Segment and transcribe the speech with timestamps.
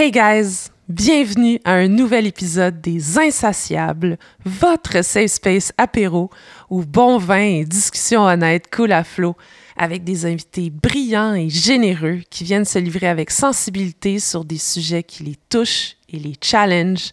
[0.00, 6.30] Hey guys, bienvenue à un nouvel épisode des Insatiables, votre safe space apéro
[6.70, 9.34] où bon vin et discussions honnêtes coulent à flot
[9.76, 15.02] avec des invités brillants et généreux qui viennent se livrer avec sensibilité sur des sujets
[15.02, 17.10] qui les touchent et les challengent,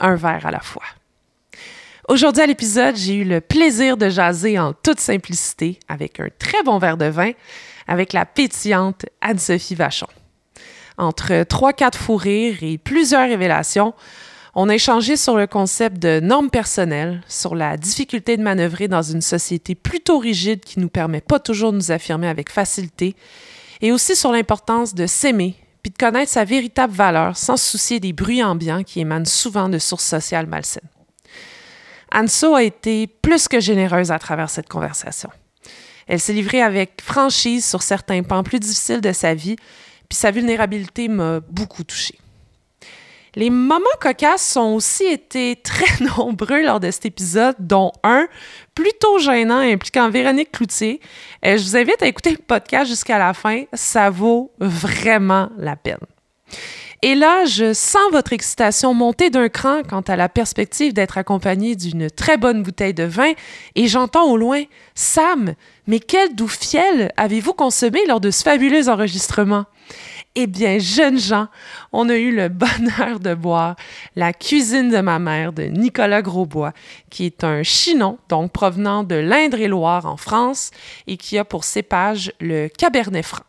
[0.00, 0.86] un verre à la fois.
[2.08, 6.62] Aujourd'hui à l'épisode, j'ai eu le plaisir de jaser en toute simplicité avec un très
[6.62, 7.32] bon verre de vin
[7.86, 10.08] avec la pétillante Anne-Sophie Vachon.
[10.96, 13.94] Entre trois, quatre fous rires et plusieurs révélations,
[14.54, 19.02] on a échangé sur le concept de normes personnelles, sur la difficulté de manœuvrer dans
[19.02, 23.16] une société plutôt rigide qui ne nous permet pas toujours de nous affirmer avec facilité,
[23.80, 28.00] et aussi sur l'importance de s'aimer puis de connaître sa véritable valeur sans se soucier
[28.00, 30.88] des bruits ambiants qui émanent souvent de sources sociales malsaines.
[32.10, 35.28] Anso a été plus que généreuse à travers cette conversation.
[36.06, 39.56] Elle s'est livrée avec franchise sur certains pans plus difficiles de sa vie,
[40.08, 42.18] puis sa vulnérabilité m'a beaucoup touchée.
[43.36, 48.28] Les moments cocasses ont aussi été très nombreux lors de cet épisode, dont un
[48.74, 51.00] plutôt gênant impliquant Véronique Cloutier.
[51.42, 55.76] Et je vous invite à écouter le podcast jusqu'à la fin, ça vaut vraiment la
[55.76, 55.98] peine.
[57.06, 61.76] Et là, je sens votre excitation monter d'un cran quant à la perspective d'être accompagné
[61.76, 63.34] d'une très bonne bouteille de vin,
[63.74, 64.62] et j'entends au loin
[64.94, 65.52] Sam,
[65.86, 69.66] mais quel doux fiel avez-vous consommé lors de ce fabuleux enregistrement?
[70.34, 71.48] Eh bien, jeunes gens,
[71.92, 73.76] on a eu le bonheur de boire
[74.16, 76.72] la cuisine de ma mère de Nicolas Grosbois,
[77.10, 80.70] qui est un chinon, donc provenant de l'Indre-et-Loire en France,
[81.06, 83.44] et qui a pour cépage le Cabernet Franc.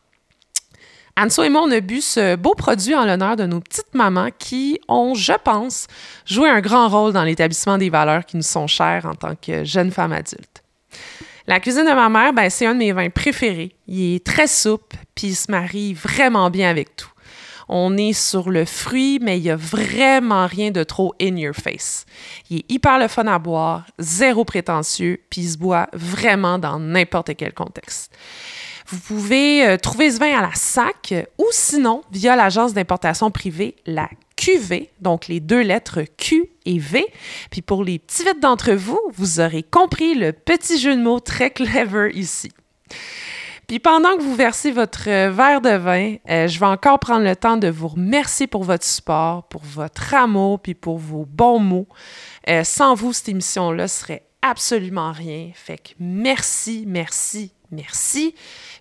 [1.18, 4.32] Anso et moi, on a bu ce beau produit en l'honneur de nos petites mamans
[4.38, 5.88] qui ont, je pense,
[6.26, 9.64] joué un grand rôle dans l'établissement des valeurs qui nous sont chères en tant que
[9.64, 10.62] jeunes femmes adultes.
[11.48, 13.76] La cuisine de ma mère, ben, c'est un de mes vins préférés.
[13.88, 17.12] Il est très souple, puis il se marie vraiment bien avec tout.
[17.70, 21.56] On est sur le fruit, mais il n'y a vraiment rien de trop in your
[21.56, 22.06] face.
[22.50, 26.78] Il est hyper le fun à boire, zéro prétentieux, puis il se boit vraiment dans
[26.78, 28.12] n'importe quel contexte.
[28.88, 33.76] Vous pouvez euh, trouver ce vin à la SAC ou sinon via l'agence d'importation privée,
[33.88, 37.06] la QV, donc les deux lettres Q et V.
[37.50, 41.20] Puis pour les petits vite d'entre vous, vous aurez compris le petit jeu de mots
[41.20, 42.52] très clever ici.
[43.68, 47.24] Puis pendant que vous versez votre euh, verre de vin, euh, je vais encore prendre
[47.24, 51.58] le temps de vous remercier pour votre support, pour votre amour, puis pour vos bons
[51.58, 51.88] mots.
[52.64, 55.50] sans vous, cette émission-là serait absolument rien.
[55.56, 58.36] Fait que merci, merci, merci.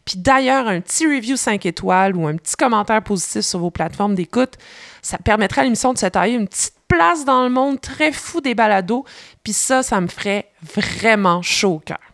[0.04, 4.14] Puis d'ailleurs, un petit review 5 étoiles ou un petit commentaire positif sur vos plateformes
[4.14, 4.54] d'écoute,
[5.02, 8.40] ça permettrait à l'émission de se tailler une petite place dans le monde très fou
[8.40, 9.04] des balados.
[9.42, 12.13] Puis ça, ça me ferait vraiment chaud au cœur.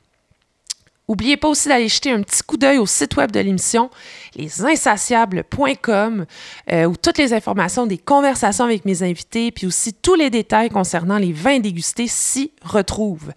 [1.10, 3.91] N'oubliez pas aussi d'aller jeter un petit coup d'œil au site web de l'émission,
[4.37, 6.25] lesinsatiables.com,
[6.71, 10.69] euh, où toutes les informations des conversations avec mes invités, puis aussi tous les détails
[10.69, 13.32] concernant les vins dégustés s'y retrouvent.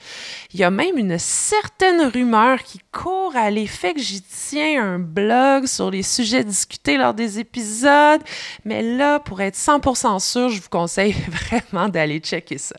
[0.53, 4.99] Il y a même une certaine rumeur qui court à l'effet que j'y tiens un
[4.99, 8.21] blog sur les sujets discutés lors des épisodes,
[8.65, 11.15] mais là, pour être 100% sûr, je vous conseille
[11.49, 12.75] vraiment d'aller checker ça.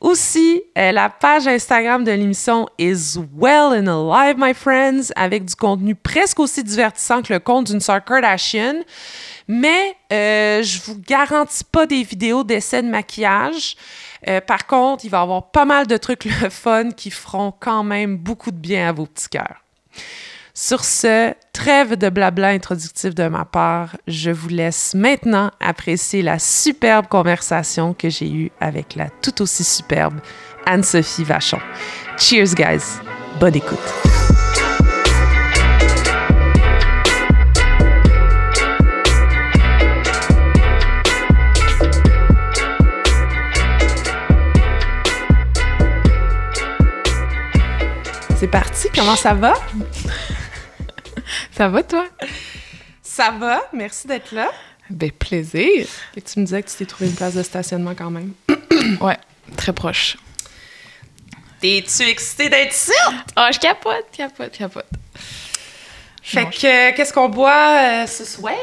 [0.00, 5.54] Aussi, euh, la page Instagram de l'émission is well and alive, my friends, avec du
[5.54, 8.76] contenu presque aussi divertissant que le compte d'une sœur Kardashian.
[9.46, 13.76] Mais euh, je vous garantis pas des vidéos d'essais de maquillage.
[14.26, 17.52] Euh, par contre, il va y avoir pas mal de trucs le fun qui feront
[17.58, 19.62] quand même beaucoup de bien à vos petits cœurs.
[20.62, 26.38] Sur ce, trêve de blabla introductif de ma part, je vous laisse maintenant apprécier la
[26.38, 30.20] superbe conversation que j'ai eue avec la tout aussi superbe
[30.66, 31.60] Anne-Sophie Vachon.
[32.18, 33.00] Cheers, guys!
[33.40, 33.78] Bonne écoute!
[48.36, 49.54] C'est parti, comment ça va?
[51.60, 52.06] Ça va, toi?
[53.02, 54.50] Ça va, merci d'être là.
[54.88, 55.86] Ben, plaisir.
[56.16, 58.32] Et tu me disais que tu t'es trouvé une place de stationnement quand même.
[59.02, 59.18] ouais,
[59.58, 60.16] très proche.
[61.60, 62.92] T'es-tu excitée d'être ici?
[63.36, 64.86] Oh, je capote, capote, capote.
[66.22, 68.54] Fait que, qu'est-ce qu'on boit euh, ce soir?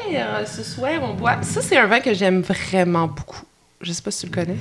[0.47, 1.43] Ce soir, on boit.
[1.43, 3.43] Ça, c'est un vin que j'aime vraiment beaucoup.
[3.79, 4.57] Je sais pas si tu le connais.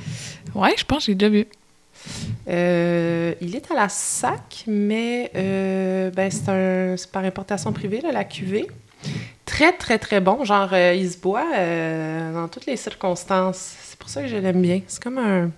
[0.53, 1.47] Ouais, je pense que j'ai déjà vu.
[2.47, 8.67] Euh, il est à la SAC, mais euh, ben, c'est par importation privée, la cuvée.
[9.45, 10.43] Très, très, très bon.
[10.43, 11.45] Genre, euh, il se boit
[12.33, 13.75] dans toutes les circonstances.
[13.83, 14.81] C'est pour ça que je l'aime bien.
[14.87, 15.51] C'est comme un,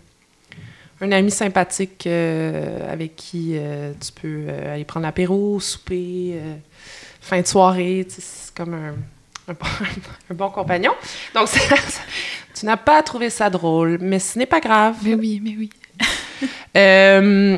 [1.02, 3.56] un ami sympathique avec qui
[4.00, 6.40] tu peux aller prendre l'apéro, souper,
[7.22, 8.06] fin de soirée.
[8.10, 8.96] C'est comme un,
[9.50, 10.92] un, bon, compagnon.
[11.34, 11.50] Donc,
[12.54, 14.98] tu n'as pas trouvé ça drôle, mais ce n'est pas grave.
[15.04, 15.70] Mais oui, mais oui.
[16.78, 17.58] Euh,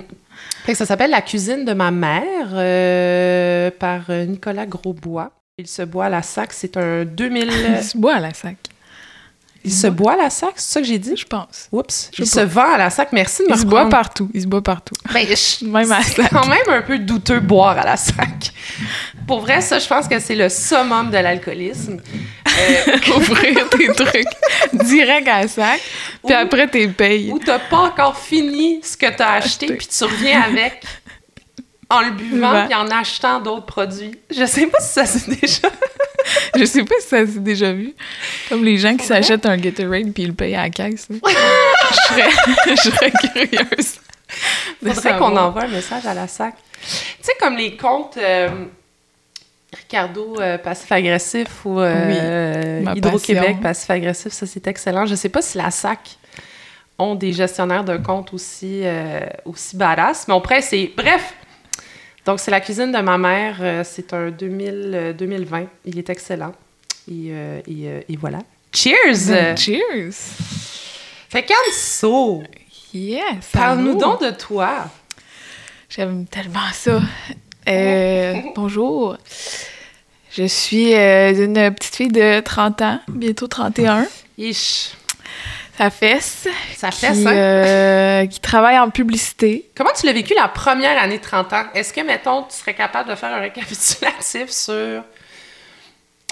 [0.74, 5.32] ça s'appelle La cuisine de ma mère euh, par euh, Nicolas Grosbois.
[5.58, 7.50] Il se boit à la sac, c'est un 2000...
[7.78, 8.58] Il se boit à la sac.
[9.64, 11.14] Il se boit à la sac, c'est ça que j'ai dit?
[11.16, 11.68] Je pense.
[11.72, 13.10] Oups, Je il se vend à la sac.
[13.12, 14.30] Merci de me Il se boit partout.
[14.34, 14.96] Il se boit partout.
[15.14, 16.32] Ben, je- Même à c'est sac.
[16.32, 18.52] quand même un peu douteux boire à la sac.
[19.28, 21.98] Pour vrai, ça, je pense que c'est le summum de l'alcoolisme.
[22.48, 24.26] Euh, Ouvrir tes trucs
[24.74, 25.80] direct à la sac.
[26.26, 27.32] Puis Ou- après, t'es payes.
[27.32, 29.76] où t'as pas encore fini ce que t'as acheté, Acheté.
[29.78, 30.84] puis tu reviens avec
[31.90, 32.66] en le buvant Ouais.
[32.66, 34.18] puis en achetant d'autres produits.
[34.34, 35.68] Je sais pas si ça c'est déjà.
[36.56, 37.94] Je sais pas si ça s'est déjà vu.
[38.50, 41.08] Comme les gens qui s'achètent un Gatorade puis ils le payent à la caisse.
[41.10, 41.18] là.
[41.26, 42.30] je, serais,
[42.76, 44.00] je serais curieuse.
[44.84, 46.56] Faudrait qu'on envoie un message à la sac.
[46.82, 46.88] Tu
[47.22, 48.66] sais, comme les comptes euh,
[49.74, 55.06] Ricardo euh, passif-agressif ou euh, Hydro-Québec passif-agressif, ça c'est excellent.
[55.06, 56.18] Je sais pas si la SAC
[56.98, 58.84] ont des gestionnaires de comptes aussi,
[59.46, 60.94] aussi badass, mais on pourrait essayer.
[60.96, 61.34] Bref!
[62.26, 63.58] Donc, c'est la cuisine de ma mère.
[63.62, 65.66] euh, c'est un 2000, euh, 2020.
[65.86, 66.54] Il est excellent.
[67.10, 68.40] Et, euh, et, et voilà.
[68.74, 69.28] Cheers!
[69.28, 70.14] Ben, Cheers!
[71.30, 72.44] Fait qu'Anso,
[72.94, 73.24] Yes!
[73.54, 74.86] parle-nous donc de toi.
[75.90, 77.02] J'aime tellement ça.
[77.68, 79.18] Euh, bonjour.
[80.32, 84.08] Je suis euh, une petite fille de 30 ans, bientôt 31.
[84.38, 84.92] Ish.
[85.78, 86.48] Ça fesse.
[86.76, 87.30] Ça fait qui, ça.
[87.32, 89.70] euh, qui travaille en publicité.
[89.76, 91.64] Comment tu l'as vécu la première année de 30 ans?
[91.74, 95.04] Est-ce que, mettons, tu serais capable de faire un récapitulatif sur...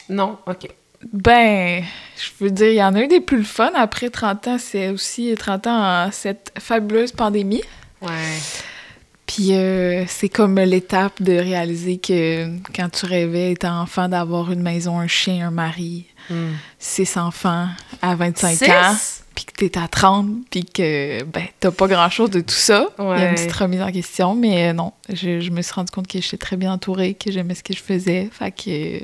[0.09, 0.37] Non?
[0.47, 0.67] OK.
[1.13, 1.83] Ben,
[2.17, 3.71] je veux dire, il y en a eu des plus le fun.
[3.75, 7.63] Après 30 ans, c'est aussi 30 ans en cette fabuleuse pandémie.
[8.01, 8.09] Ouais.
[9.25, 14.61] Puis euh, c'est comme l'étape de réaliser que quand tu rêvais, étant enfant, d'avoir une
[14.63, 16.07] maison, un chien, un mari,
[16.79, 17.67] six enfants
[18.01, 19.23] à 25 ans, Six?
[19.45, 22.87] Puis que t'es à 30, puis que ben t'as pas grand-chose de tout ça.
[22.99, 25.73] Il y a une petite remise en question, mais euh, non, je, je me suis
[25.73, 28.29] rendu compte que j'étais très bien entourée, que j'aimais ce que je faisais.
[28.31, 28.99] Fait que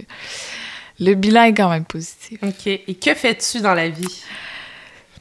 [0.99, 2.39] le bilan est quand même positif.
[2.43, 2.67] OK.
[2.67, 4.23] Et que fais-tu dans la vie?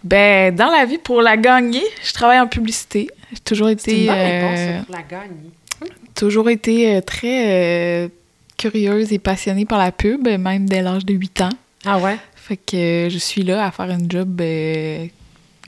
[0.02, 3.10] Ben, dans la vie, pour la gagner, je travaille en publicité.
[3.32, 5.50] J'ai toujours C'est été, bonne euh, la gagner.
[6.14, 8.08] toujours été euh, très euh,
[8.58, 11.48] curieuse et passionnée par la pub, même dès l'âge de 8 ans.
[11.86, 12.18] Ah ouais?
[12.46, 15.06] Fait que je suis là à faire une job euh,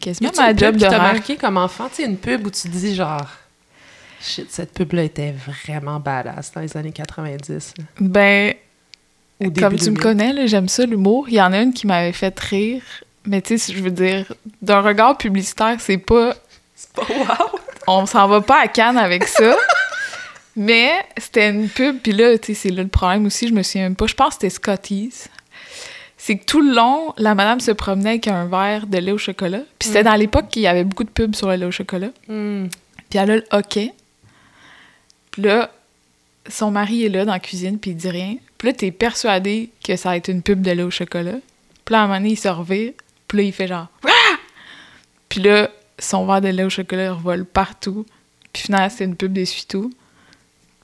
[0.00, 1.14] quasiment ma une job de qui t'a rêve.
[1.14, 1.88] marqué comme enfant?
[1.88, 3.26] Tu sais, une pub où tu te dis genre...
[4.20, 7.74] Shit, cette pub-là était vraiment badass dans les années 90.
[7.78, 7.84] là.
[8.00, 8.54] Ben,
[9.40, 10.00] Au début comme tu me 2000.
[10.02, 11.26] connais, j'aime ça l'humour.
[11.28, 12.82] Il y en a une qui m'avait fait rire.
[13.24, 14.26] Mais tu sais, je veux dire,
[14.62, 16.34] d'un regard publicitaire, c'est pas
[16.74, 17.58] C'est pas wow!
[17.86, 19.54] on s'en va pas à Cannes avec ça.
[20.56, 23.62] Mais c'était une pub, puis là, tu sais, c'est là le problème aussi, je me
[23.62, 24.06] souviens même pas.
[24.06, 25.28] Je pense que c'était Scotty's.
[26.18, 29.18] C'est que tout le long, la madame se promenait avec un verre de lait au
[29.18, 29.60] chocolat.
[29.78, 30.06] Puis c'était Mm.
[30.06, 32.08] dans l'époque qu'il y avait beaucoup de pubs sur le lait au chocolat.
[32.28, 32.66] Hmm.
[33.10, 33.92] Puis elle a le hockey.
[35.30, 35.70] Puis là,
[36.48, 38.36] son mari est là dans la cuisine, puis il dit rien.
[38.58, 41.36] Puis là, t'es persuadé que ça va être une pub de lait au chocolat.
[41.84, 42.92] Puis là, à un moment donné, il se revire.
[43.28, 43.88] Puis là, il fait genre...
[44.06, 44.36] Ah!
[45.28, 48.06] Puis là, son verre de lait au chocolat revole partout.
[48.52, 49.92] Puis finalement, c'est une pub d'essuie-tout.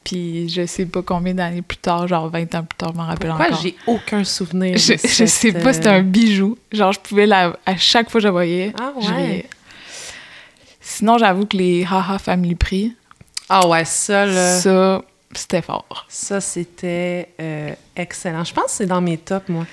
[0.05, 3.07] Puis je sais pas combien d'années plus tard, genre 20 ans plus tard, je m'en
[3.07, 3.61] rappelle Pourquoi encore.
[3.63, 6.59] j'ai aucun souvenir Je, de je sais pas, euh, c'était un bijou.
[6.73, 7.57] Genre, je pouvais la...
[7.67, 9.47] À chaque fois que je la voyais, Ah ouais?
[10.81, 12.95] Sinon, j'avoue que les Haha Family Prix,
[13.49, 14.59] Ah ouais, ça, là...
[14.59, 15.03] ça,
[15.35, 16.07] c'était fort.
[16.09, 18.45] Ça, c'était euh, excellent.
[18.45, 19.67] Je pense que c'est dans mes tops, moi.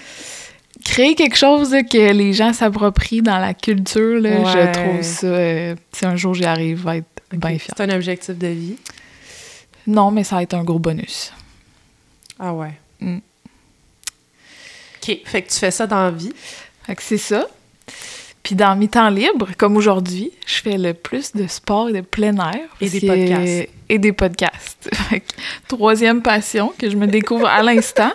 [0.86, 4.46] Créer quelque chose là, que les gens s'approprient dans la culture, là, Ouais.
[4.46, 5.28] je trouve ça...
[5.28, 7.74] euh, si un jour j'y arrive, vais être bien fière.
[7.76, 8.76] C'est un objectif de vie.
[9.90, 11.34] Non, mais ça va être un gros bonus.
[12.38, 12.74] Ah ouais.
[13.00, 13.18] Mm.
[13.18, 15.20] OK.
[15.26, 16.32] Fait que tu fais ça dans la vie.
[16.84, 17.48] Fait que c'est ça.
[18.44, 22.02] Puis dans mes temps libres, comme aujourd'hui, je fais le plus de sport et de
[22.02, 22.70] plein air.
[22.80, 23.70] Et des podcasts.
[23.90, 24.90] Et des podcasts.
[24.94, 25.34] Fait que
[25.68, 28.12] troisième passion que je me découvre à l'instant.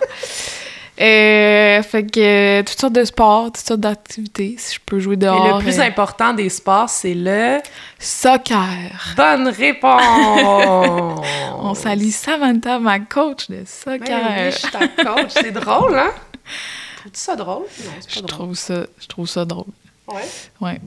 [1.01, 2.19] Euh, fait que
[2.59, 4.55] euh, toutes sortes de sports, toutes sortes d'activités.
[4.57, 5.57] Si je peux jouer dehors.
[5.57, 7.59] le plus euh, important des sports, c'est le...
[7.99, 9.13] Soccer.
[9.17, 10.01] Bonne réponse!
[11.59, 14.19] On salue Samantha, ma coach de Ben soccer.
[14.29, 15.31] oui, je suis ta coach.
[15.31, 16.11] C'est drôle, hein?
[16.97, 17.63] Trouves-tu ça drôle?
[17.63, 18.29] Non, c'est je pas drôle.
[18.29, 19.65] trouve ça, je trouve ça drôle.
[20.07, 20.21] Ouais.
[20.61, 20.79] Ouais.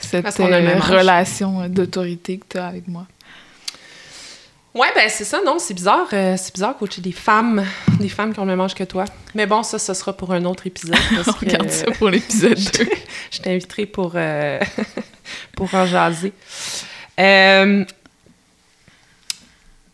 [0.00, 3.06] Cette euh, relation d'autorité que tu as avec moi.
[4.78, 6.06] Ouais, ben c'est ça, non, c'est bizarre.
[6.12, 7.64] euh, c'est bizarre coacher des femmes,
[7.98, 9.04] des femmes qui ont le même âge que toi.
[9.34, 10.94] Mais bon, ça, ce sera pour un autre épisode.
[11.16, 12.88] Parce On que, regarde ça pour l'épisode 2.
[13.32, 14.60] je t'inviterai pour, euh,
[15.56, 16.32] pour en jaser.
[17.18, 17.84] Euh,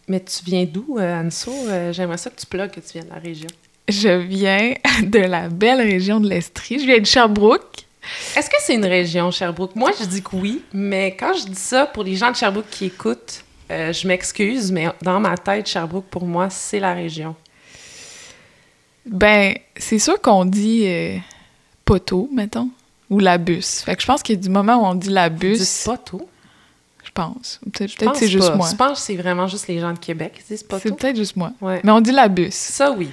[0.06, 1.52] mais tu viens d'où, Anso?
[1.92, 3.48] J'aimerais ça que tu plugues que tu viens de la région.
[3.88, 6.78] Je viens de la belle région de l'Estrie.
[6.78, 7.86] Je viens de Sherbrooke.
[8.36, 9.74] Est-ce que c'est une région, Sherbrooke?
[9.76, 12.68] Moi, je dis que oui, mais quand je dis ça, pour les gens de Sherbrooke
[12.70, 13.43] qui écoutent,
[13.74, 17.34] euh, je m'excuse, mais dans ma tête, Sherbrooke, pour moi, c'est la région.
[19.04, 21.16] Ben, c'est sûr qu'on dit euh,
[21.84, 22.70] poteau, mettons,
[23.10, 23.80] ou la bus.
[23.80, 25.98] Fait que je pense qu'il y a du moment où on dit la bus, pas
[25.98, 26.26] tout.
[27.04, 27.60] je pense.
[27.72, 28.68] Peut-être pense c'est juste moi.
[28.70, 31.16] Je pense que c'est vraiment juste les gens de Québec qui disent pas C'est peut-être
[31.16, 31.52] juste moi.
[31.60, 31.80] Ouais.
[31.84, 32.54] Mais on dit la bus.
[32.54, 33.10] Ça, oui.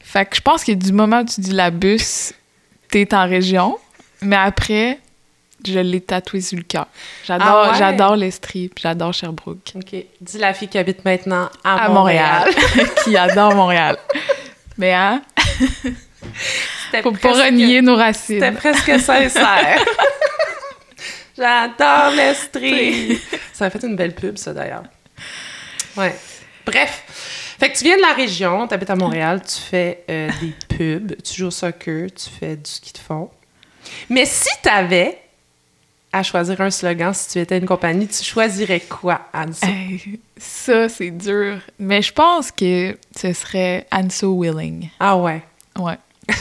[0.00, 2.32] Fait que je pense qu'il y a du moment où tu dis la bus,
[2.90, 3.76] t'es en région,
[4.22, 4.98] mais après,
[5.66, 6.86] je l'ai tatoué sur le cœur.
[7.26, 7.78] J'adore Ah ouais?
[7.78, 9.72] j'adore l'Estrie, j'adore Sherbrooke.
[9.74, 9.94] OK.
[10.20, 12.44] Dis la fille qui habite maintenant à, À Montréal.
[12.46, 12.90] Montréal.
[13.04, 13.96] qui adore Montréal.
[14.76, 15.22] Mais hein,
[16.86, 18.54] C'était faut pas presque- renier nos C'était racines.
[18.56, 19.84] presque sincère.
[21.36, 23.20] J'adore l'Estrie.
[23.52, 24.82] Ça a fait une belle pub, ça, d'ailleurs.
[25.96, 26.14] Ouais.
[26.66, 27.54] Bref.
[27.58, 30.76] Fait que tu viens de la région, tu habites à Montréal, tu fais euh, des
[30.76, 33.30] pubs, tu joues au soccer, tu fais du ski de fond.
[34.08, 35.18] Mais si tu avais
[36.12, 39.52] à choisir un slogan, si tu étais une compagnie, tu choisirais quoi, Anne?
[39.62, 41.58] Hey, ça, c'est dur.
[41.78, 44.88] Mais je pense que ce serait Anso Willing.
[45.00, 45.42] Ah ouais.
[45.78, 45.98] Ouais.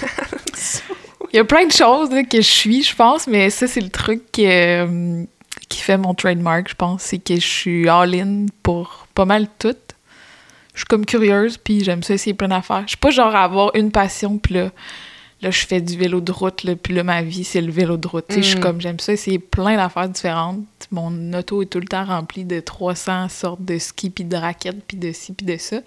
[1.34, 3.82] Il y a plein de choses là, que je suis, je pense, mais ça, c'est
[3.82, 5.24] le truc euh,
[5.68, 7.04] qui fait mon trademark, je pense.
[7.04, 9.76] C'est que je suis all-in pour pas mal tout.
[10.74, 12.84] Je suis comme curieuse, puis j'aime ça essayer plein d'affaires.
[12.84, 14.70] Je suis pas genre à avoir une passion, puis là,
[15.42, 17.98] là, je fais du vélo de route, là, puis là, ma vie, c'est le vélo
[17.98, 18.26] de route.
[18.30, 18.62] Je suis Mm.
[18.62, 20.60] comme, j'aime ça essayer plein d'affaires différentes.
[20.92, 24.84] Mon auto est tout le temps rempli de 300 sortes de skis, puis de raquettes,
[24.88, 25.78] puis de ci, puis de ça.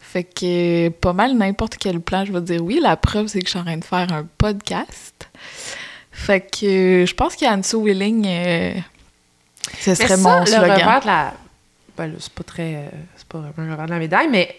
[0.00, 2.78] Fait que pas mal n'importe quel plan, je vais dire oui.
[2.82, 5.28] La preuve, c'est que je suis en train de faire un podcast.
[6.12, 8.72] Fait que je pense qu'Anso Willing, euh,
[9.80, 10.70] ce serait ça, mon le slogan.
[10.72, 11.34] revers de la...
[11.98, 12.74] Ben là, c'est pas très...
[12.76, 14.54] euh, c'est pas vraiment le revers de la médaille, mais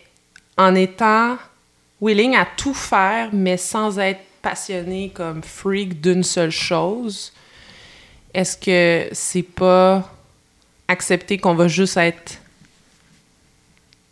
[0.57, 1.37] en étant
[2.01, 7.33] willing à tout faire, mais sans être passionné comme freak d'une seule chose,
[8.33, 10.09] est-ce que c'est pas
[10.87, 12.39] accepter qu'on va juste être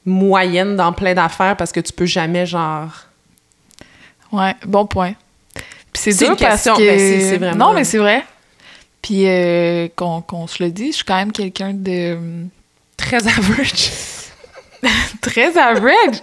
[0.05, 2.89] moyenne dans plein d'affaires parce que tu peux jamais, genre...
[4.31, 5.13] Ouais, bon point.
[5.93, 6.85] C'est dur une parce question, que...
[6.85, 8.23] ben, c'est- vraiment- Non, mais c'est vrai.
[9.01, 12.49] Puis euh, qu'on se le dit, je suis quand même quelqu'un de hum,
[12.97, 13.89] Très average.
[15.21, 16.21] très average.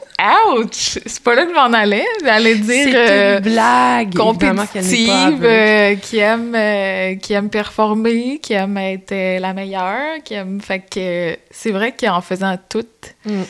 [0.57, 0.99] Ouch!
[1.05, 2.05] C'est pas là que je m'en allais.
[2.25, 2.89] J'allais dire...
[2.91, 4.09] C'est euh, une blague.
[4.09, 9.53] N'est pas compétitive, euh, qui aime euh, qui aime performer, qui aime être euh, la
[9.53, 10.99] meilleure, qui aime fait que
[11.33, 12.85] euh, c'est vrai qu'en faisant tout,
[13.25, 13.43] Mm.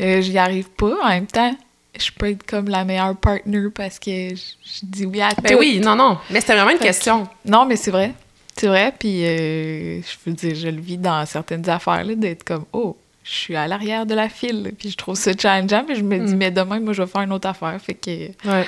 [0.00, 0.94] euh, j'y arrive pas.
[1.02, 1.54] En même temps,
[1.98, 5.52] je peux être comme la meilleure partner parce que je, je dis oui à Ben
[5.52, 5.58] tout.
[5.58, 6.18] oui, non, non.
[6.30, 7.26] Mais c'était vraiment une Fait que- question.
[7.44, 8.12] Non, mais c'est vrai.
[8.56, 12.42] C'est vrai, puis euh, je veux dire, je le vis dans certaines affaires, là, d'être
[12.44, 12.96] comme, oh,
[13.30, 16.18] je suis à l'arrière de la file, puis je trouve ça challengeant, puis je me
[16.18, 16.38] dis, Mm.
[16.38, 18.10] mais demain, moi, je vais faire une autre affaire, fait que
[18.48, 18.64] Ouais.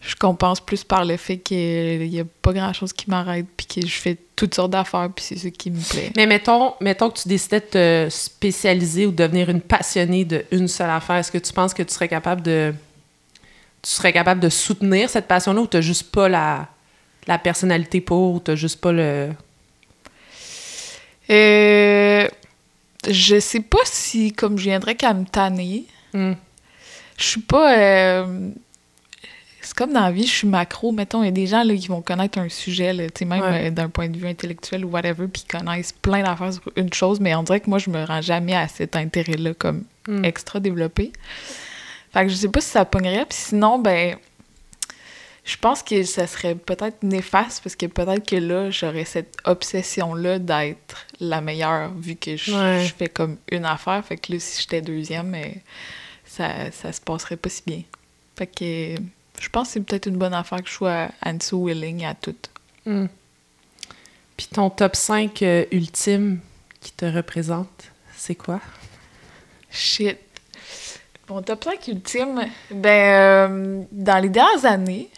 [0.00, 3.86] je compense plus par le fait qu'il n'y a pas grand-chose qui m'arrête, puis que
[3.86, 6.12] je fais toutes sortes d'affaires, puis c'est ça qui me plaît.
[6.16, 10.66] Mais mettons, mettons que tu décidais de te spécialiser ou de devenir une passionnée d'une
[10.68, 11.16] seule affaire.
[11.16, 12.72] Est-ce que tu penses que tu serais capable de.
[13.82, 16.68] Tu serais capable de soutenir cette passion-là ou tu juste pas la,
[17.26, 19.28] la personnalité pour ou tu juste pas le.
[21.30, 22.28] Euh,
[23.10, 26.34] je sais pas si, comme je viendrais qu'à me tanner, Hmm.
[27.18, 27.76] je suis pas...
[27.76, 28.50] euh,
[29.60, 30.92] c'est comme dans la vie, je suis macro.
[30.92, 33.24] Mettons, il y a des gens là, qui vont connaître un sujet, là, tu sais,
[33.24, 33.66] même Ouais.
[33.66, 36.92] euh, d'un point de vue intellectuel ou whatever, puis ils connaissent plein d'affaires sur une
[36.92, 40.22] chose, mais on dirait que moi, je me rends jamais à cet intérêt-là comme Hmm.
[40.24, 41.12] extra développé.
[42.12, 44.16] Fait que je sais pas si ça pognerait, puis sinon, ben,
[45.44, 50.38] je pense que ça serait peut-être néfaste, parce que peut-être que là, j'aurais cette obsession-là
[50.38, 52.84] d'être la meilleure, vu que je, Ouais.
[52.86, 54.02] je fais comme une affaire.
[54.04, 55.36] Fait que là, si j'étais deuxième,
[56.24, 57.82] ça, ça se passerait pas si bien.
[58.36, 58.94] Fait que
[59.40, 62.34] je pense que c'est peut-être une bonne affaire que je sois Anso Willing à tout.
[62.86, 63.06] Hmm.
[64.36, 66.40] Puis ton top 5 euh, ultime
[66.80, 68.60] qui te représente, c'est quoi?
[69.70, 70.18] Shit.
[71.28, 75.08] Mon top 5 ultime, ben, euh, dans les dernières années,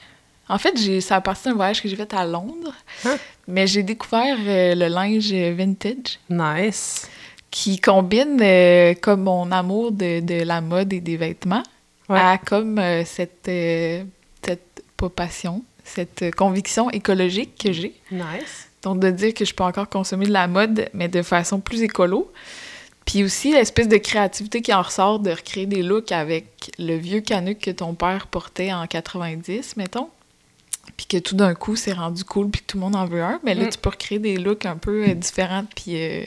[0.49, 2.73] en fait, j'ai, ça a parti d'un voyage que j'ai fait à Londres,
[3.05, 3.17] Hein?
[3.49, 7.09] mais j'ai découvert euh, le linge vintage Nice.
[7.51, 11.63] qui combine euh, comme mon amour de, de la mode et des vêtements
[12.09, 12.21] Ouais.
[12.21, 13.51] à comme euh, cette,
[14.43, 17.95] cette, pas passion, cette conviction écologique que j'ai.
[18.13, 18.69] Nice.
[18.83, 21.83] Donc, de dire que je peux encore consommer de la mode, mais de façon plus
[21.83, 22.31] écolo.
[23.05, 27.21] Puis aussi, l'espèce de créativité qui en ressort de recréer des looks avec le vieux
[27.21, 30.09] canuc que ton père portait en 90, mettons.
[30.97, 33.23] Puis que tout d'un coup, c'est rendu cool, puis que tout le monde en veut
[33.23, 33.39] un.
[33.45, 33.71] Mais là, Mm.
[33.71, 36.25] tu peux recréer des looks un peu euh, différents, puis euh,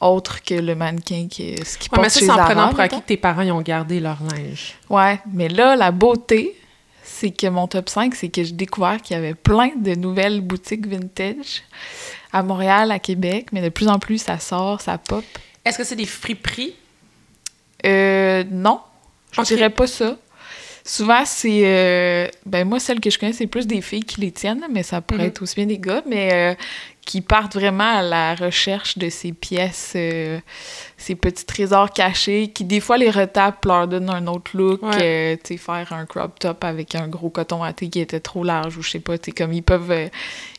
[0.00, 2.80] autre que le mannequin qui ce qui Ouais, porte mais ça, chez en prenant pour
[2.80, 4.74] acquis que tes parents ils ont gardé leur linge.
[4.88, 6.56] Ouais, mais là, la beauté,
[7.02, 10.40] c'est que mon top 5, c'est que j'ai découvert qu'il y avait plein de nouvelles
[10.40, 11.62] boutiques vintage
[12.32, 15.24] à Montréal, à Québec, mais de plus en plus, ça sort, ça pop.
[15.64, 16.74] Est-ce que c'est des friperies?
[17.84, 18.80] Euh, non,
[19.32, 20.16] je dirais pas ça.
[20.84, 21.62] Souvent, c'est...
[21.64, 24.82] euh, ben moi, celle que je connais, c'est plus des filles qui les tiennent, mais
[24.82, 25.26] ça pourrait Mhm.
[25.28, 26.54] être aussi bien des gars, mais euh,
[27.04, 30.38] qui partent vraiment à la recherche de ces pièces, euh,
[30.96, 34.98] ces petits trésors cachés, qui des fois les retapent, leur donnent un autre look, Ouais.
[35.02, 38.44] euh, tu sais, faire un crop top avec un gros coton watté qui était trop
[38.44, 40.08] large, ou je sais pas, tu sais, comme ils peuvent,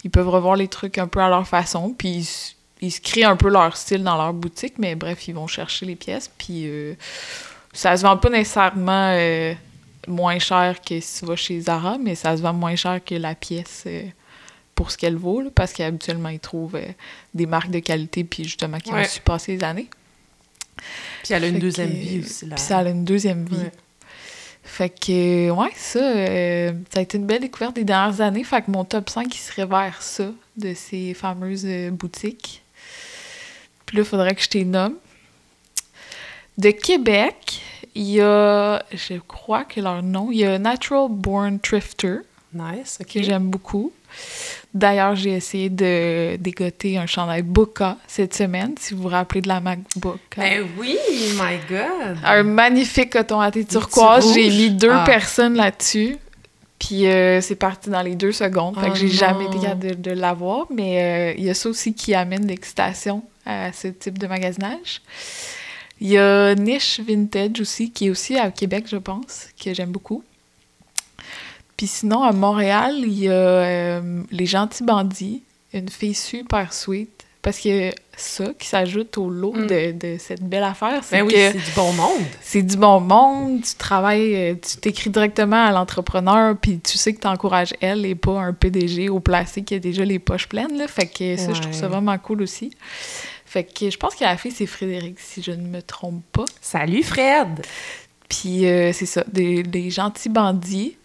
[0.04, 2.28] ils peuvent revoir les trucs un peu à leur façon, puis
[2.82, 5.86] ils, se créent un peu leur style dans leur boutique, mais bref, ils vont chercher
[5.86, 6.96] les pièces, puis euh,
[7.74, 9.16] ça se vend pas nécessairement
[10.08, 13.16] moins cher que si tu vas chez Zara, mais ça se vend moins cher que
[13.16, 14.04] la pièce euh,
[14.76, 16.86] pour ce qu'elle vaut, là, parce qu'habituellement, ils trouvent euh,
[17.34, 19.02] des marques de qualité, puis justement, qui Ouais.
[19.02, 19.90] ont su passer les années.
[21.24, 22.46] Puis elle a une Fait deuxième que- vie aussi.
[22.48, 22.56] Là.
[22.56, 23.56] Puis ça a une deuxième vie.
[23.58, 23.72] Ouais.
[24.64, 28.44] Fait que, ouais, ça, euh, ça a été une belle découverte des dernières années.
[28.44, 32.64] Fait que mon top 5, il serait vers ça, de ces fameuses euh, boutiques.
[33.86, 34.96] Puis là, il faudrait que je t'les nomme.
[36.58, 37.62] De Québec,
[37.96, 42.18] il y a, je crois que leur nom, il y a Natural Born Thrifter,
[42.54, 43.08] Nice, OK.
[43.14, 43.92] que j'aime beaucoup.
[44.74, 49.48] D'ailleurs, j'ai essayé de dégoter un chandail Boca cette semaine, si vous vous rappelez de
[49.48, 50.20] la marque Boca.
[50.42, 50.98] Ben oui,
[51.36, 52.18] my God!
[52.26, 54.34] Un magnifique coton à thé turquoise.
[54.34, 55.04] J'ai mis deux Ah.
[55.06, 56.18] personnes là-dessus.
[56.80, 58.76] Puis euh, c'est parti dans les deux secondes.
[58.80, 60.66] Fait Oh que j'ai jamais été capable de, de l'avoir.
[60.74, 65.02] Mais euh, il y a ça aussi qui amène l'excitation à ce type de magasinage.
[66.02, 69.92] Il y a Niche Vintage aussi, qui est aussi à Québec, je pense, que j'aime
[69.92, 70.24] beaucoup.
[71.78, 75.44] Puis sinon, à Montréal, il y a euh, Les Gentils Bandits,
[75.74, 77.10] une fille super sweet.
[77.44, 79.66] Parce que ça qui s'ajoute au lot Mm.
[79.68, 82.22] de, de cette belle affaire, c'est Ben oui, que c'est du bon monde.
[82.40, 87.14] c'est du bon monde, tu travailles, euh, tu t'écris directement à l'entrepreneur, puis tu sais
[87.14, 90.48] que tu encourages elle et pas un PDG au placé qui a déjà les poches
[90.48, 90.78] pleines.
[90.78, 90.88] Là.
[90.88, 92.70] Fait que ça, je trouve ça vraiment cool aussi.
[93.52, 96.46] Fait que je pense que la fille, c'est Frédéric, si je ne me trompe pas.
[96.62, 97.66] Salut, Fred!
[98.30, 100.96] Puis euh, c'est ça, des, des gentils bandits.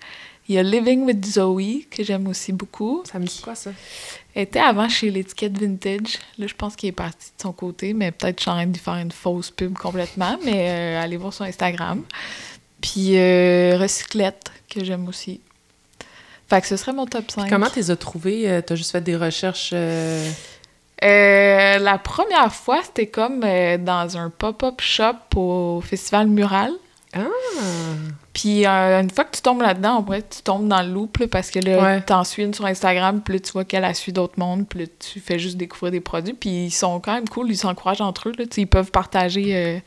[0.49, 3.03] Il y a Living with Zoe, que j'aime aussi beaucoup.
[3.05, 3.73] Ça me dit quoi, ça?
[4.33, 6.21] Elle était avant chez l'étiquette vintage.
[6.39, 8.67] Là, je pense qu'il est parti de son côté, mais peut-être je suis en train
[8.67, 10.39] de lui faire une fausse pub complètement.
[10.45, 12.05] Mais euh, allez voir son Instagram.
[12.81, 15.41] Puis euh, Recyclette, que j'aime aussi.
[16.49, 17.51] Fait que ce serait mon top 5.
[17.51, 18.49] Comment tu les as trouvés?
[18.49, 19.75] Euh, T'as juste fait des recherches...
[21.05, 26.73] euh, la première fois, c'était comme euh, dans un pop-up shop au Festival Mural.
[27.15, 27.21] Ah!
[28.33, 31.17] Puis euh, une fois que tu tombes là-dedans, en vrai, tu tombes dans le loop
[31.19, 32.01] là, parce que là, Ouais.
[32.03, 34.81] t'en suis une sur Instagram, puis là, tu vois qu'elle a suivi d'autres mondes, puis
[34.81, 38.03] là, tu fais juste découvrir des produits, puis ils sont quand même cool, ils s'encouragent
[38.03, 39.79] entre eux, là, ils peuvent partager euh,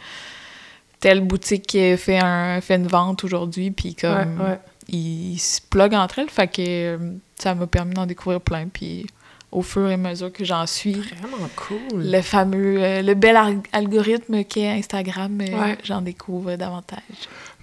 [1.00, 4.60] telle boutique qui fait, un, fait une vente aujourd'hui, puis comme Ouais, ouais.
[4.88, 6.98] ils, se pluguent entre elles, fait que
[7.38, 9.06] ça m'a permis d'en découvrir plein, puis
[9.52, 11.78] au fur et à mesure que j'en suis, Vraiment cool.
[12.04, 15.78] le fameux, euh, le bel al- algorithme qu'est Instagram, euh, Ouais.
[15.84, 17.00] j'en découvre davantage.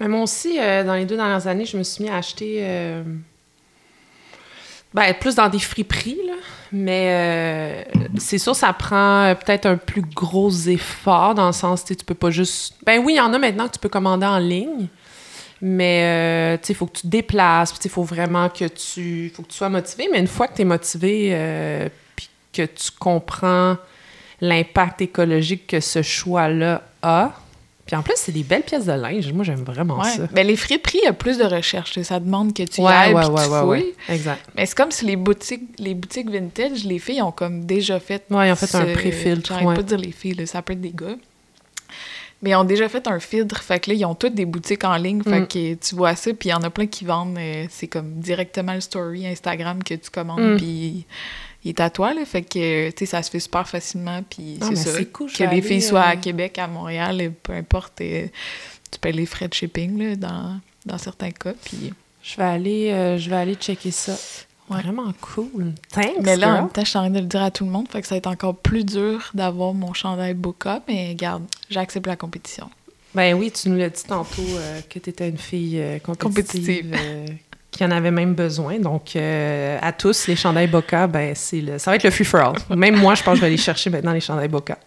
[0.00, 2.62] Mais moi aussi, euh, dans les deux dernières années, je me suis mis à acheter...
[4.94, 6.32] Ben, plus dans des friperies, là.
[6.72, 7.86] Mais
[8.18, 12.30] c'est sûr, ça prend peut-être un plus gros effort, dans le sens, tu peux pas
[12.30, 12.74] juste...
[12.84, 14.88] Ben oui, il y en a maintenant que tu peux commander en ligne,
[15.62, 19.32] mais, euh, tu sais, il faut que tu te déplaces, il faut vraiment que tu...
[19.34, 22.62] faut que tu sois motivé, mais une fois que tu es motivé, euh, puis que
[22.62, 23.76] tu comprends
[24.40, 27.32] l'impact écologique que ce choix-là a,
[27.86, 29.32] puis en plus, c'est des belles pièces de linge.
[29.32, 30.10] Moi, j'aime vraiment Ouais.
[30.10, 30.26] ça.
[30.32, 32.00] Ben, les friperies, il y a plus de recherche.
[32.02, 33.94] Ça demande que tu y ouais, ailles ouais, puis tu fouilles.
[34.08, 34.44] Exact.
[34.56, 38.24] Mais c'est comme si les boutiques, les boutiques vintage, les filles ont comme déjà fait...
[38.28, 39.76] Ouais, ils ont fait un pré-filtre, ouais.
[39.76, 41.14] pas de dire les filles, là, ça peut être des gars.
[42.42, 43.62] Mais ils ont déjà fait un filtre.
[43.62, 45.22] Fait que là, ils ont toutes des boutiques en ligne.
[45.22, 45.46] Fait Mm.
[45.48, 46.32] que tu vois ça.
[46.34, 47.38] Puis il y en a plein qui vendent...
[47.38, 50.54] euh, c'est comme directement le story Instagram que tu commandes.
[50.54, 50.56] Mm.
[50.58, 51.06] Puis
[51.64, 52.24] il est à toi, là.
[52.24, 54.22] Fait que, tu sais, ça se fait super facilement.
[54.28, 55.04] Puis c'est ça.
[55.12, 58.00] cool, je que les filles soient à euh, Québec, à Montréal, et peu importe...
[58.02, 58.26] euh,
[58.90, 61.54] tu payes les frais de shipping, là, dans, dans certains cas.
[61.64, 61.92] Puis...
[62.22, 64.16] Je vais aller, euh, je vais aller checker ça.
[64.68, 64.82] Ouais.
[64.82, 65.72] Vraiment cool.
[65.92, 66.62] Thanks, Mais là, en girl.
[66.62, 68.06] même temps, je suis en train de le dire à tout le monde, fait que
[68.08, 72.68] ça va être encore plus dur d'avoir mon chandail Boca, mais garde, j'accepte la compétition.
[73.14, 76.90] Ben oui, tu nous l'as dit tantôt euh, que tu étais une fille euh, compétitive,
[76.90, 76.94] Compétitive.
[76.98, 77.26] euh,
[77.70, 78.78] qui en avait même besoin.
[78.78, 82.40] Donc, à tous, les chandails Boca, ben c'est le, ça va être le free for
[82.40, 82.76] all.
[82.76, 84.78] Même moi, je pense que je vais aller chercher maintenant les chandails Boca.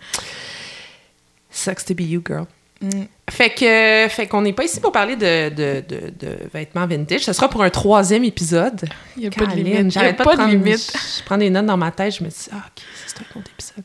[1.52, 2.46] Sucks to be you, girl.
[2.82, 3.04] Mm.
[3.30, 7.22] Fait que, fait qu'on n'est pas ici pour parler de, de, de, de vêtements vintage.
[7.22, 8.88] Ce sera pour un troisième épisode.
[9.18, 9.92] Il n'y a pas de limite.
[9.92, 10.92] J'arrête pas, de limite.
[10.94, 13.40] Je, je prends des notes dans ma tête, je me dis, ah, ok, c'est un
[13.40, 13.84] autre épisode.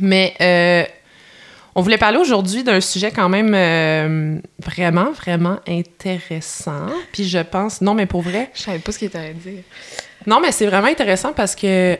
[0.00, 0.84] Mais, euh,
[1.74, 6.88] On voulait parler aujourd'hui d'un sujet quand même euh, vraiment, vraiment intéressant.
[7.12, 8.50] Puis je pense, non, mais pour vrai.
[8.52, 9.62] Je savais pas ce qu'il était à dire.
[10.26, 11.96] Non, mais c'est vraiment intéressant parce que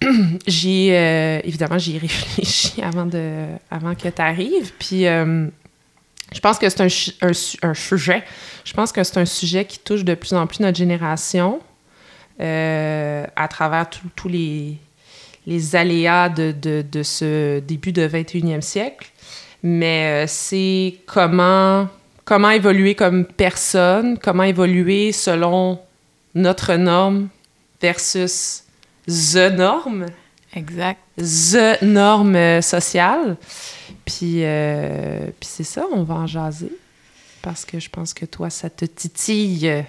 [0.46, 4.72] j'ai, euh, évidemment, j'y ai réfléchi avant, de, avant que tu arrives.
[4.78, 5.46] Puis euh,
[6.32, 6.86] je pense que c'est un,
[7.28, 8.22] un, su- un sujet.
[8.64, 11.60] Je pense que c'est un sujet qui touche de plus en plus notre génération
[12.40, 14.76] euh, à travers tous les,
[15.46, 19.10] les aléas de, de, ce début de 21e siècle.
[19.62, 21.88] Mais c'est comment,
[22.24, 25.80] comment évoluer comme personne, comment évoluer selon
[26.34, 27.28] notre norme
[27.80, 28.62] versus
[29.08, 30.06] the norme,
[30.54, 31.00] Exact.
[31.16, 33.36] the norme euh, sociale.
[34.04, 36.72] Puis, euh, puis c'est ça, on va en jaser.
[37.42, 39.84] Parce que je pense que toi, ça te titille.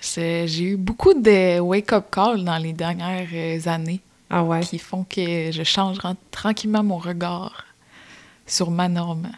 [0.00, 4.60] J'ai eu beaucoup de wake-up calls dans les dernières euh, années Ah ouais?
[4.60, 7.64] qui font que je change ran- tranquillement mon regard
[8.46, 9.30] sur ma norme.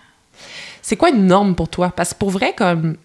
[0.82, 1.90] C'est quoi une norme pour toi?
[1.90, 2.96] Parce que pour vrai, comme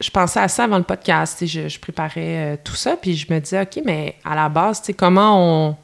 [0.00, 3.32] je pensais à ça avant le podcast, je, je préparais euh, tout ça, puis je
[3.32, 5.76] me disais, OK, mais à la base, tu sais, comment on,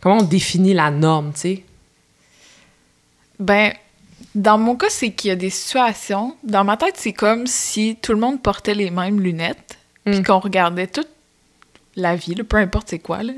[0.00, 1.64] comment on définit la norme, tu sais?
[3.38, 3.72] Ben,
[4.34, 6.36] dans mon cas, c'est qu'il y a des situations.
[6.44, 10.24] Dans ma tête, c'est comme si tout le monde portait les mêmes lunettes, puis Mm.
[10.24, 11.08] qu'on regardait toute
[11.96, 13.32] la vie, là, peu importe c'est quoi, là,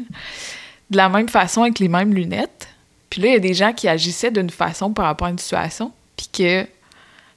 [0.91, 2.69] de la même façon avec les mêmes lunettes.
[3.11, 5.39] Puis là, il y a des gens qui agissaient d'une façon par rapport à une
[5.39, 6.67] situation, puis que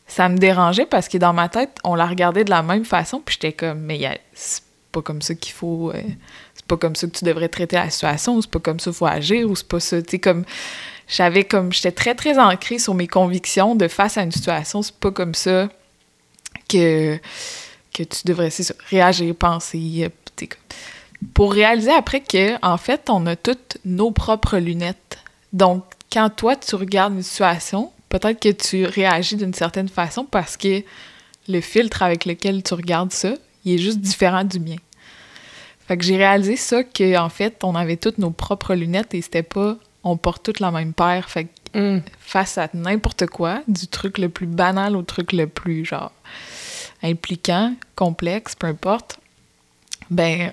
[0.07, 3.21] ça me dérangeait parce que dans ma tête, on la regardait de la même façon,
[3.23, 5.91] puis j'étais comme, mais c'est pas comme ça qu'il faut.
[5.91, 6.01] euh,
[6.55, 8.85] c'est pas comme ça que tu devrais traiter la situation, ou c'est pas comme ça
[8.91, 10.01] qu'il faut agir, ou c'est pas ça.
[10.01, 10.45] Tu comme
[11.09, 14.95] j'avais comme j'étais très très ancrée sur mes convictions de face à une situation c'est
[14.95, 15.69] pas comme ça
[16.67, 17.17] que
[17.93, 23.25] que tu devrais ça, réagir penser euh, comme- pour réaliser après que en fait on
[23.25, 25.19] a toutes nos propres lunettes
[25.53, 30.57] donc quand toi tu regardes une situation peut-être que tu réagis d'une certaine façon parce
[30.57, 30.83] que
[31.47, 33.33] le filtre avec lequel tu regardes ça
[33.65, 34.77] il est juste différent du mien
[35.87, 39.21] fait que j'ai réalisé ça que en fait on avait toutes nos propres lunettes et
[39.21, 42.01] c'était pas on porte toutes la même paire fait que Mm.
[42.19, 46.11] face à n'importe quoi, du truc le plus banal au truc le plus genre
[47.03, 49.19] impliquant, complexe, peu importe,
[50.09, 50.51] ben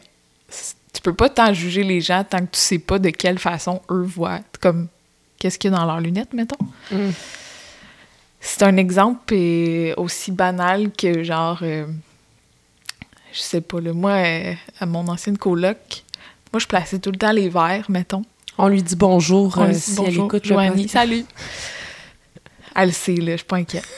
[0.93, 3.81] tu peux pas tant juger les gens tant que tu sais pas de quelle façon
[3.91, 4.89] eux voient, comme
[5.39, 6.63] qu'est-ce qu'il y a dans leurs lunettes, mettons.
[6.91, 7.11] Mm.
[8.47, 11.87] C'est un exemple euh, aussi banal que genre euh,
[13.33, 16.05] je sais pas le moi euh, à mon ancienne coloc,
[16.53, 18.23] moi je plaçais tout le temps les verres, mettons.
[18.59, 21.25] On lui dit bonjour On lui dit si bonjour, elle écoute Joanie, salut.
[22.77, 23.89] Elle le sait, là, je suis pas inquiète.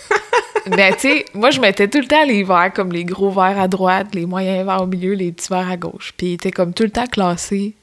[0.69, 3.59] Mais tu sais, moi, je mettais tout le temps les verres, comme les gros verres
[3.59, 6.15] à droite, les moyens verres au milieu, les petits verres à gauche.
[6.17, 7.75] Puis ils étaient comme tout le temps classés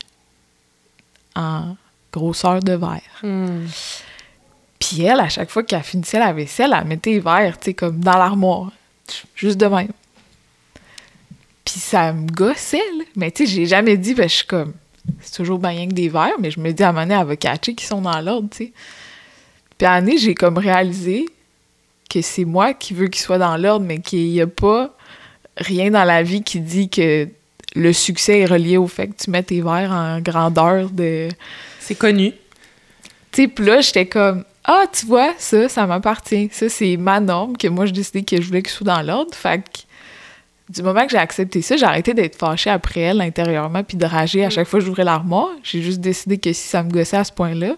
[1.36, 1.76] en
[2.14, 3.02] grosseur de verre.
[3.22, 3.66] Mm.
[4.84, 7.74] Puis elle, à chaque fois qu'elle finissait la vaisselle, elle mettait les verres, tu sais,
[7.74, 8.70] comme dans l'armoire.
[9.34, 9.94] Juste de même.
[11.64, 13.06] Puis ça me gossait, là.
[13.16, 14.74] Mais tu sais, j'ai jamais dit, ben, je suis comme,
[15.22, 17.16] c'est toujours bien rien que des verres, mais je me dis, à un moment donné,
[17.18, 18.74] elle va catcher qui sont dans l'ordre, tu sais.
[19.78, 21.28] Puis à un moment donné, j'ai comme réalisé
[22.10, 24.94] que c'est moi qui veux qu'ils soient dans l'ordre, mais qu'il n'y a pas
[25.56, 27.30] rien dans la vie qui dit que
[27.76, 31.30] le succès est relié au fait que tu mets tes verres en grandeur de...
[31.80, 32.34] C'est connu.
[33.32, 36.50] Tu sais, puis là, j'étais comme, ah, tu vois, ça, ça m'appartient.
[36.52, 39.02] Ça, c'est ma norme que moi, je décidais que je voulais que ce soit dans
[39.02, 39.34] l'ordre.
[39.36, 39.80] Fait que
[40.70, 44.06] du moment que j'ai accepté ça, j'ai arrêté d'être fâchée après elle intérieurement puis de
[44.06, 45.50] rager à chaque fois que j'ouvrais l'armoire.
[45.64, 47.76] J'ai juste décidé que si ça me gossait à ce point-là,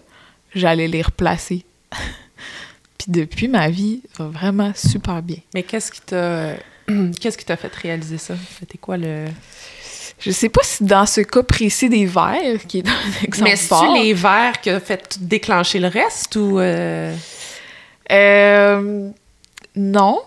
[0.54, 1.64] j'allais les replacer.
[2.98, 5.38] puis depuis, ma vie va vraiment super bien.
[5.54, 6.54] Mais qu'est-ce qui t'a
[7.20, 8.34] qu'est-ce qui t'a fait réaliser ça?
[8.58, 9.24] C'était quoi le
[10.18, 13.56] Je sais pas si dans ce cas précis des verres, qui est un exemple Mais
[13.56, 17.14] c'est fort, les verres qui a fait déclencher le reste ou euh,
[18.10, 19.10] Euh,
[19.74, 20.20] non.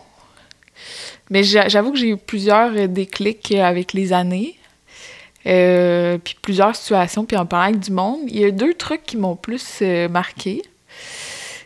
[1.30, 4.56] Mais j'a- j'avoue que j'ai eu plusieurs euh, déclics avec les années.
[5.46, 8.20] Euh, puis plusieurs situations, puis en parlant avec du monde.
[8.28, 10.62] Il y a deux trucs qui m'ont plus marqué.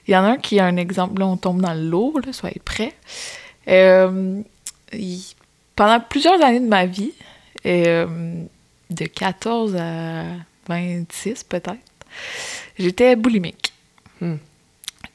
[0.07, 2.13] Il y en a un qui est un exemple, là, on tombe dans le lot,
[2.25, 2.93] là, soyez prêts.
[3.67, 4.41] Euh,
[4.91, 5.23] il-
[5.75, 7.13] pendant plusieurs années de ma vie,
[7.65, 8.05] euh,
[8.89, 10.23] de 14 à
[10.67, 11.75] 26 peut-être,
[12.77, 13.73] j'étais boulimique.
[14.21, 14.35] Hmm.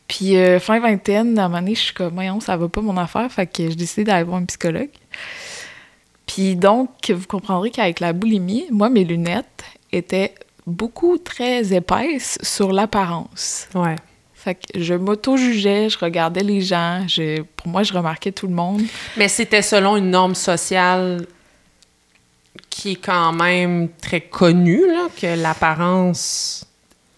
[0.06, 2.80] Puis euh, fin vingtaine, à un moment donné, je suis comme, voyons, ça va pas
[2.80, 4.90] mon affaire, fait que j'ai décidé d'aller voir un psychologue.
[6.26, 10.34] Puis donc, vous comprendrez qu'avec la boulimie, moi, mes lunettes étaient
[10.66, 13.68] beaucoup très épaisses sur l'apparence.
[13.74, 13.96] ouais.
[14.34, 18.54] Fait que je m'auto-jugeais, je regardais les gens, je, pour moi, je remarquais tout le
[18.54, 18.82] monde.
[19.16, 21.26] Mais c'était selon une norme sociale
[22.80, 26.64] qui est quand même très connue là, que l'apparence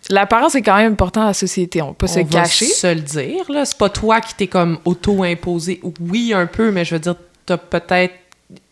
[0.09, 1.83] l'apparence est quand même important dans la société.
[1.83, 2.65] On peut se On va cacher.
[2.65, 3.65] se le dire, là.
[3.65, 5.81] C'est pas toi qui t'es comme auto-imposé.
[6.01, 7.15] Oui, un peu, mais je veux dire,
[7.47, 8.15] t'as peut-être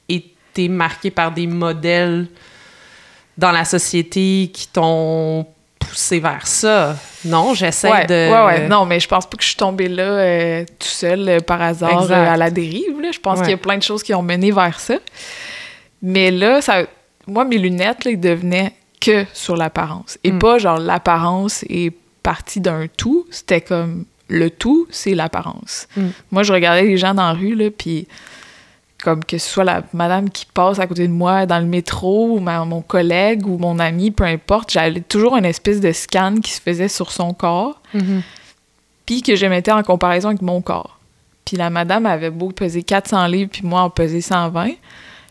[0.09, 2.27] été marqué par des modèles
[3.37, 5.47] dans la société qui t'ont
[5.79, 6.97] poussé vers ça.
[7.25, 8.33] Non, j'essaie Ouais, de...
[8.33, 8.69] ouais, ouais.
[8.69, 11.63] Non, mais je pense pas que je suis tombée là euh, tout seul euh, par
[11.63, 13.01] hasard euh, à la dérive.
[13.01, 13.11] Là.
[13.13, 13.45] Je pense Ouais.
[13.45, 14.95] qu'il y a plein de choses qui ont mené vers ça.
[16.03, 16.83] Mais là, ça,
[17.27, 20.19] moi, mes lunettes, là, ils devenaient que sur l'apparence.
[20.25, 20.39] Et Mm.
[20.39, 23.27] pas genre l'apparence est partie d'un tout.
[23.31, 25.87] C'était comme le tout, c'est l'apparence.
[25.97, 26.09] Mm.
[26.33, 28.07] Moi, je regardais les gens dans la rue, là, puis
[29.03, 32.33] comme que ce soit la madame qui passe à côté de moi dans le métro,
[32.33, 36.37] ou ma- mon collègue, ou mon ami, peu importe, j'avais toujours une espèce de scan
[36.43, 38.23] qui se faisait sur son corps Mhm.
[39.07, 40.99] puis que je mettais en comparaison avec mon corps.
[41.45, 44.73] Puis la madame avait beau peser 400 livres, puis moi en peser 120,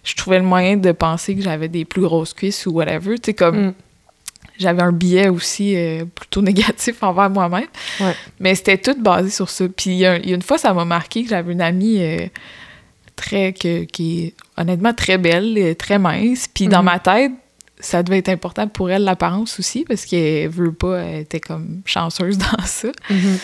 [0.08, 3.15] je trouvais le moyen de penser que j'avais des plus grosses cuisses ou whatever.
[3.15, 3.74] Tu sais, comme Mm.
[4.58, 7.67] j'avais un biais aussi euh, plutôt négatif envers moi-même.
[8.00, 8.13] Ouais.
[8.39, 9.65] Mais c'était tout basé sur ça.
[9.67, 11.62] Puis il y, a il y a une fois, ça m'a marqué que j'avais une
[11.62, 12.26] amie euh,
[13.15, 16.48] très, que- qui est honnêtement très belle, très mince.
[16.54, 16.86] Puis dans Mhm.
[16.86, 17.32] ma tête,
[17.80, 21.82] ça devait être important pour elle, l'apparence aussi, parce qu'elle veut pas, elle était comme
[21.86, 22.89] chanceuse dans ça.
[23.10, 23.38] Mhm.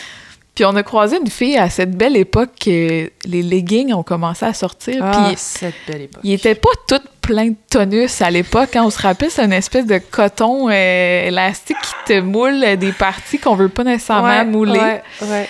[0.55, 4.45] Puis on a croisé une fille à cette belle époque que les leggings ont commencé
[4.45, 5.03] à sortir.
[5.03, 6.21] Ah, puis cette belle époque.
[6.23, 8.75] ils étaient pas toutes pleins de tonus à l'époque.
[8.75, 8.83] hein.
[8.85, 13.39] On se rappelle, c'est une espèce de coton euh, élastique qui te moule des parties
[13.39, 14.79] qu'on veut pas nécessairement Ouais, mouler.
[14.79, 15.49] ouais, ouais.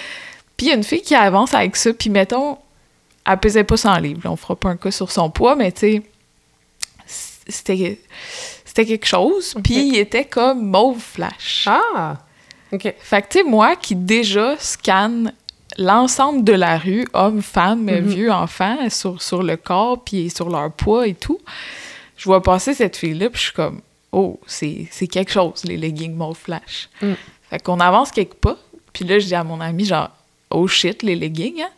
[0.55, 2.57] Puis il y a une fille qui avance avec ça, puis mettons,
[3.27, 4.21] elle pesait pas 100 livres.
[4.25, 6.01] On fera pas un cas sur son poids, mais tu sais,
[7.47, 7.99] c'était
[8.65, 9.55] c'était quelque chose.
[9.63, 11.67] Puis il était comme mauve flash.
[11.67, 12.17] Ah!
[12.73, 12.93] OK.
[12.99, 15.31] Fait que, tu sais, moi qui déjà scanne
[15.77, 17.99] l'ensemble de la rue, hommes, femmes, Mhm.
[18.07, 21.39] vieux, enfants, sur, sur le corps, puis sur leur poids et tout,
[22.17, 23.81] je vois passer cette fille-là, puis je suis comme,
[24.11, 26.89] oh, c'est c'est quelque chose, les leggings mauve flash.
[27.01, 27.13] Mm.
[27.49, 28.57] Fait qu'on avance quelques pas,
[28.91, 30.09] puis là, je dis à mon ami, genre,
[30.51, 31.69] oh shit, les leggings, hein?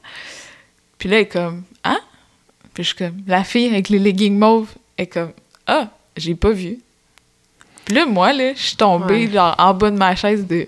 [0.97, 1.99] Puis là, elle est comme, hein?
[2.73, 5.31] Puis je suis comme, la fille avec les leggings mauves, elle est comme,
[5.67, 6.79] ah, j'ai pas vu.
[7.85, 9.31] Puis là, moi, là, je suis tombée, Ouais.
[9.31, 10.67] genre, en bas de ma chaise de,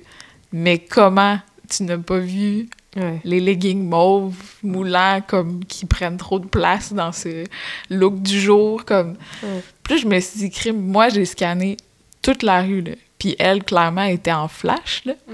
[0.51, 3.19] mais comment tu n'as pas vu Ouais.
[3.25, 4.33] les leggings mauves
[4.63, 7.43] moulants comme qui prennent trop de place dans ce
[7.91, 9.62] look du jour comme Ouais.
[9.89, 11.77] là, je me suis dit crime moi j'ai scanné
[12.23, 15.33] toute la rue là puis elle clairement était en flash là Mm.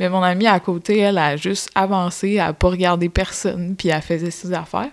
[0.00, 3.88] mais mon amie à côté elle a juste avancé elle a pas regardé personne puis
[3.90, 4.90] elle faisait ses affaires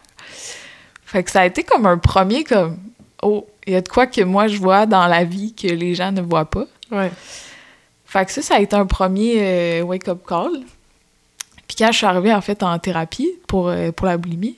[1.06, 2.78] fait que ça a été comme un premier comme
[3.24, 5.96] oh il y a de quoi que moi je vois dans la vie que les
[5.96, 7.12] gens ne voient pas Ouais.
[8.14, 10.52] Fait que ça, ça a été un premier euh, wake-up call.
[11.68, 14.56] Puis quand je suis arrivée, en fait, en thérapie pour, euh, pour la boulimie,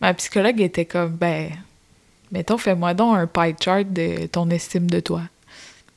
[0.00, 1.50] ma psychologue était comme, ben,
[2.32, 5.20] mettons, fais-moi donc un pie chart de ton estime de toi.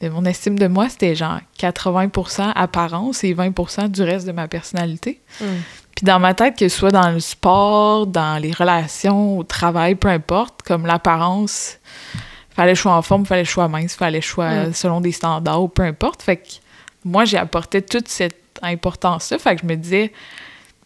[0.02, 5.22] Mon estime de moi, c'était genre 80% apparence et 20% du reste de ma personnalité.
[5.40, 5.46] Mm.
[5.96, 9.96] Puis dans ma tête, que ce soit dans le sport, dans les relations, au travail,
[9.96, 11.78] peu importe, comme l'apparence,
[12.54, 14.66] fallait que je sois en forme, fallait que je sois mince, fallait que je sois
[14.66, 14.74] Mm.
[14.74, 16.22] selon des standards peu importe.
[16.22, 16.50] Fait que
[17.06, 19.40] moi, j'ai apporté toute cette importance-là.
[19.40, 20.12] Fait que je me disais,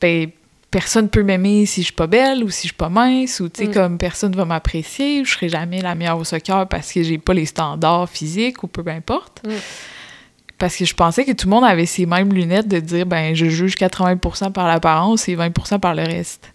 [0.02, 0.30] ben,
[0.72, 3.50] personne peut m'aimer si je suis pas belle ou si je suis pas mince ou,
[3.50, 3.74] tu sais, Mm.
[3.74, 7.18] comme personne va m'apprécier ou je serai jamais la meilleure au soccer parce que j'ai
[7.18, 9.42] pas les standards physiques ou peu importe.
[9.46, 9.52] Mm.
[10.58, 13.36] Parce que je pensais que tout le monde avait ces mêmes lunettes de dire, ben,
[13.36, 16.52] je juge 80% par l'apparence et 20% par le reste.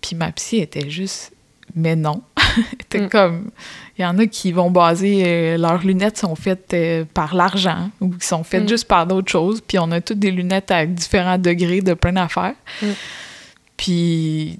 [0.00, 1.32] Puis ma psy était juste,
[1.74, 2.22] mais non.
[2.80, 3.08] Était Mm.
[3.08, 3.50] comme,
[3.98, 7.90] il y en a qui vont baser, euh, leurs lunettes sont faites euh, par l'argent
[8.00, 8.68] ou qui sont faites Mm.
[8.68, 9.60] juste par d'autres choses.
[9.60, 12.54] Puis on a toutes des lunettes avec différents degrés de plein d'affaires.
[12.82, 12.86] Mm.
[13.76, 14.58] Puis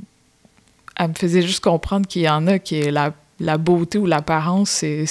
[0.97, 4.71] elle me faisait juste comprendre qu'il y en a qui la, la beauté ou l'apparence,
[4.71, 5.05] c'est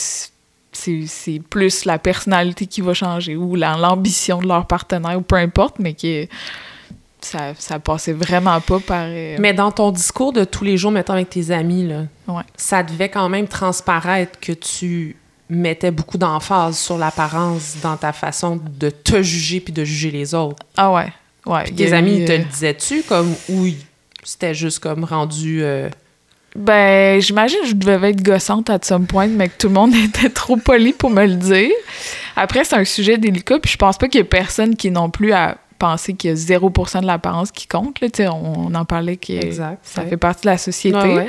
[0.78, 5.38] c'est plus la personnalité qui va changer ou la- l'ambition de leur partenaire ou peu
[5.38, 6.28] importe, mais que
[7.25, 9.05] ça, ça passait vraiment pas par...
[9.07, 12.43] euh, Mais dans ton discours de tous les jours, mettons avec tes amis, là, Ouais.
[12.55, 15.15] ça devait quand même transparaître que tu
[15.49, 20.33] mettais beaucoup d'emphase sur l'apparence dans ta façon de te juger puis de juger les
[20.33, 20.63] autres.
[20.77, 21.07] Ah ouais,
[21.45, 21.63] ouais.
[21.65, 23.67] Puis tes amis, eu, te euh, le disaient-tu comme ou
[24.23, 25.88] c'était juste comme rendu euh,
[26.55, 29.93] Ben, j'imagine que je devais être gossante à some point, mais que tout le monde
[30.03, 31.71] était trop poli pour me le dire.
[32.35, 35.09] Après, c'est un sujet délicat, puis je pense pas qu'il y ait personne qui non
[35.09, 37.99] plus à penser qu'il y a 0% de l'apparence qui compte.
[38.01, 38.07] Là.
[38.33, 40.09] On, on en parlait que Exact, ça ouais.
[40.09, 40.97] fait partie de la société.
[40.97, 41.27] Ouais, ouais.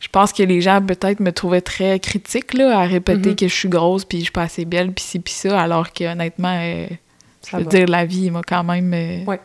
[0.00, 3.36] Je pense que les gens peut-être me trouvaient très critique là, à répéter Mhm.
[3.36, 5.92] que je suis grosse, puis je suis pas assez belle, puis ci, puis ça, alors
[5.92, 6.86] que honnêtement, euh,
[7.44, 7.70] je Ça veux va.
[7.70, 8.92] dire, la vie m'a quand même...
[8.94, 9.40] euh, Ouais.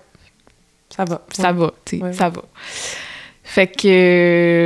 [0.95, 1.21] Ça va.
[1.31, 2.43] ça va, tu sais, ça va.
[3.43, 3.87] Fait que...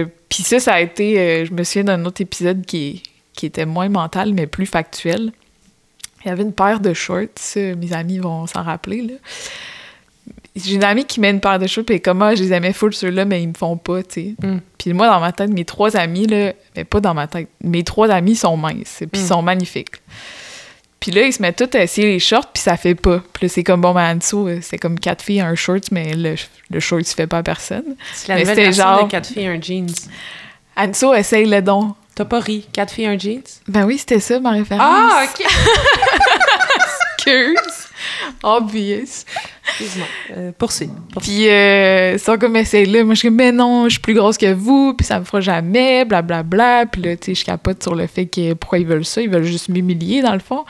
[0.03, 1.17] euh, Puis ça, ça a été...
[1.17, 3.01] euh, je me souviens d'un autre épisode qui,
[3.33, 5.31] qui était moins mental, mais plus factuel.
[6.25, 9.13] Il y avait une paire de shorts, mes amis vont s'en rappeler, là.
[10.56, 12.73] J'ai une amie qui met une paire de shorts, puis comme, ah, je les aimais
[12.73, 14.47] full ceux-là, mais ils me font pas, tu sais.
[14.47, 14.58] Mm.
[14.80, 17.84] Puis moi, dans ma tête, mes trois amis, là, mais pas dans ma tête, mes
[17.84, 19.27] trois amis sont minces, puis ils Mm.
[19.27, 19.91] sont magnifiques.
[20.99, 23.21] Puis là, ils se mettent tous à essayer les shorts, puis ça fait pas.
[23.34, 26.15] Puis là, c'est comme, bon, ben, Anso, euh, c'est comme quatre filles, un short, mais
[26.15, 26.34] le,
[26.71, 27.95] le short, il fait pas à personne.
[28.15, 29.88] C'est la Mais nouvelle version genre- de 4 filles, un jeans.
[30.75, 31.93] Anso, essaye le don.
[32.17, 32.67] T'as pas ri.
[32.73, 33.43] 4 filles, un jeans?
[33.67, 34.82] Ben oui, c'était ça, ma référence.
[34.84, 35.45] Ah, OK!
[37.13, 37.89] Excuse.
[38.41, 39.23] Obvious.
[39.67, 40.08] Excuse-moi.
[40.36, 40.89] Euh, poursuis.
[41.13, 41.32] poursuis.
[41.36, 43.03] Puis, euh, sont comme, essaye là.
[43.03, 45.25] Moi, je suis comme, mais non, je suis plus grosse que vous, puis ça me
[45.25, 46.88] fera jamais, blablabla.
[46.88, 49.21] Puis là, tu sais, je capote sur le fait que pourquoi ils veulent ça.
[49.21, 50.65] Ils veulent juste m'humilier, dans le fond.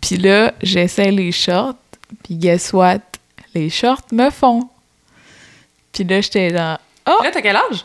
[0.00, 1.74] Puis là, j'essaie les shorts,
[2.22, 3.00] puis guess what?
[3.54, 4.70] Les shorts me font.
[5.92, 6.80] Puis là, j'étais là.
[7.06, 7.22] Oh!
[7.22, 7.84] Là, t'as quel âge?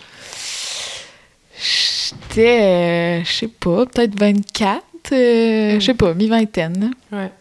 [2.30, 5.80] J'étais, euh, je sais pas, peut-être 24, euh, Mm.
[5.82, 6.92] je sais pas, mi-vingtaine.
[7.12, 7.32] Ouais.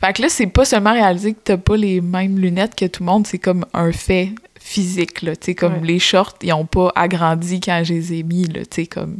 [0.00, 3.02] Fait que là, c'est pas seulement réaliser que t'as pas les mêmes lunettes que tout
[3.02, 5.34] le monde, c'est comme un fait physique, là.
[5.36, 5.86] Tu comme Ouais.
[5.86, 8.60] les shorts, ils ont pas agrandi quand je les ai mis, là.
[8.68, 9.18] Tu comme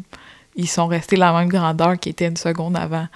[0.56, 3.06] ils sont restés la même grandeur qu'ils étaient une seconde avant.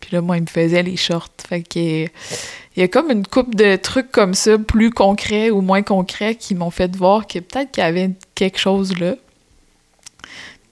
[0.00, 1.28] Puis là, moi, ils me faisaient les shorts.
[1.48, 5.60] Fait que il y a comme une coupe de trucs comme ça, plus concrets ou
[5.60, 9.14] moins concrets, qui m'ont fait voir que peut-être qu'il y avait quelque chose là.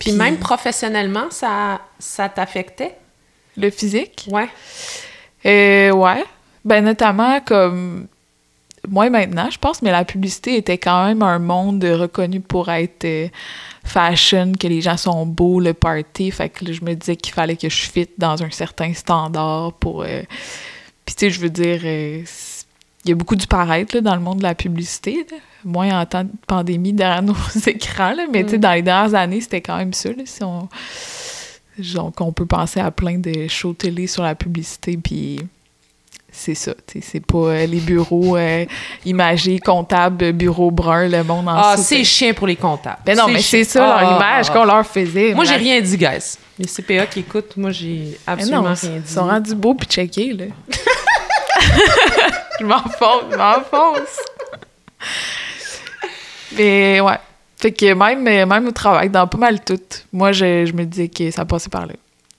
[0.00, 2.96] Puis même professionnellement, ça, ça t'affectait?
[3.56, 4.26] le physique?
[4.30, 4.48] Ouais.
[5.46, 6.24] Euh, ouais.
[6.64, 8.06] Ben, notamment, comme.
[8.88, 13.04] Moi, maintenant, je pense, mais la publicité était quand même un monde reconnu pour être
[13.04, 13.28] euh,
[13.84, 16.30] fashion, que les gens sont beaux, le party.
[16.30, 19.74] Fait que là, je me disais qu'il fallait que je fitte dans un certain standard
[19.74, 20.02] pour.
[20.02, 20.22] euh,
[21.04, 22.22] Puis, tu sais, je veux dire, euh,
[23.04, 25.26] il y a beaucoup du paraître là, dans le monde de la publicité.
[25.30, 25.36] là.
[25.64, 27.34] Moins en temps de pandémie derrière nos
[27.66, 28.60] écrans, là, mais tu sais, Mm.
[28.60, 30.08] dans les dernières années, c'était quand même ça.
[30.10, 30.68] Là, si on...
[31.94, 35.40] Donc, on peut penser à plein de shows télé sur la publicité, puis
[36.32, 36.72] c'est ça.
[37.00, 38.64] C'est pas euh, les bureaux euh,
[39.04, 42.98] imagés, comptables, bureaux bruns, le monde en Ah, c'est chiant pour les comptables.
[43.04, 44.66] Ben non, mais c'est ça leur Ah, image ah, qu'on ah.
[44.76, 45.34] leur faisait.
[45.34, 46.36] Moi, j'ai rien dit, guys.
[46.58, 49.12] Les CPA qui écoutent, moi, j'ai Mais absolument non, rien ils dit.
[49.12, 50.44] sont rendus beaux puis checkés, là.
[52.60, 54.18] je m'enfonce, je m'enfonce.
[56.56, 57.18] Mais ouais.
[57.56, 59.78] Fait que même, même au travail, dans pas mal tout,
[60.12, 61.92] moi, je, je me disais que ça passait par là.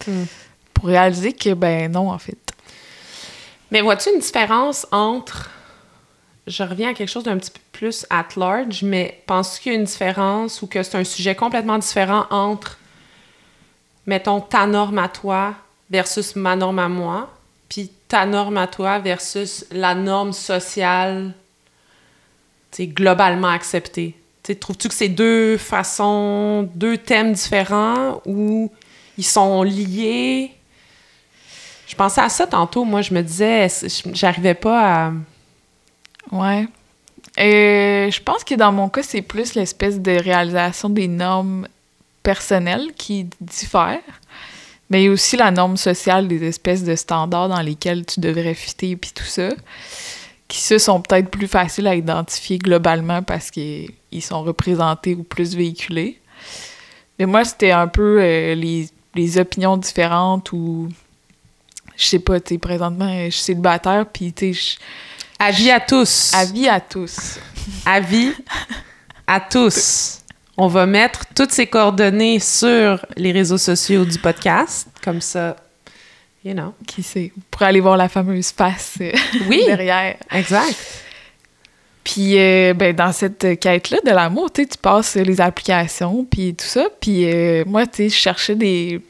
[0.07, 0.23] Hmm.
[0.73, 2.37] Pour réaliser que, ben non, en fait.
[3.69, 5.51] Mais vois-tu une différence entre.
[6.47, 9.75] Je reviens à quelque chose d'un petit peu plus at large, mais penses-tu qu'il y
[9.75, 12.79] a une différence ou que c'est un sujet complètement différent entre,
[14.07, 15.53] mettons, ta norme à toi
[15.91, 17.29] versus ma norme à moi,
[17.69, 21.33] puis ta norme à toi versus la norme sociale,
[22.79, 23.49] globalement
[24.43, 28.71] sais, trouves-tu que c'est deux façons, deux thèmes différents ou
[29.17, 30.51] ils sont liés?
[31.87, 32.85] Je pensais à ça tantôt.
[32.85, 33.67] Moi, je me disais,
[34.13, 35.13] j'arrivais pas à.
[36.31, 36.67] Ouais.
[37.39, 41.67] Euh, je pense que dans mon cas, c'est plus l'espèce de réalisation des normes
[42.23, 43.99] personnelles qui diffèrent,
[44.89, 49.11] mais aussi la norme sociale des espèces de standards dans lesquels tu devrais fitter puis
[49.13, 49.49] tout ça,
[50.51, 55.23] qui se sont peut-être plus faciles à identifier globalement parce qu'ils ils sont représentés ou
[55.23, 56.19] plus véhiculés.
[57.17, 60.89] Mais moi, c'était un peu euh, les, les opinions différentes ou
[61.95, 64.77] je sais pas, tu sais, présentement, je suis célibataire, puis tu sais,
[65.39, 66.33] Avis à tous.
[66.35, 67.39] Avis à tous.
[67.85, 68.33] Avis
[69.27, 70.19] à tous.
[70.57, 74.89] On va mettre toutes ces coordonnées sur les réseaux sociaux du podcast.
[75.01, 75.55] Comme ça,
[76.43, 76.73] you know.
[76.87, 77.31] Qui sait?
[77.35, 79.11] Vous pourrez aller voir la fameuse face euh,
[79.49, 79.63] Oui.
[79.65, 80.15] derrière.
[80.31, 80.75] Exact.
[82.03, 86.85] Puis, euh, ben, dans cette quête-là de l'amour, tu passes les applications, puis tout ça.
[86.99, 89.01] Puis, euh, moi, tu sais, je cherchais des...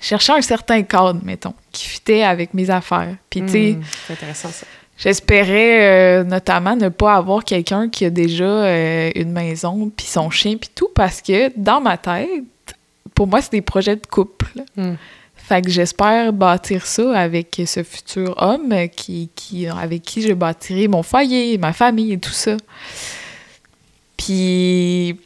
[0.00, 3.14] Je cherchais un certain cadre, mettons, qui fitait avec mes affaires.
[3.30, 4.66] Puis, tu sais, Hmm, c'est intéressant ça.
[4.98, 8.76] J'espérais euh, notamment ne pas avoir quelqu'un qui a déjà
[9.14, 12.28] une maison, puis son chien, puis tout, parce que dans ma tête,
[13.14, 14.46] pour moi, c'est des projets de couple.
[14.76, 14.94] Hmm.
[15.46, 20.88] Fait que j'espère bâtir ça avec ce futur homme qui, qui, avec qui je bâtirai
[20.88, 22.56] mon foyer, ma famille et tout ça.
[24.16, 25.18] Puis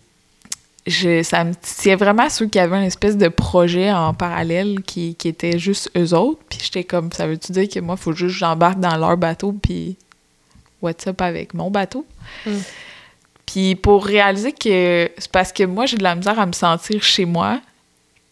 [0.89, 5.29] je, ça me vraiment ceux qui avaient une espèce de projet en parallèle qui, qui
[5.29, 6.41] était juste eux autres.
[6.49, 9.17] Puis j'étais comme, ça veut-tu dire que moi, il faut juste que j'embarque dans leur
[9.17, 9.97] bateau, puis
[10.83, 12.05] what's up avec mon bateau?
[12.45, 12.57] Mm.
[13.47, 17.05] Puis pour réaliser que c'est parce que moi, j'ai de la misère à me sentir
[17.05, 17.61] chez moi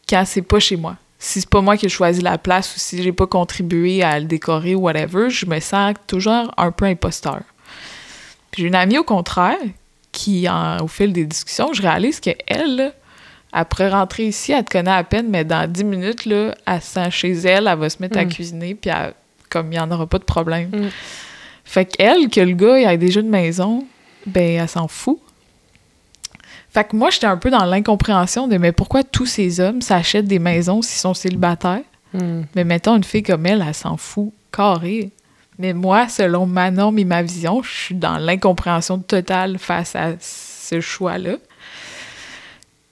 [0.09, 0.97] quand c'est pas chez moi.
[1.18, 4.18] Si c'est pas moi qui ai choisi la place ou si j'ai pas contribué à
[4.20, 7.40] le décorer ou whatever, je me sens toujours un peu imposteur.
[8.50, 9.56] Puis j'ai une amie au contraire
[10.12, 12.92] qui, en- au fil des discussions, je réalise qu'elle, là,
[13.52, 16.88] Après rentrer ici, elle te connaît à peine, mais dans 10 minutes, là, elle se
[16.88, 18.28] sent chez elle, elle va se mettre à Mm.
[18.28, 19.14] cuisiner, puis elle-
[19.48, 20.68] comme il n'y en aura pas de problème.
[20.74, 20.88] Mm.
[21.64, 23.86] Fait qu'elle, que le gars, il des jeux de maison,
[24.26, 25.20] ben, elle s'en fout.
[26.77, 30.27] Fait que moi, j'étais un peu dans l'incompréhension de mais pourquoi tous ces hommes s'achètent
[30.27, 31.81] des maisons s'ils sont célibataires?
[32.12, 32.43] Hmm.
[32.55, 35.11] Mais mettons, une fille comme elle, elle s'en fout carré.
[35.59, 40.16] Mais moi, selon ma norme et ma vision, je suis dans l'incompréhension totale face à
[40.20, 41.37] ce choix-là.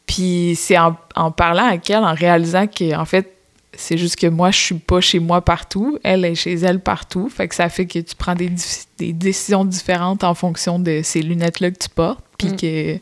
[0.06, 3.34] Puis c'est en, en parlant avec elle, en réalisant que, en fait,
[3.74, 5.98] c'est juste que moi, je suis pas chez moi partout.
[6.02, 7.28] Elle est chez elle partout.
[7.28, 8.50] Fait que ça fait que tu prends des,
[8.96, 12.24] des décisions différentes en fonction de ces lunettes-là que tu portes.
[12.38, 12.56] Puis Mm.
[12.56, 12.98] que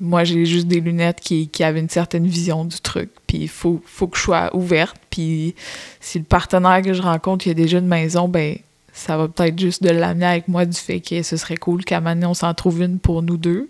[0.00, 3.10] moi, j'ai juste des lunettes qui, qui avaient une certaine vision du truc.
[3.26, 4.96] Puis il faut, faut que je sois ouverte.
[5.10, 5.54] Puis
[6.00, 8.56] si le partenaire que je rencontre, il y a déjà une maison, ben
[8.92, 11.98] ça va peut-être juste de l'amener avec moi du fait que ce serait cool qu'à
[11.98, 13.68] un moment donné, on s'en trouve une pour nous deux.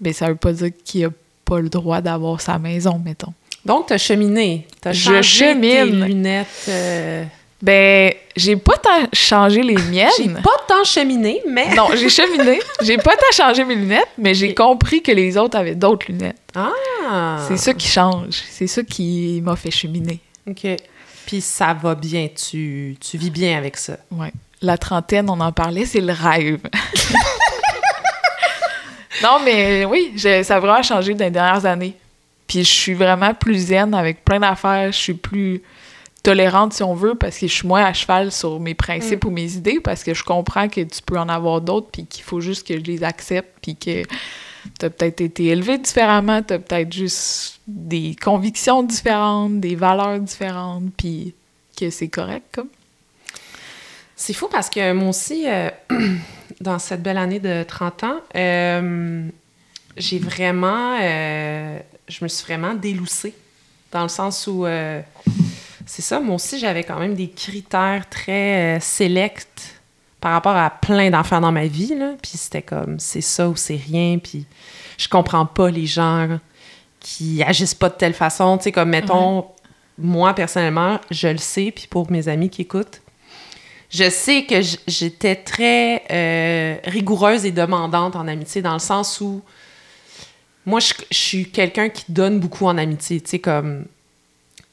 [0.00, 1.10] Mais ça veut pas dire qu'il a
[1.44, 3.32] pas le droit d'avoir sa maison, mettons.
[3.64, 4.66] Donc, t'as cheminé.
[4.80, 6.04] T'as Je changé tes chemine.
[6.04, 6.46] lunettes.
[6.68, 7.24] euh,
[7.60, 10.08] Ben, j'ai pas tant changé les miennes.
[10.16, 11.74] J'ai pas tant cheminé, mais...
[11.74, 12.60] Non, j'ai cheminé.
[12.82, 16.36] J'ai pas tant changé mes lunettes, mais j'ai compris que les autres avaient d'autres lunettes.
[16.54, 17.38] Ah!
[17.48, 18.34] C'est ça qui change.
[18.48, 20.20] C'est ça qui m'a fait cheminer.
[20.48, 20.66] OK.
[21.26, 22.28] Puis ça va bien.
[22.28, 23.96] Tu, tu vis bien avec ça.
[24.12, 24.30] Ouais.
[24.62, 26.60] La trentaine, on en parlait, c'est le rêve.
[29.22, 31.94] non, mais oui, je- ça a vraiment changé dans les dernières années.
[32.46, 34.92] Puis je suis vraiment plus zen avec plein d'affaires.
[34.92, 35.60] Je suis plus
[36.28, 39.30] tolérante, si on veut, parce que je suis moins à cheval sur mes principes ou
[39.30, 42.42] mes idées, parce que je comprends que tu peux en avoir d'autres, puis qu'il faut
[42.42, 44.02] juste que je les accepte, puis que
[44.78, 51.32] t'as peut-être été élevé différemment, t'as peut-être juste des convictions différentes, des valeurs différentes, puis
[51.80, 52.68] que c'est correct, comme.
[54.14, 55.70] C'est fou parce que moi aussi, euh,
[56.60, 59.22] dans cette belle année de 30 ans, euh,
[59.96, 60.98] j'ai vraiment...
[61.00, 63.32] euh, je me suis vraiment déloussée.
[63.92, 64.66] Dans le sens où...
[65.88, 69.80] c'est ça, moi aussi, j'avais quand même des critères très euh, sélects
[70.20, 72.12] par rapport à plein d'affaires dans ma vie, là.
[72.20, 74.44] Puis c'était comme, c'est ça ou c'est rien, puis
[74.98, 76.38] je comprends pas les gens
[77.00, 78.58] qui agissent pas de telle façon.
[78.58, 79.46] Tu sais, comme, mettons,
[79.96, 83.00] moi, personnellement, je le sais, puis pour mes amis qui écoutent,
[83.88, 89.40] je sais que j'étais très euh, rigoureuse et demandante en amitié, dans le sens où
[90.66, 93.22] moi, je, je suis quelqu'un qui donne beaucoup en amitié.
[93.22, 93.86] Tu sais, comme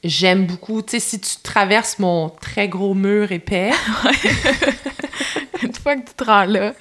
[0.06, 0.82] j'aime beaucoup.
[0.82, 3.72] Tu sais, si tu traverses mon très gros mur épais,
[5.64, 6.74] Une fois que tu te rends là,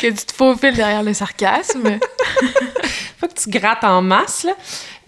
[0.00, 1.98] que tu te faufiles derrière le sarcasme,
[3.18, 4.52] faut que tu grattes en masse, là,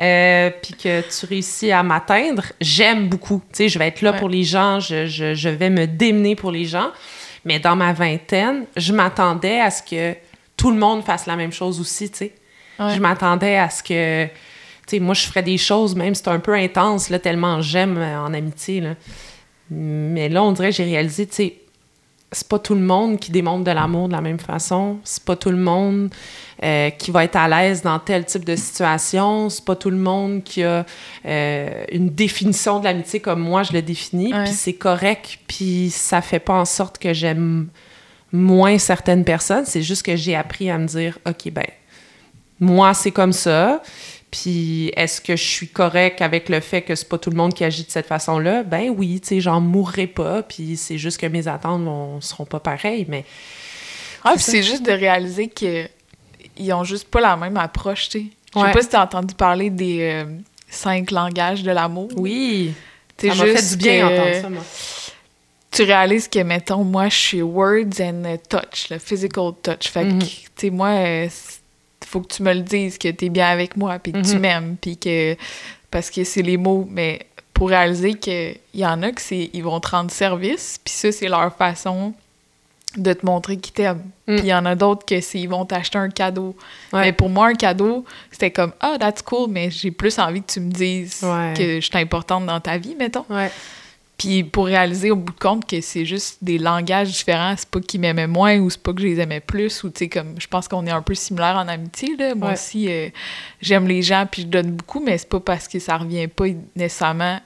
[0.01, 3.41] euh, puis que tu réussis à m'atteindre, j'aime beaucoup.
[3.53, 4.19] Tu sais, je vais être là Ouais.
[4.19, 6.91] pour les gens, je, je- je vais me démener pour les gens.
[7.45, 10.17] Mais dans ma vingtaine, je m'attendais à ce que
[10.57, 12.33] tout le monde fasse la même chose aussi, tu sais.
[12.81, 12.95] Ouais.
[12.95, 14.27] Je m'attendais à ce que...
[14.87, 17.99] Sais, moi, je ferais des choses, même si c'est un peu intense, là, tellement j'aime
[17.99, 18.95] euh, en amitié, là.
[19.69, 21.57] Mais là, on dirait que j'ai réalisé, tu sais,
[22.33, 24.99] c'est pas tout le monde qui démontre de l'amour de la même façon.
[25.05, 26.11] C'est pas tout le monde
[26.63, 29.49] euh, qui va être à l'aise dans tel type de situation.
[29.49, 30.85] C'est pas tout le monde qui a
[31.25, 34.35] euh, une définition de l'amitié comme moi je le définis.
[34.35, 34.45] Ouais.
[34.45, 35.39] Puis c'est correct.
[35.47, 37.69] Puis ça fait pas en sorte que j'aime
[38.33, 39.65] moins certaines personnes.
[39.65, 41.67] C'est juste que j'ai appris à me dire, OK, ben,
[42.59, 43.83] moi, c'est comme ça.
[44.43, 47.55] Puis est-ce que je suis correct avec le fait que c'est pas tout le monde
[47.55, 48.65] qui agit de cette façon-là?
[48.65, 50.43] Ben oui, tu sais, j'en mourrai pas.
[50.43, 53.07] Puis c'est juste que mes attentes vont, seront pas pareilles.
[53.09, 53.25] Mais
[54.25, 55.89] Ah, puis C'est juste de réaliser que
[56.59, 58.25] ils ont juste pas la même approche, tu sais.
[58.55, 58.73] Je sais Ouais.
[58.73, 60.25] pas si t'as entendu parler des euh,
[60.69, 62.09] cinq langages de l'amour.
[62.17, 62.73] oui,
[63.19, 64.63] C'est ça m'a fait du bien d'entendre ça, moi.
[65.71, 69.89] Tu réalises que, mettons, moi, je suis words and touch, le physical touch.
[69.91, 70.19] Fait Mhm.
[70.21, 71.29] que, tu sais, moi, euh,
[72.17, 74.41] faut que tu me le dises, que t'es bien avec moi, puis que tu Mhm.
[74.41, 75.37] m'aimes, puis que...
[75.91, 79.51] Parce que c'est les mots, mais pour réaliser qu'il y en a que c'est...
[79.53, 82.15] Ils vont te rendre service, puis ça, c'est leur façon
[82.97, 83.99] de te montrer qu'ils t'aiment.
[84.27, 84.37] Mm.
[84.37, 86.57] Puis il y en a d'autres que c'est ils vont t'acheter un cadeau.
[86.95, 87.03] Ouais.
[87.03, 90.51] Mais pour moi, un cadeau, c'était comme «Ah, that's cool, mais j'ai plus envie que
[90.53, 91.53] tu me dises Ouais.
[91.55, 93.51] que je suis importante dans ta vie, mettons.» Ouais.
[94.19, 97.81] Puis pour réaliser au bout de compte que c'est juste des langages différents, c'est pas
[97.81, 100.41] qu'ils m'aimaient moins ou c'est pas que je les aimais plus ou tu sais comme
[100.41, 102.35] je pense qu'on est un peu similaires en amitié là.
[102.35, 102.55] Moi Ouais.
[102.55, 103.11] aussi euh,
[103.61, 106.47] j'aime les gens puis je donne beaucoup mais c'est pas parce que ça revient pas
[106.75, 107.41] nécessairement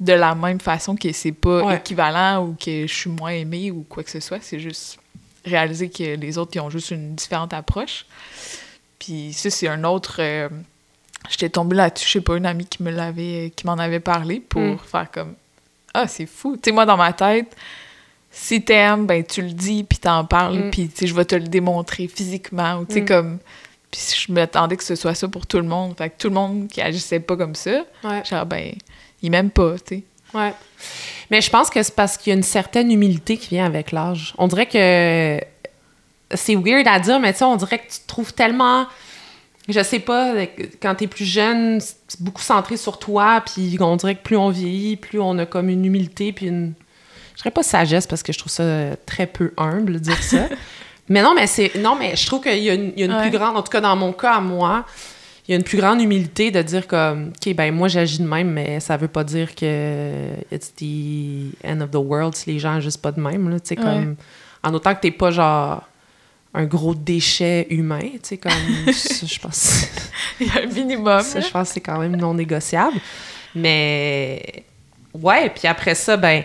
[0.00, 1.76] de la même façon que c'est pas Ouais.
[1.76, 4.98] équivalent ou que je suis moins aimée ou quoi que ce soit, c'est juste
[5.44, 8.04] réaliser que les autres ils ont juste une différente approche.
[8.98, 10.48] Puis ça c'est un autre euh,
[11.28, 14.40] j'étais tombée là-dessus, je sais pas une amie qui me l'avait qui m'en avait parlé
[14.40, 14.78] pour Mm.
[14.90, 15.34] faire comme
[15.94, 16.56] ah, c'est fou.
[16.56, 17.54] Tu sais, moi, dans ma tête,
[18.30, 20.70] si t'aimes, ben, tu le dis, puis t'en parles, Mm.
[20.70, 22.76] puis, tu sais, je vais te le démontrer physiquement.
[22.78, 23.06] Ou, tu sais, Mm.
[23.06, 23.38] comme...
[23.90, 25.96] Puis je m'attendais que ce soit ça pour tout le monde.
[25.98, 28.22] Fait que tout le monde qui agissait pas comme ça, Ouais.
[28.24, 28.72] genre, ben,
[29.20, 30.02] il m'aime pas, tu sais.
[30.32, 30.54] Ouais.
[31.28, 33.90] Mais je pense que c'est parce qu'il y a une certaine humilité qui vient avec
[33.90, 34.32] l'âge.
[34.38, 35.40] On dirait que
[36.36, 38.86] c'est weird à dire, mais tu sais, on dirait que tu te trouves tellement.
[39.68, 40.34] Je sais pas,
[40.82, 44.48] quand t'es plus jeune, c'est beaucoup centré sur toi, puis on dirait que plus on
[44.50, 46.72] vieillit, plus on a comme une humilité, puis une.
[47.36, 50.48] Je dirais pas sagesse parce que je trouve ça très peu humble de dire ça.
[51.08, 51.72] mais non, mais c'est.
[51.76, 53.22] Non, mais je trouve qu'il y a une, il y a une Ouais.
[53.28, 53.56] plus grande.
[53.56, 54.84] En tout cas, dans mon cas, à moi,
[55.46, 58.26] il y a une plus grande humilité de dire comme OK ben moi j'agis de
[58.26, 60.12] même mais ça veut pas dire que
[60.52, 63.68] it's the end of the world si les gens agissent pas de même là, tu
[63.68, 64.14] sais comme
[64.62, 65.82] en autant que t'es pas genre
[66.52, 68.52] un gros déchet humain, tu sais comme
[68.92, 69.84] ça, je pense
[70.40, 71.22] Il y a un minimum.
[71.22, 72.96] ça, je pense que c'est quand même non négociable.
[73.54, 74.64] Mais
[75.14, 76.42] ouais, puis après ça ben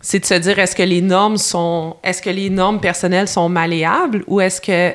[0.00, 3.48] c'est de se dire est-ce que les normes sont est-ce que les normes personnelles sont
[3.48, 4.94] malléables ou est-ce que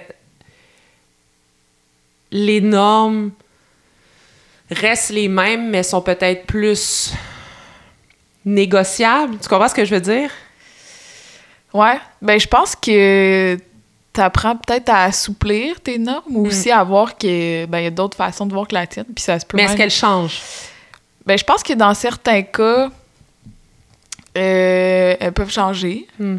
[2.32, 3.32] les normes
[4.70, 7.14] restent les mêmes, mais sont peut-être plus
[8.46, 9.38] négociables?
[9.42, 10.32] Tu comprends ce que je veux dire?
[11.74, 13.58] Ouais, ben je pense que
[14.14, 18.18] t'apprends peut-être à assouplir tes normes ou aussi à voir que ben y a d'autres
[18.18, 20.42] façons de voir que la tienne, puis ça se peut Mais est-ce qu'elles changent?
[21.26, 22.90] Ben je pense que dans certains cas
[24.38, 26.08] euh, elles peuvent changer.
[26.20, 26.38] Hmm.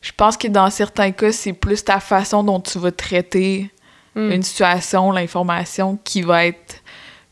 [0.00, 3.70] Je pense que dans certains cas, c'est plus ta façon dont tu vas traiter
[4.14, 4.30] Hmm.
[4.30, 6.76] une situation, l'information qui va être.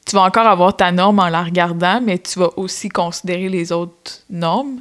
[0.04, 3.70] Tu vas encore avoir ta norme en la regardant, mais tu vas aussi considérer les
[3.70, 4.80] autres normes,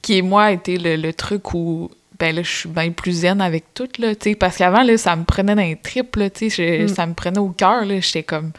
[0.00, 1.90] qui, moi, a été le, le truc où.
[2.24, 4.96] Ben là, je suis bien plus zen avec tout, là, tu sais, parce qu'avant, là,
[4.96, 6.88] ça me prenait dans les tripes, là, tu sais, je- Mm.
[6.88, 8.52] ça me prenait au cœur, là, j'étais comme...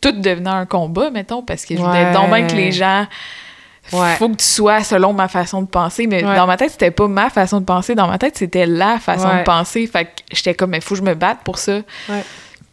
[0.00, 3.06] Tout devenait un combat, mettons, parce que je voulais donc bien que les gens...
[3.92, 4.16] Ouais.
[4.16, 6.34] Faut que tu sois selon ma façon de penser, mais Ouais.
[6.36, 9.28] dans ma tête, c'était pas ma façon de penser, dans ma tête, c'était la façon
[9.28, 9.38] Ouais.
[9.40, 11.80] de penser, fait que j'étais comme, mais faut que je me batte pour ça.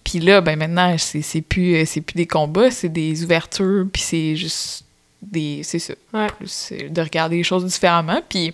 [0.03, 3.85] Puis là, ben maintenant, c'est c'est plus, euh, c'est plus des combats, c'est des ouvertures,
[3.91, 4.85] puis c'est juste
[5.21, 5.61] des...
[5.63, 5.93] C'est ça.
[6.37, 8.21] Plus euh, de regarder les choses différemment.
[8.27, 8.53] Puis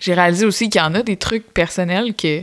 [0.00, 2.42] j'ai réalisé aussi qu'il y en a des trucs personnels que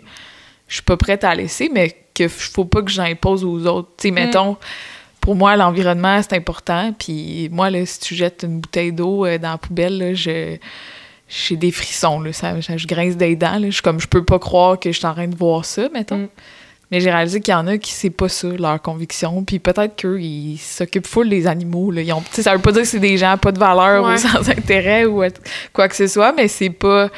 [0.67, 3.89] je suis pas prête à laisser, mais que faut pas que j'impose aux autres.
[3.97, 4.15] Tu sais, Mm.
[4.15, 4.57] mettons,
[5.21, 6.93] pour moi, l'environnement, c'est important.
[6.97, 10.57] Puis moi, là, si tu jettes une bouteille d'eau euh, dans la poubelle, là, je...
[11.29, 13.67] J'ai des frissons, là, ça, ça- je grince des dents, là.
[13.67, 15.87] Je suis comme, je peux pas croire que je suis en train de voir ça,
[15.93, 16.17] mettons.
[16.17, 16.29] Mm.
[16.93, 19.43] Mais j'ai réalisé qu'il y en a qui c'est pas ça, leur conviction.
[19.43, 21.89] Puis peut-être qu'eux, ils s'occupent full des animaux.
[21.89, 22.01] Là.
[22.03, 24.13] Ils ont, ça veut pas dire que c'est des gens pas de valeur Ouais.
[24.13, 25.23] ou sans intérêt ou
[25.73, 27.09] quoi que ce soit, mais c'est pas,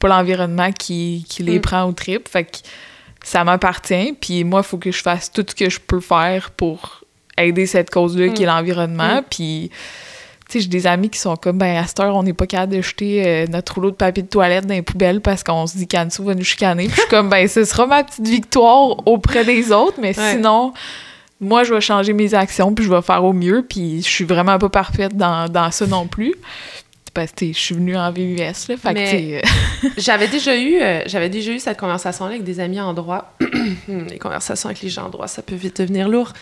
[0.00, 1.62] pas l'environnement qui, qui les Mm.
[1.62, 2.28] prend au trip.
[2.28, 2.56] Fait que
[3.22, 4.16] ça m'appartient.
[4.20, 7.04] Puis moi, il faut que je fasse tout ce que je peux faire pour
[7.38, 8.48] aider cette cause-là qui est Mm.
[8.48, 9.20] l'environnement.
[9.20, 9.24] Mm.
[9.30, 9.70] Puis
[10.52, 12.74] sais, j'ai des amis qui sont comme, ben, à cette heure, on n'est pas capable
[12.76, 15.76] de jeter euh, notre rouleau de papier de toilette dans les poubelles parce qu'on se
[15.76, 16.86] dit qu'Anne-Sou va nous chicaner.
[16.86, 20.32] Puis je suis comme, ben, ce sera ma petite victoire auprès des autres, mais Ouais.
[20.32, 20.72] sinon,
[21.40, 23.64] moi, je vais changer mes actions puis je vais faire au mieux.
[23.68, 26.34] Puis je suis vraiment pas parfaite dans, dans ça non plus.
[27.12, 28.76] Parce que, je suis venue en VUS, là.
[28.76, 29.40] Fait euh,
[29.96, 33.34] J'avais déjà eu euh, j'avais déjà eu cette conversation-là avec des amis en droit.
[33.88, 36.32] les conversations avec les gens en droit, ça peut vite devenir lourd.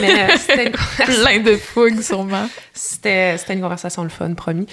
[0.00, 2.48] Mais euh, c'était une conversation plein de fougue, sûrement.
[2.72, 4.66] C'était, c'était une conversation le fun, promis.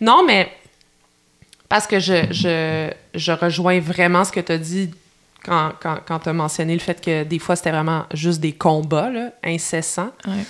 [0.00, 0.50] Non, mais
[1.68, 4.90] parce que je, je, je rejoins vraiment ce que tu as dit
[5.44, 8.52] quand, quand, quand tu as mentionné le fait que des fois, c'était vraiment juste des
[8.52, 10.10] combats là, incessants.
[10.26, 10.44] Ouais.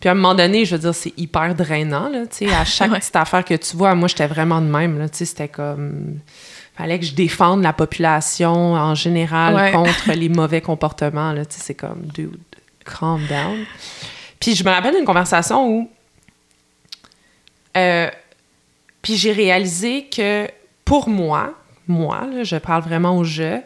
[0.00, 2.08] Puis à un moment donné, je veux dire, c'est hyper drainant.
[2.08, 2.98] Là, tu sais, à chaque Ouais.
[2.98, 4.98] petite affaire que tu vois, moi, j'étais vraiment de même.
[4.98, 6.18] Là, tu sais, c'était comme...
[6.76, 9.72] fallait que je défende la population en général Ouais.
[9.72, 11.32] contre les mauvais comportements.
[11.32, 12.38] Là, tu sais, c'est comme, dude,
[12.84, 13.58] calm down.
[14.40, 15.90] Puis je me rappelle d'une conversation où...
[17.76, 18.08] euh,
[19.02, 20.46] puis j'ai réalisé que
[20.84, 21.54] pour moi,
[21.86, 23.60] moi, là, je parle vraiment au jeu,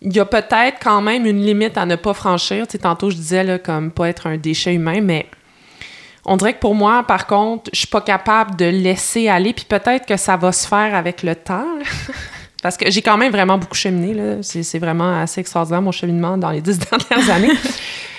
[0.00, 2.66] il y a peut-être quand même une limite à ne pas franchir.
[2.66, 5.26] Tu sais, tantôt, je disais, là, comme pas être un déchet humain, mais
[6.24, 9.66] on dirait que pour moi, par contre, je suis pas capable de laisser aller, puis
[9.66, 11.66] peut-être que ça va se faire avec le temps.
[12.62, 14.14] Parce que j'ai quand même vraiment beaucoup cheminé.
[14.14, 14.42] là.
[14.42, 16.78] C'est vraiment assez extraordinaire, mon cheminement dans les dix
[17.08, 17.52] dernières années.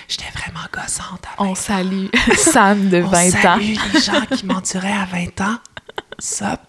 [0.06, 2.06] J'étais vraiment gossante à On salue
[2.36, 3.32] Sam de on 20 ans.
[3.42, 5.56] salue les gens qui m'enduraient à 20 ans.
[6.20, 6.60] Sup.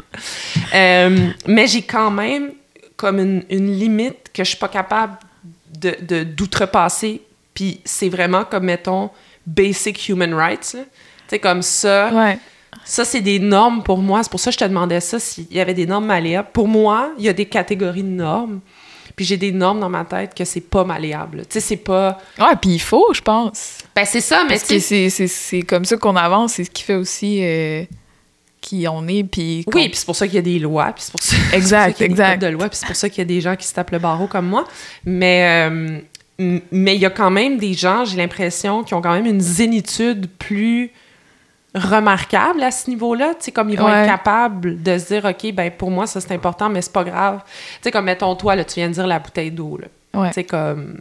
[0.74, 2.54] Euh, mais j'ai quand même
[2.98, 5.18] comme une, une limite que je suis pas capable
[5.80, 7.22] de, d'outrepasser.
[7.54, 9.10] Puis c'est vraiment comme, mettons,
[9.46, 10.72] basic human rights.
[10.72, 10.78] Tu
[11.28, 12.10] sais, comme ça.
[12.14, 12.38] Ouais.
[12.84, 14.24] Ça, c'est des normes pour moi.
[14.24, 16.50] C'est pour ça que je te demandais ça, s'il y avait des normes malléables.
[16.54, 18.60] Pour moi, il y a des catégories de normes.
[19.16, 21.40] Puis j'ai des normes dans ma tête que c'est pas malléable.
[21.42, 22.20] Tu sais, c'est pas...
[22.40, 23.80] Ouais, puis il faut, je pense.
[23.96, 24.80] Ben, c'est ça, mais Parce que tu sais...
[24.80, 27.84] c'est- c'est c'est comme ça qu'on avance, c'est ce qui fait aussi euh,
[28.68, 29.64] qui on est, puis...
[29.74, 31.94] Oui, puis c'est pour ça qu'il y a des lois, puis c'est pour ça, Exact,
[31.96, 32.32] qu'il y a des exact.
[32.40, 33.92] codes de loi, puis c'est pour ça qu'il y a des gens qui se tapent
[33.92, 34.66] le barreau comme moi.
[35.06, 36.00] Mais, euh,
[36.72, 39.42] Mais il y a quand même des gens, j'ai l'impression, qui ont quand même une
[39.42, 40.92] zénitude plus
[41.74, 43.30] remarquable à ce niveau-là.
[43.40, 44.02] Tu sais, comme ils vont Ouais.
[44.04, 47.04] être capables de se dire, OK, ben pour moi, ça c'est important, mais c'est pas
[47.04, 47.42] grave.
[47.46, 47.54] Tu
[47.84, 49.88] sais, comme mettons toi, là, tu viens de dire la bouteille d'eau, là.
[50.20, 50.28] Ouais.
[50.30, 51.00] Tu sais, comme.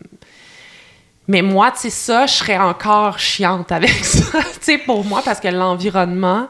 [1.28, 5.22] Mais moi, tu sais, ça, je serais encore chiante avec ça, tu sais, pour moi,
[5.24, 6.48] parce que l'environnement,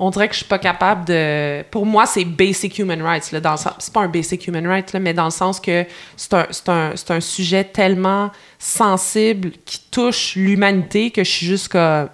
[0.00, 1.62] on dirait que je suis pas capable de.
[1.70, 3.72] Pour moi, c'est basic human rights, là, dans le sens.
[3.78, 5.84] C'est pas un basic human rights, là, mais dans le sens que
[6.16, 11.46] c'est un, c'est un, c'est un sujet tellement sensible qui touche l'humanité que je suis
[11.46, 12.08] juste comme.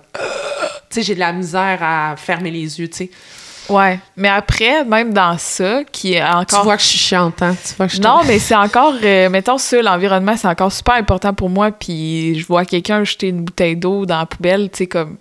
[0.91, 3.11] Tu sais, j'ai de la misère à fermer les yeux, tu sais.
[3.68, 3.99] Ouais.
[4.16, 6.64] Mais après, même dans ça, qui est Tu encore.
[6.64, 7.57] vois que je suis chiante, hein?
[7.66, 10.95] Tu vois que je Non, mais c'est encore, euh, mettons ça, l'environnement, c'est encore super
[10.97, 11.70] important pour moi.
[11.72, 15.16] Puis je vois quelqu'un jeter une bouteille d'eau dans la poubelle, tu sais, comme.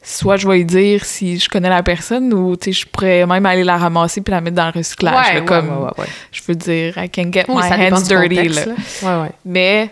[0.00, 3.26] Soit je vais lui dire si je connais la personne ou, tu sais, je pourrais
[3.26, 5.26] même aller la ramasser puis la mettre dans le recyclage.
[5.26, 5.68] Ouais, là, ouais, comme,
[5.98, 8.66] ouais, je veux dire, I can get Oui, my hands dirty, contexte, là.
[8.66, 8.72] là.
[9.18, 9.32] Ouais, ouais.
[9.44, 9.90] Mais,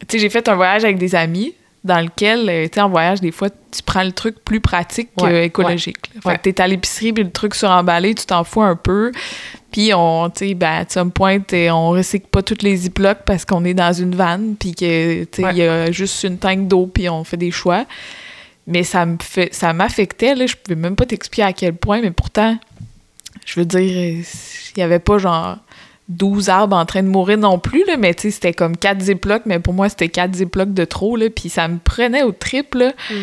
[0.00, 2.90] tu sais, j'ai fait un voyage avec des amis dans lequel, euh, tu sais, en
[2.90, 5.96] voyage, des fois, tu prends le truc plus pratique qu'écologique.
[6.22, 9.10] Fait que t'es à l'épicerie, puis le truc suremballé, tu t'en fous un peu.
[9.72, 13.22] Puis on, tu sais, ben, à some point, euh, on recycle pas toutes les ziplocs
[13.24, 15.54] parce qu'on est dans une vanne, puis que, tu sais, il Ouais.
[15.56, 17.86] y a juste une tank d'eau, puis on fait des choix.
[18.66, 22.00] Mais ça me fait, ça m'affectait, là, je pouvais même pas t'expliquer à quel point,
[22.00, 22.56] mais pourtant,
[23.44, 25.56] je veux dire, il y avait pas genre
[26.08, 29.00] 12 arbres en train de mourir non plus, là, mais tu sais, c'était comme 4
[29.00, 32.32] ziplocs, mais pour moi, c'était 4 ziplocs de trop, là, puis ça me prenait au
[32.32, 32.94] triple.
[33.10, 33.14] Mm.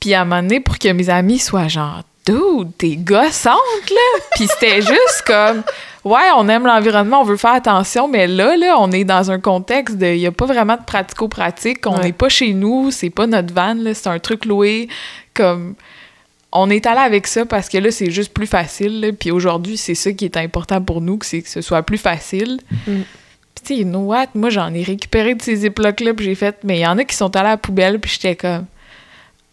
[0.00, 4.20] Puis à un moment donné, pour que mes amis soient genre «Dude, t'es gossante, là!»
[4.34, 5.62] Puis c'était juste comme
[6.04, 9.40] «Ouais, on aime l'environnement, on veut faire attention, mais là, là, on est dans un
[9.40, 10.06] contexte de...
[10.06, 12.04] Il y a pas vraiment de pratico-pratique, on Ouais.
[12.04, 14.88] n'est pas chez nous, c'est pas notre van, là, c'est un truc loué,
[15.34, 15.74] comme...»
[16.50, 19.00] On est allé avec ça parce que là, c'est juste plus facile.
[19.02, 19.08] là.
[19.12, 21.98] Puis aujourd'hui, c'est ça qui est important pour nous, que c'est que ce soit plus
[21.98, 22.58] facile.
[22.86, 23.00] Mm.
[23.54, 24.28] Puis tu sais, you know what?
[24.34, 26.56] Moi, j'en ai récupéré de ces ziplocs-là, puis j'ai fait...
[26.64, 28.64] Mais il y en a qui sont allés à la poubelle, puis j'étais comme...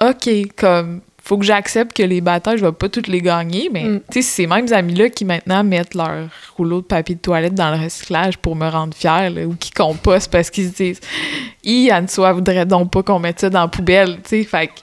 [0.02, 1.02] OK, comme...
[1.28, 4.00] Faut que j'accepte que les batailles, je vais pas toutes les gagner, mais Mm.
[4.12, 7.56] tu sais, c'est ces mêmes amis-là qui maintenant mettent leur rouleau de papier de toilette
[7.56, 11.00] dans le recyclage pour me rendre fière, là, ou qui compostent parce qu'ils se disent
[11.64, 14.44] «Hi, Anne-Soie voudrait donc pas qu'on mette ça dans la poubelle, tu sais.
[14.44, 14.74] Fait que,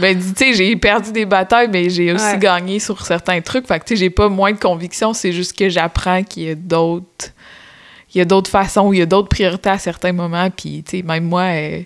[0.00, 2.38] ben, tu sais, j'ai perdu des batailles, mais j'ai aussi Ouais.
[2.40, 3.68] gagné sur certains trucs.
[3.68, 6.50] Fait que, tu sais, j'ai pas moins de conviction, c'est juste que j'apprends qu'il y
[6.50, 7.30] a d'autres
[8.12, 10.48] il y a d'autres façons, il y a d'autres priorités à certains moments.
[10.48, 11.80] Puis, tu sais, même moi, euh,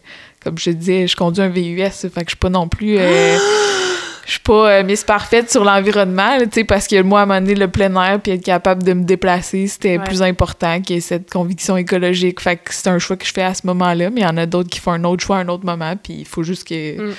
[0.44, 2.96] comme je te disais, je conduis un VUS, fait que je suis pas non plus.
[2.98, 3.38] euh,
[4.28, 7.22] je suis pas euh, Miss Parfaite sur l'environnement, là, tu sais, parce que moi, à
[7.22, 10.04] un moment donné, le plein air puis être capable de me déplacer, c'était Ouais.
[10.04, 12.38] plus important que cette conviction écologique.
[12.40, 14.36] Fait que c'est un choix que je fais à ce moment-là, mais il y en
[14.36, 16.68] a d'autres qui font un autre choix à un autre moment, puis il faut juste
[16.68, 17.14] que, Mm.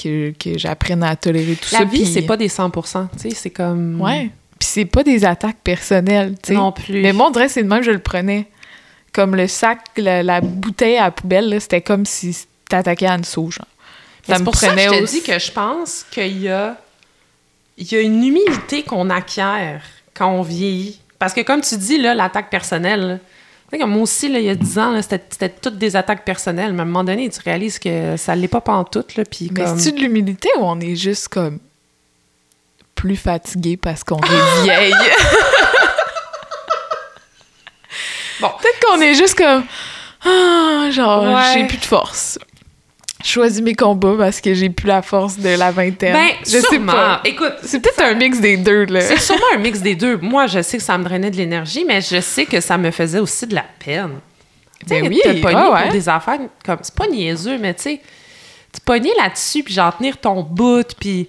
[0.00, 1.84] que, que j'apprenne à tolérer tout La ça.
[1.84, 4.00] vie, puis- c'est pas des 100 tu sais, c'est comme...
[4.00, 4.30] Ouais.
[4.60, 6.54] Puis c'est pas des attaques personnelles, tu sais.
[6.54, 7.00] Non plus.
[7.02, 8.46] Mais moi, on dirait que c'est de même que je le prenais.
[9.12, 12.36] Comme le sac, la, la bouteille à la poubelle, là, c'était comme si
[12.68, 13.66] t'attaquais à une sauce, genre.
[14.28, 16.38] Mais Ça c'est me pour ça que je te aussi- dis que je pense qu'il
[16.42, 16.76] y a,
[17.76, 19.82] il y a une humilité qu'on acquiert
[20.14, 21.00] quand on vieillit.
[21.18, 23.22] Parce que comme tu dis, là, l'attaque personnelle, là, tu
[23.72, 25.94] sais, comme moi aussi, là, il y a 10 ans, là, c'était, c'était toutes des
[25.96, 26.72] attaques personnelles.
[26.72, 29.64] Mais à un moment donné, tu réalises que ça l'est pas pantoute, là, puis Mais
[29.64, 29.78] comme...
[29.78, 31.58] c'est-tu de l'humilité ou on est juste comme
[32.94, 34.94] plus fatigué parce qu'on est vieille?
[38.40, 38.48] Bon.
[38.60, 39.64] Peut-être qu'on est juste comme
[40.24, 41.42] ah, genre Ouais.
[41.54, 42.38] j'ai plus de force.
[43.28, 46.14] Je choisis mes combats parce que j'ai plus la force de la vingtaine.
[46.14, 47.20] Ben, je sais pas.
[47.26, 49.02] Écoute, C'est peut-être un mix des deux là.
[49.02, 50.16] c'est sûrement un mix des deux.
[50.16, 52.90] Moi, je sais que ça me drainait de l'énergie, mais je sais que ça me
[52.90, 54.20] faisait aussi de la peine.
[54.80, 55.82] Tu Ben oui, te pogner ouais, ouais.
[55.82, 56.78] pour des affaires comme...
[56.80, 58.00] C'est pas niaiseux, mais tu sais,
[58.72, 61.28] te pogner là-dessus, puis genre tenir ton bout, puis...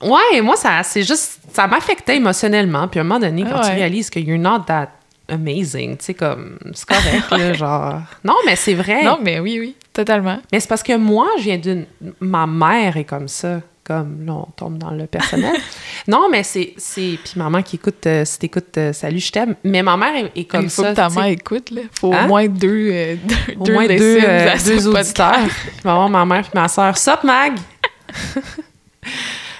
[0.00, 1.40] Ouais, moi, ça, c'est juste...
[1.52, 4.60] Ça m'affectait émotionnellement, puis à un moment donné, quand Ah tu réalises que you're not
[4.68, 4.90] that
[5.28, 6.56] amazing, tu sais, comme...
[6.72, 8.02] C'est correct, là, genre...
[8.22, 9.02] Non, mais c'est vrai.
[9.02, 10.38] Non, mais oui, oui, totalement.
[10.52, 11.86] Mais c'est parce que moi, je viens d'une.
[12.20, 13.60] Ma mère est comme ça.
[13.84, 15.56] Comme là, on tombe dans le personnel.
[16.06, 16.72] non, mais c'est.
[16.76, 17.18] c'est...
[17.24, 19.56] Puis maman qui écoute, euh, si t'écoutes, euh, salut, je t'aime.
[19.64, 20.90] Mais ma mère est, est comme Il faut ça.
[20.90, 21.82] que ta mère écoute, là.
[21.98, 22.26] Faut Hein?
[22.26, 25.48] au moins deux, euh, deux, Au moins deux, euh, deux auditeurs.
[25.84, 26.96] Avoir ma mère puis ma soeur.
[26.96, 27.54] Sup, Mag?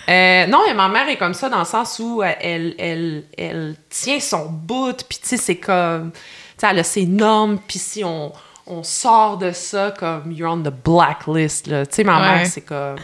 [0.09, 3.77] Euh, non, mais ma mère est comme ça dans le sens où elle, elle, elle
[3.89, 6.11] tient son bout, puis tu sais, c'est comme...
[6.11, 6.19] Tu
[6.59, 8.33] sais, elle a ses normes, puis si on,
[8.67, 11.65] on sort de ça, comme you're on the blacklist.
[11.67, 12.37] Tu sais, ma Ouais.
[12.39, 12.97] mère, c'est comme...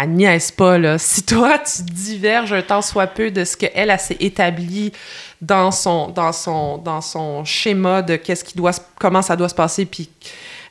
[0.00, 0.98] Elle niaise pas, là.
[0.98, 4.92] Si toi, tu diverges un tant soit peu de ce qu'elle, elle, s'est établi
[5.40, 9.54] dans son, dans, son, dans son schéma de qu'est-ce qui doit, comment ça doit se
[9.54, 10.10] passer, puis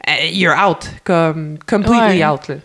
[0.10, 2.26] euh, you're out, comme completely Ouais.
[2.26, 2.56] out, là.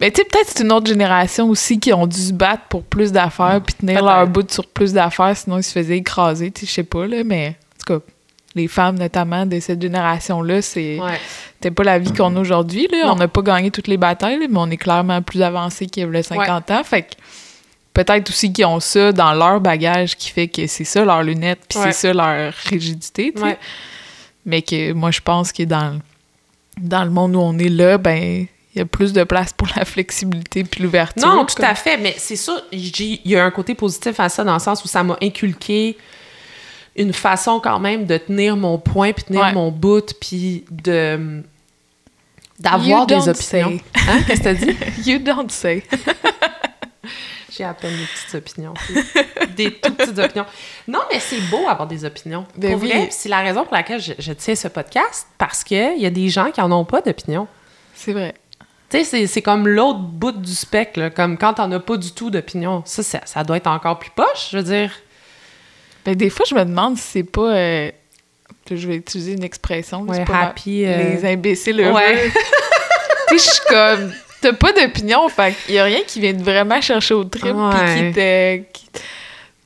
[0.00, 2.82] Mais tu sais, peut-être c'est une autre génération aussi qui ont dû se battre pour
[2.82, 6.62] plus d'affaires puis tenir leur bout sur plus d'affaires, sinon ils se faisaient écraser, tu
[6.62, 8.04] sais, je sais pas, là, mais en tout cas,
[8.54, 11.70] les femmes notamment de cette génération-là, c'est Ouais.
[11.70, 12.88] pas la vie qu'on a aujourd'hui.
[13.04, 16.02] On n'a pas gagné toutes les batailles, là, mais on est clairement plus avancé qu'il
[16.02, 16.84] y avait 50 ans.
[16.84, 17.14] Fait que
[17.94, 21.60] peut-être aussi qu'ils ont ça dans leur bagage qui fait que c'est ça leur lunette,
[21.68, 21.92] puis Ouais.
[21.92, 23.46] c'est ça leur rigidité, tu sais.
[23.46, 23.58] Ouais.
[24.46, 25.98] Mais que moi, je pense que dans,
[26.78, 29.68] dans le monde où on est là, ben il y a plus de place pour
[29.76, 31.26] la flexibilité puis l'ouverture.
[31.26, 34.28] Non, tout comme- à fait, mais c'est ça, il y a un côté positif à
[34.28, 35.96] ça dans le sens où ça m'a inculqué
[36.96, 39.52] une façon quand même de tenir mon point, puis tenir Ouais.
[39.52, 41.42] mon bout, puis de
[42.58, 43.78] d'avoir You des opinions.
[44.08, 44.22] Hein?
[44.26, 44.76] Qu'est-ce que t'as dit?
[45.10, 45.82] You don't say.
[47.50, 48.74] J'ai à peine des petites opinions.
[49.56, 50.46] des toutes petites opinions.
[50.88, 52.46] Non, mais c'est beau avoir des opinions.
[52.56, 52.88] Ben pour oui.
[52.88, 56.10] vrai, c'est la raison pour laquelle je, je tiens ce podcast, parce qu'il y a
[56.10, 57.46] des gens qui en ont pas d'opinion.
[57.94, 58.34] C'est vrai.
[58.90, 61.96] Tu sais, c'est- c'est comme l'autre bout du spectre, là, comme quand t'en as pas
[61.96, 62.82] du tout d'opinion.
[62.86, 64.90] Ça, ça, ça doit être encore plus poche, je veux dire.
[66.04, 67.54] Ben, des fois, je me demande si c'est pas.
[67.54, 67.90] euh,
[68.70, 70.02] je vais utiliser une expression.
[70.02, 71.94] Ouais, pas happy, euh, Les imbéciles heureux.
[71.96, 72.30] Ouais.
[73.28, 74.12] tu sais, je suis comme.
[74.40, 77.44] T'as pas d'opinion, fait qu'il y a rien qui vient de vraiment chercher au trip,
[77.54, 78.56] puis qui te.
[78.72, 78.86] qui-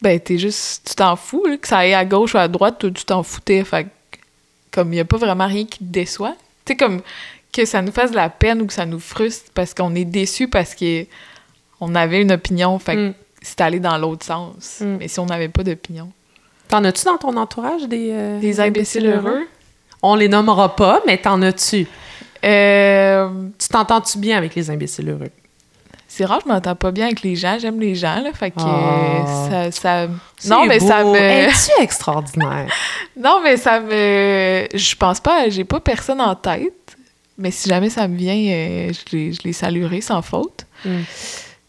[0.00, 0.88] Ben, t'es juste.
[0.88, 3.24] Tu t'en fous, là, que ça aille à gauche ou à droite, toi, tu t'en
[3.24, 3.64] foutais.
[3.64, 3.88] Fait
[4.70, 6.36] comme, il y a pas vraiment rien qui te déçoit.
[6.64, 7.00] Tu sais, comme,
[7.52, 10.04] que ça nous fasse de la peine ou que ça nous frustre parce qu'on est
[10.04, 11.04] déçu parce que
[11.80, 13.14] on avait une opinion, fait que Mm.
[13.42, 14.78] c'est allé dans l'autre sens.
[14.80, 14.96] Mm.
[14.98, 16.12] Mais si on n'avait pas d'opinion.
[16.68, 18.10] T'en as-tu dans ton entourage des...
[18.12, 19.46] euh, Des imbéciles heureux?
[20.02, 21.86] On les nommera pas, mais t'en as-tu?
[22.44, 25.30] Euh, Tu t'entends-tu bien avec les imbéciles heureux?
[26.10, 27.58] c'est rare, je m'entends pas bien avec les gens.
[27.60, 28.32] J'aime les gens, là.
[28.32, 29.70] Fait que Ah.
[29.70, 30.08] ça, ça-
[30.48, 31.14] Non, mais ça me.
[31.16, 32.66] Es-tu extraordinaire?
[33.16, 34.66] Non, mais ça me.
[34.74, 35.48] Je pense pas.
[35.48, 36.72] J'ai pas personne en tête.
[37.36, 40.66] Mais si jamais ça me vient, euh, je, les, je les saluerai sans faute.
[40.84, 41.00] Mm.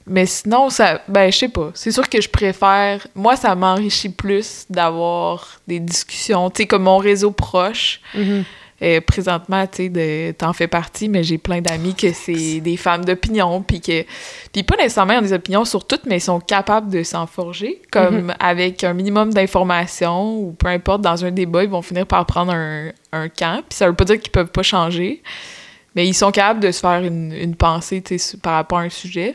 [0.09, 1.01] Mais sinon, ça.
[1.07, 1.71] Ben, je sais pas.
[1.75, 3.07] C'est sûr que je préfère.
[3.15, 6.49] Moi, ça m'enrichit plus d'avoir des discussions.
[6.49, 8.01] Tu sais, comme mon réseau proche.
[8.15, 8.43] Mhm.
[8.81, 13.03] Euh, présentement, tu sais, t'en fais partie, mais j'ai plein d'amis que c'est des femmes
[13.03, 14.05] d'opinion, puis que...
[14.53, 17.27] Puis pas nécessairement ils ont des opinions sur toutes, mais ils sont capables de s'en
[17.27, 22.07] forger, comme avec un minimum d'informations, ou peu importe, dans un débat, ils vont finir
[22.07, 25.21] par prendre un, un camp, puis ça veut pas dire qu'ils peuvent pas changer,
[25.93, 28.83] mais ils sont capables de se faire une, une pensée, tu sais, par rapport à
[28.83, 29.33] un sujet.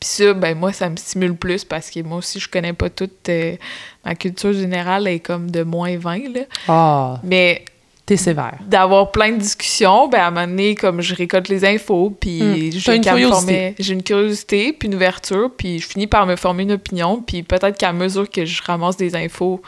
[0.00, 2.88] Puis ça, ben moi, ça me stimule plus, parce que moi aussi, je connais pas
[2.88, 3.28] toute...
[3.28, 3.56] euh,
[4.04, 6.40] ma culture générale est comme de moins 20, là.
[6.68, 7.64] Ah, Mais
[8.06, 8.58] t'es sévère.
[8.64, 12.40] d'avoir plein de discussions, ben à un moment donné, comme je récolte les infos, puis
[12.42, 12.72] Mm.
[12.78, 13.34] je T'as une curiosité.
[13.34, 17.20] former- J'ai une curiosité, puis une ouverture, puis je finis par me former une opinion,
[17.20, 19.60] puis peut-être qu'à mesure que je ramasse des infos,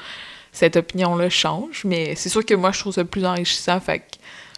[0.52, 4.04] cette opinion-là change, mais c'est sûr que moi, je trouve ça plus enrichissant, fait que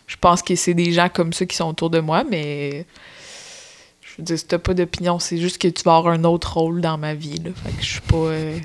[0.06, 2.84] je pense que c'est des gens comme ça qui sont autour de moi, mais
[4.12, 6.54] je veux dire, si t'as pas d'opinion, c'est juste que tu vas avoir un autre
[6.58, 8.16] rôle dans ma vie, là, fait que je suis pas...
[8.16, 8.58] euh,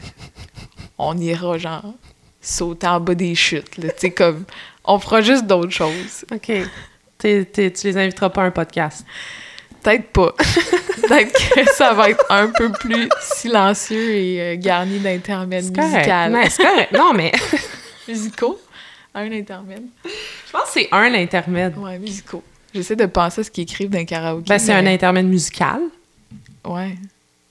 [0.97, 1.85] on ira, genre,
[2.41, 4.43] sauter en bas des chutes, là, tu sais, comme...
[4.89, 6.23] On fera juste d'autres choses.
[6.31, 6.51] OK.
[7.17, 9.05] T'es- t'es- tu les inviteras pas à un podcast?
[9.83, 10.31] Peut-être pas.
[11.07, 15.87] Peut-être que ça va être un peu plus silencieux et euh, garni d'intermèdes musicaux.
[15.91, 16.91] C'est correct.
[16.93, 17.31] Non, mais
[18.07, 18.59] Musicaux?
[19.13, 19.83] Un intermède?
[20.05, 21.77] je pense que c'est un intermède.
[21.77, 22.43] Ouais, musicaux.
[22.73, 24.45] J'essaie de penser à ce qu'ils écrivent d'un karaoké.
[24.47, 25.81] Ben, c'est un intermède musical.
[26.65, 26.95] Ouais.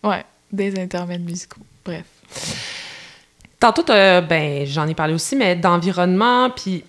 [0.05, 1.61] Ouais, des intermèdes musicaux.
[1.85, 2.05] Bref.
[3.59, 6.85] Tantôt, ben, j'en ai parlé aussi, mais d'environnement, puis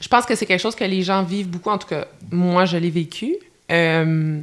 [0.00, 1.70] je pense que c'est quelque chose que les gens vivent beaucoup.
[1.70, 3.36] En tout cas, moi, je l'ai vécu.
[3.70, 4.40] Euh,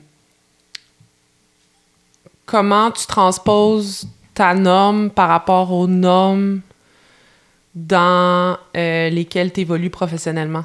[2.45, 6.61] comment tu transposes ta norme par rapport aux normes
[7.75, 10.63] dans euh, lesquelles tu évolues professionnellement?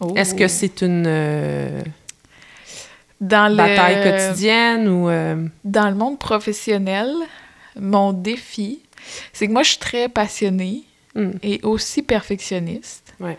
[0.00, 0.12] Oh.
[0.16, 1.82] Est-ce que c'est une euh,
[3.20, 3.56] dans le...
[3.56, 5.08] bataille quotidienne ou...
[5.08, 7.12] euh, Dans le monde professionnel,
[7.78, 8.80] mon défi,
[9.32, 10.82] c'est que moi, je suis très passionnée
[11.14, 13.14] hmm, et aussi perfectionniste.
[13.20, 13.38] Ouais.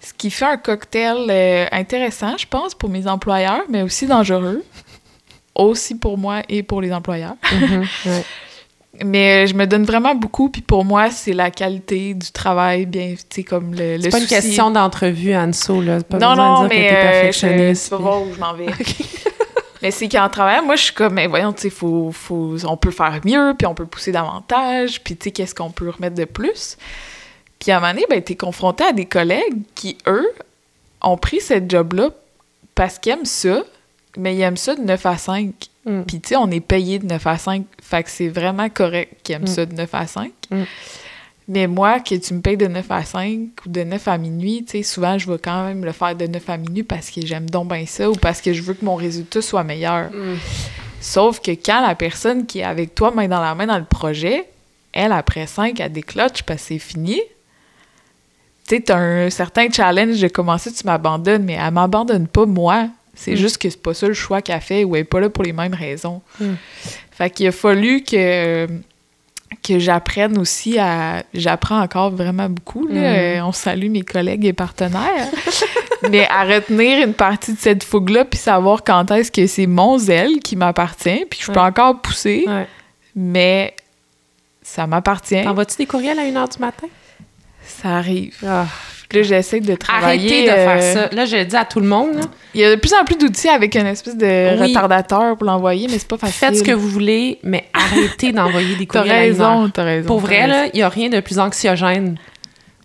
[0.00, 4.64] Ce qui fait un cocktail euh, intéressant, je pense, pour mes employeurs, mais aussi dangereux.
[5.54, 7.34] Aussi pour moi et pour les employeurs.
[7.52, 8.24] mhm, ouais.
[9.04, 12.86] Mais euh, je me donne vraiment beaucoup, puis pour moi, c'est la qualité du travail,
[12.86, 16.00] bien, tu sais, comme le, le C'est pas une question d'entrevue, Anso, là.
[16.02, 17.84] Pas Non, non, de dire mais que euh, je, perfectionniste.
[17.84, 18.66] tu vas puis- voir où je m'en vais.
[19.82, 22.76] mais c'est qu'en travaillant, moi, je suis comme, mais voyons, tu sais, faut, faut, on
[22.76, 26.16] peut faire mieux, puis on peut pousser davantage, puis tu sais, qu'est-ce qu'on peut remettre
[26.16, 26.76] de plus?
[27.60, 30.28] Puis à un moment donné, ben, t'es confronté à des collègues qui, eux,
[31.02, 32.10] ont pris cette job-là
[32.74, 33.62] parce qu'ils aiment ça,
[34.18, 35.52] mais ils aiment ça de 9 à 5.
[35.86, 36.02] Mm.
[36.02, 37.64] Puis, tu sais, on est payé de 9 à 5.
[37.80, 39.46] Fait que c'est vraiment correct qu'ils aiment Mm.
[39.46, 40.30] ça de 9 à 5.
[40.50, 40.62] Mm.
[41.50, 44.64] Mais moi, que tu me payes de 9 à 5 ou de 9 à minuit,
[44.64, 47.24] tu sais, souvent, je vais quand même le faire de 9 à minuit parce que
[47.24, 50.10] j'aime donc bien ça ou parce que je veux que mon résultat soit meilleur.
[50.10, 50.36] Mm.
[51.00, 53.84] Sauf que quand la personne qui est avec toi, main dans la main dans le
[53.84, 54.44] projet,
[54.92, 57.20] elle, après cinq, elle décloche parce que c'est fini.
[58.66, 62.88] Tu sais, t'as un certain challenge de commencer, tu m'abandonnes, mais elle m'abandonne pas, moi.
[63.20, 63.36] C'est Mm.
[63.36, 65.42] juste que c'est pas ça le choix qu'elle fait ou elle est pas là pour
[65.42, 66.22] les mêmes raisons.
[66.40, 66.52] Mm.
[67.10, 68.68] Fait qu'il a fallu que,
[69.66, 71.24] que j'apprenne aussi à...
[71.34, 72.94] J'apprends encore vraiment beaucoup, là.
[72.94, 73.04] Mm.
[73.40, 75.28] Euh, on salue mes collègues et partenaires.
[76.10, 79.98] mais à retenir une partie de cette fougue-là puis savoir quand est-ce que c'est mon
[79.98, 81.66] zèle qui m'appartient puis que je peux Ouais.
[81.66, 82.68] encore pousser, Ouais.
[83.16, 83.74] mais
[84.62, 85.42] ça m'appartient.
[85.42, 86.86] T'envoies-tu des courriels à 1h du matin?
[87.66, 88.36] Ça arrive.
[88.46, 88.66] Ah.
[89.08, 90.28] Puis là, j'essaie de travailler.
[90.28, 91.14] Arrêtez de euh, faire ça.
[91.16, 92.14] Là, je le dis à tout le monde.
[92.16, 92.20] là.
[92.54, 94.68] Il y a de plus en plus d'outils avec une espèce de Oui.
[94.68, 96.34] retardateur pour l'envoyer, mais c'est pas facile.
[96.36, 99.50] Faites ce que vous voulez, mais arrêtez d'envoyer des T'as courriels heure.
[99.60, 100.06] raison, t'as raison.
[100.06, 102.18] Pour t'as vrai, là, il n'y a rien de plus anxiogène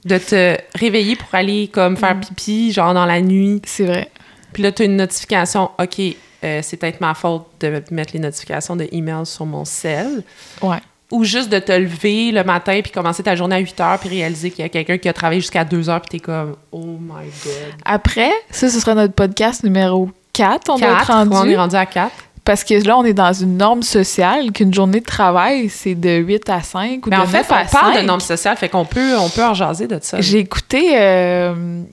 [0.06, 2.20] de te réveiller pour aller comme faire Mm.
[2.22, 3.62] pipi, genre dans la nuit.
[3.66, 4.10] C'est vrai.
[4.54, 5.72] Puis là, tu as une notification.
[5.80, 6.00] OK,
[6.44, 10.24] euh, c'est peut-être ma faute de mettre les notifications de email sur mon cell.
[10.62, 10.78] Ouais.
[11.14, 14.10] Ou juste de te lever le matin puis commencer ta journée à 8 heures puis
[14.10, 16.80] réaliser qu'il y a quelqu'un qui a travaillé jusqu'à 2 heures puis t'es comme «Oh
[17.00, 17.54] my God
[17.86, 20.70] Après, ça, ce sera notre podcast numéro 4.».
[20.72, 21.32] On Quatre, rendu.
[21.36, 22.12] on est rendu à 4.
[22.46, 26.18] Parce que là, on est dans une norme sociale qu'une journée de travail, c'est de
[26.18, 28.02] 8 à 5 ou Mais de en fait, 9 à on parle 5.
[28.02, 30.20] de normes sociales, fait qu'on peut, on peut en jaser de ça.
[30.20, 31.84] J'ai écouté euh,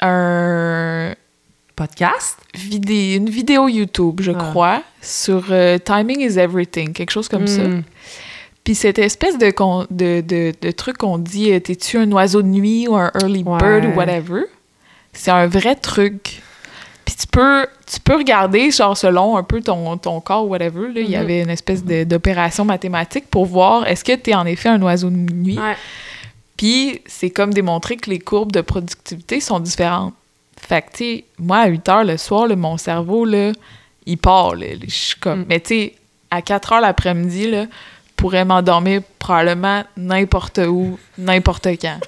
[0.00, 1.14] un
[1.76, 2.38] podcast?
[2.54, 4.34] vidé- une vidéo YouTube, je Ah.
[4.50, 7.62] crois, sur euh, Timing is Everything, quelque chose comme ça.
[8.64, 12.42] Puis cette espèce de, con- de, de, de truc qu'on dit, euh, t'es-tu un oiseau
[12.42, 14.42] de nuit ou un early bird ou whatever,
[15.12, 16.42] c'est un vrai truc.
[17.06, 20.92] Puis tu peux, tu peux regarder, genre selon un peu ton, ton corps ou whatever,
[20.92, 21.22] là, il y Mhm.
[21.22, 25.08] avait une espèce de- d'opération mathématique pour voir est-ce que t'es en effet un oiseau
[25.10, 25.58] de nuit.
[25.58, 25.74] Ouais.
[26.56, 30.14] Puis c'est comme démontrer que les courbes de productivité sont différentes.
[30.60, 33.52] Fait que, tu sais, moi, à 8 heures le soir, là, mon cerveau, là,
[34.04, 34.54] il part.
[34.54, 34.66] là.
[34.86, 35.40] Je suis comme...
[35.40, 35.46] Mm.
[35.48, 35.94] Mais tu sais,
[36.30, 37.64] à 4 heures l'après-midi, là,
[38.20, 41.98] pourrais m'endormir probablement n'importe où, n'importe quand.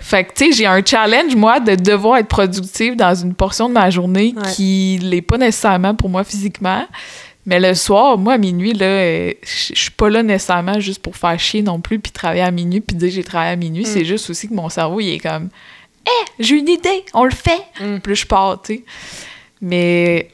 [0.00, 3.68] fait que, tu sais, j'ai un challenge, moi, de devoir être productive dans une portion
[3.68, 4.50] de ma journée Ouais.
[4.52, 6.86] qui l'est pas nécessairement pour moi physiquement.
[7.44, 11.16] Mais le soir, moi, à minuit, là, euh, je suis pas là nécessairement juste pour
[11.16, 13.82] faire chier non plus, puis travailler à minuit, puis dire que j'ai travaillé à minuit.
[13.82, 13.86] Mm.
[13.86, 15.48] C'est juste aussi que mon cerveau, il est comme
[16.06, 17.62] «Eh, j'ai une idée, on le fait!
[17.80, 17.98] Mm.
[18.02, 18.84] Puis je pars, tu sais.
[19.60, 20.28] Mais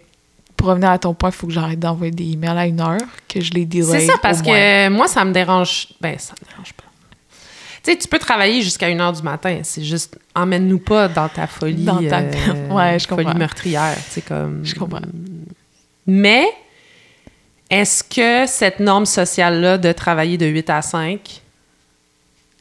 [0.57, 2.99] pour revenir à ton point, il faut que j'arrête d'envoyer des emails à une heure,
[3.29, 5.89] que je les delay C'est ça, parce que moi, ça me dérange.
[6.01, 6.85] Ben, ça me dérange pas.
[7.83, 9.59] Tu sais, tu peux travailler jusqu'à 1 h du matin.
[9.63, 11.85] C'est juste, emmène-nous pas dans ta folie.
[11.85, 13.25] Dans ta- euh, Ouais, je comprends.
[13.25, 13.97] Folie meurtrière.
[14.07, 14.65] Tu sais, comme.
[14.65, 15.03] Je comprends.
[16.07, 16.47] Mais,
[17.69, 21.43] est-ce que cette norme sociale-là de travailler de 8 à 5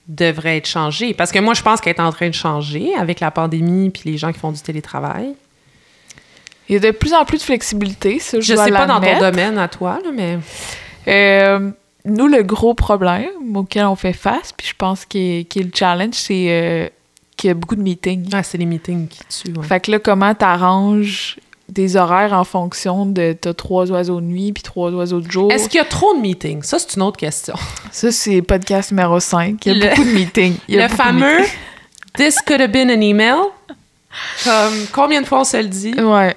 [0.10, 1.14] devrait être changée?
[1.14, 4.10] Parce que moi, je pense qu'elle est en train de changer avec la pandémie puis
[4.12, 5.36] les gens qui font du télétravail.
[6.74, 8.88] Il y a de plus en plus de flexibilité, ça, je, Je dois sais pas
[8.88, 10.40] dans ton domaine à toi, là, mais.
[11.08, 11.70] Euh,
[12.04, 16.16] nous, le gros problème auquel on fait face, puis je pense qu'il est, le challenge,
[16.16, 16.90] c'est euh,
[17.38, 18.28] qu'il y a beaucoup de meetings.
[18.34, 19.56] Ah, c'est les meetings qui tuent.
[19.56, 19.68] ouais.
[19.68, 21.38] Fait que là, comment t'arranges
[21.70, 25.52] des horaires en fonction de t'as trois oiseaux de nuit puis trois oiseaux de jour?
[25.52, 26.64] Est-ce qu'il y a trop de meetings?
[26.64, 27.54] Ça, c'est une autre question.
[27.92, 29.64] Ça, c'est podcast numéro 5.
[29.68, 30.56] Il y a Le- beaucoup de meetings.
[30.68, 31.54] Il y a Le fameux meetings.
[32.18, 33.38] This could have been an email.
[34.44, 35.94] Comme combien de fois on se le dit?
[36.00, 36.36] Ouais.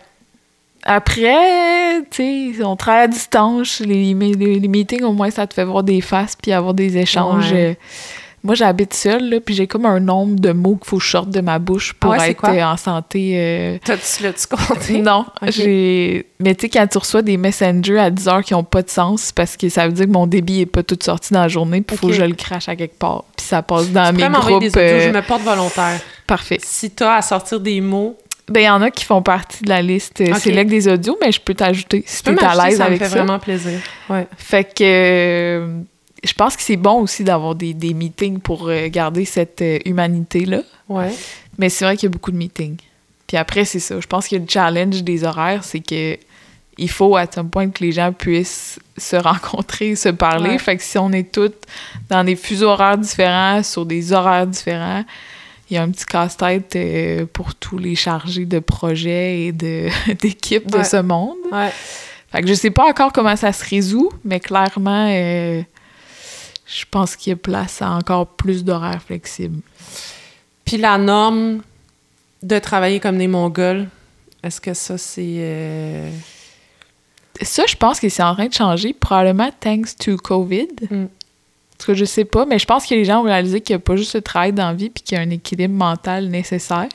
[0.87, 3.81] Après, tu sais, on travaille à distance.
[3.81, 6.97] Les, les, les meetings, au moins, ça te fait voir des faces puis avoir des
[6.97, 7.53] échanges.
[7.53, 7.77] Ouais.
[8.45, 11.11] Moi, j'habite seule, là, puis j'ai comme un nombre de mots qu'il faut que je
[11.11, 12.51] sorte de ma bouche pour Ah ouais, être quoi?
[12.51, 13.33] euh, en santé.
[13.35, 14.99] euh, T'as-tu l'as-tu compté?
[15.03, 16.27] Non, j'ai.
[16.39, 18.91] Mais tu sais, quand tu reçois des messengers à 10 heures qui n'ont pas de
[18.91, 21.49] sens, parce que ça veut dire que mon débit n'est pas tout sorti dans la
[21.49, 23.25] journée, puis il faut que je le crache à quelque part.
[23.37, 24.61] Puis ça passe dans Tu mes groupes.
[24.61, 25.99] des audios, euh, je me porte volontaire.
[26.29, 26.59] Parfait.
[26.63, 28.17] Si t'as à sortir des mots,
[28.49, 30.39] Ben, il y en a qui font partie de la liste euh, Ok.
[30.39, 32.85] Select des audios, mais je peux t'ajouter si tu peux tu es à l'aise ça
[32.85, 33.17] me avec fait ça.
[33.17, 33.81] vraiment plaisir.
[34.09, 34.27] Ouais.
[34.37, 35.81] Fait que euh,
[36.23, 40.61] je pense que c'est bon aussi d'avoir des, des meetings pour euh, garder cette humanité-là.
[40.89, 41.13] Ouais.
[41.59, 42.77] Mais c'est vrai qu'il y a beaucoup de meetings.
[43.27, 43.99] Puis après, c'est ça.
[44.01, 46.17] Je pense que le challenge des horaires, c'est que
[46.79, 50.51] il faut à un point que les gens puissent se rencontrer, se parler.
[50.51, 50.59] Ouais.
[50.59, 51.65] Fait que si on est toutes
[52.11, 55.05] dans des fuseaux horaires différents, sur des horaires différents,
[55.71, 59.89] il y a un petit casse-tête euh, pour tous les chargés de projets et de-
[60.21, 60.85] d'équipes de Ouais.
[60.85, 61.37] ce monde.
[61.51, 61.71] Ouais.
[62.31, 65.63] Fait que je sais pas encore comment ça se résout, mais clairement, euh,
[66.67, 69.61] je pense qu'il y a place à encore plus d'horaires flexibles.
[70.65, 71.63] Puis la norme
[72.43, 73.89] de travailler comme des Mongols,
[74.43, 75.23] est-ce que ça, c'est...
[75.39, 76.11] euh,
[77.43, 80.69] Ça, je pense que c'est en train de changer, probablement thanks to COVID.
[80.91, 81.05] Mm.
[81.79, 83.79] Parce que je sais pas, mais je pense que les gens ont réalisé qu'il n'y
[83.79, 86.29] a pas juste le travail dans la vie puis qu'il y a un équilibre mental
[86.29, 86.89] nécessaire.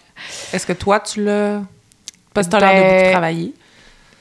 [0.53, 1.61] Est-ce que toi, tu l'as...
[2.34, 3.53] Parce que t'as l'air de Ben, beaucoup travailler.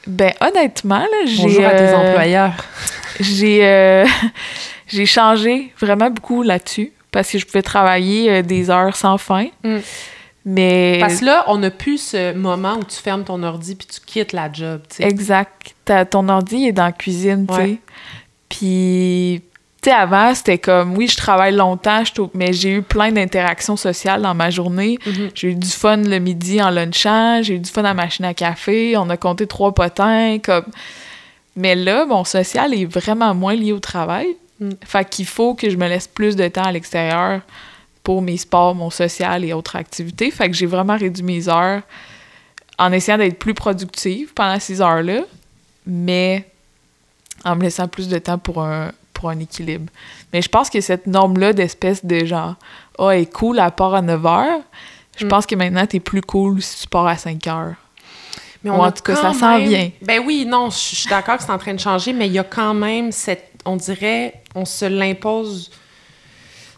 [0.06, 1.42] Ben, honnêtement, là, j'ai.
[1.42, 2.64] Bonjour à tes euh, employeurs.
[3.20, 3.64] J'ai.
[3.64, 4.06] euh,
[4.88, 9.46] J'ai changé vraiment beaucoup là-dessus parce que je pouvais travailler euh, des heures sans fin.
[9.62, 9.76] Mm.
[10.46, 10.98] Mais.
[11.00, 14.00] Parce que là, on n'a plus ce moment où tu fermes ton ordi puis tu
[14.04, 15.04] quittes la job, tu sais.
[15.04, 15.74] Exact.
[15.84, 17.78] Ta- ton ordi est dans la cuisine, tu sais.
[18.48, 19.42] Puis,
[19.82, 23.76] tu sais, avant, c'était comme, oui, je travaille longtemps, je mais j'ai eu plein d'interactions
[23.76, 24.98] sociales dans ma journée.
[25.06, 25.30] Mhm.
[25.34, 28.26] J'ai eu du fun le midi en lunchant, j'ai eu du fun à la machine
[28.26, 30.66] à café, on a compté trois potins, comme...
[31.56, 34.28] Mais là, mon social est vraiment moins lié au travail.
[34.60, 34.70] Mm.
[34.84, 37.40] Fait qu'il faut que je me laisse plus de temps à l'extérieur
[38.02, 40.30] pour mes sports, mon social et autres activités.
[40.30, 41.82] Fait que j'ai vraiment réduit mes heures
[42.78, 45.22] en essayant d'être plus productive pendant ces heures-là,
[45.86, 46.46] mais
[47.44, 49.86] en me laissant plus de temps pour un, pour un équilibre.
[50.32, 52.54] Mais je pense que cette norme-là d'espèce de genre
[52.98, 54.60] «Ah, elle est cool, elle part à 9 heures»,
[55.18, 55.28] je Mm.
[55.28, 57.74] pense que maintenant, t'es plus cool si tu pars à 5 heures.
[58.64, 59.90] Mais Ou en a tout cas, ça s'en même- vient.
[60.02, 62.32] Ben oui, non, je je suis d'accord que c'est en train de changer, mais il
[62.32, 63.50] y a quand même cette.
[63.64, 65.70] On dirait, on se l'impose.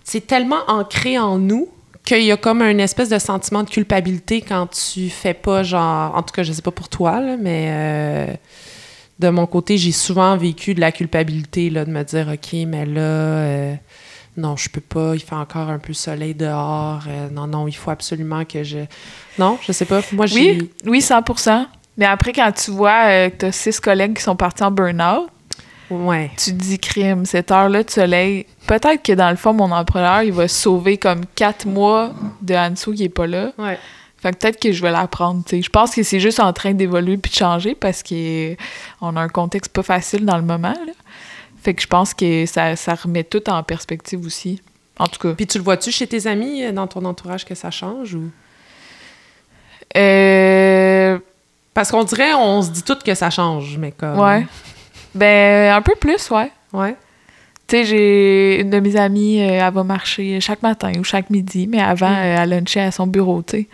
[0.04, 1.68] C'est tellement ancré en nous
[2.04, 6.14] qu'il y a comme un espèce de sentiment de culpabilité quand tu fais pas, genre.
[6.16, 7.66] En tout cas, je sais pas pour toi, là, mais.
[7.68, 8.26] euh,
[9.18, 12.86] de mon côté, j'ai souvent vécu de la culpabilité, là, de me dire, OK, mais
[12.86, 13.00] là.
[13.00, 13.74] euh,
[14.36, 17.02] non, je peux pas, il fait encore un peu soleil dehors.
[17.06, 18.78] euh, non, non, il faut absolument que je.
[19.38, 20.00] Non, je sais pas.
[20.12, 20.52] Moi, j'ai.
[20.62, 21.66] Oui, oui, 100%
[21.98, 25.28] Mais après, quand tu vois euh, que t'as six collègues qui sont partis en burn-out,
[25.90, 26.30] Ouais.
[26.38, 28.46] tu te dis crime, cette heure-là de soleil.
[28.66, 32.92] Peut-être que dans le fond, mon employeur, il va sauver comme quatre mois de Hanso
[32.92, 33.52] qui est pas là.
[33.58, 33.78] Ouais.
[34.22, 35.62] Fait que peut-être que je vais l'apprendre, tu sais.
[35.62, 39.28] Je pense que c'est juste en train d'évoluer puis de changer parce qu'on a un
[39.28, 40.92] contexte pas facile dans le moment, là.
[41.62, 44.60] Fait que je pense que ça, ça remet tout en perspective aussi.
[44.98, 45.34] En tout cas.
[45.34, 48.30] Puis tu le vois-tu chez tes amis, euh, dans ton entourage, que ça change ou...
[49.96, 51.18] Euh,
[51.74, 54.18] Parce qu'on dirait, on se dit tout que ça change, mais comme...
[54.18, 54.46] ouais.
[55.14, 56.50] Ben, un peu plus, ouais.
[56.72, 56.96] Ouais.
[57.68, 61.28] Tu sais, j'ai une de mes amies, euh, elle va marcher chaque matin ou chaque
[61.30, 62.24] midi, mais avant, Mm.
[62.24, 63.68] elle lunchait à son bureau, tu sais.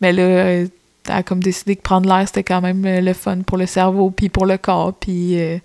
[0.00, 0.66] Mais là, euh,
[1.08, 3.66] elle a comme décidé que prendre l'air, c'était quand même euh, le fun pour le
[3.66, 5.58] cerveau, puis pour le corps, puis euh,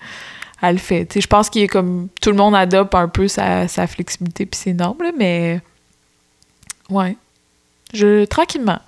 [0.62, 1.08] elle le fait.
[1.20, 2.08] Je pense qu'il est comme...
[2.22, 5.60] Tout le monde adopte un peu sa, sa flexibilité puis ses normes, là, mais...
[6.90, 7.18] Ouais.
[7.94, 8.26] Je...
[8.26, 8.80] Tranquillement.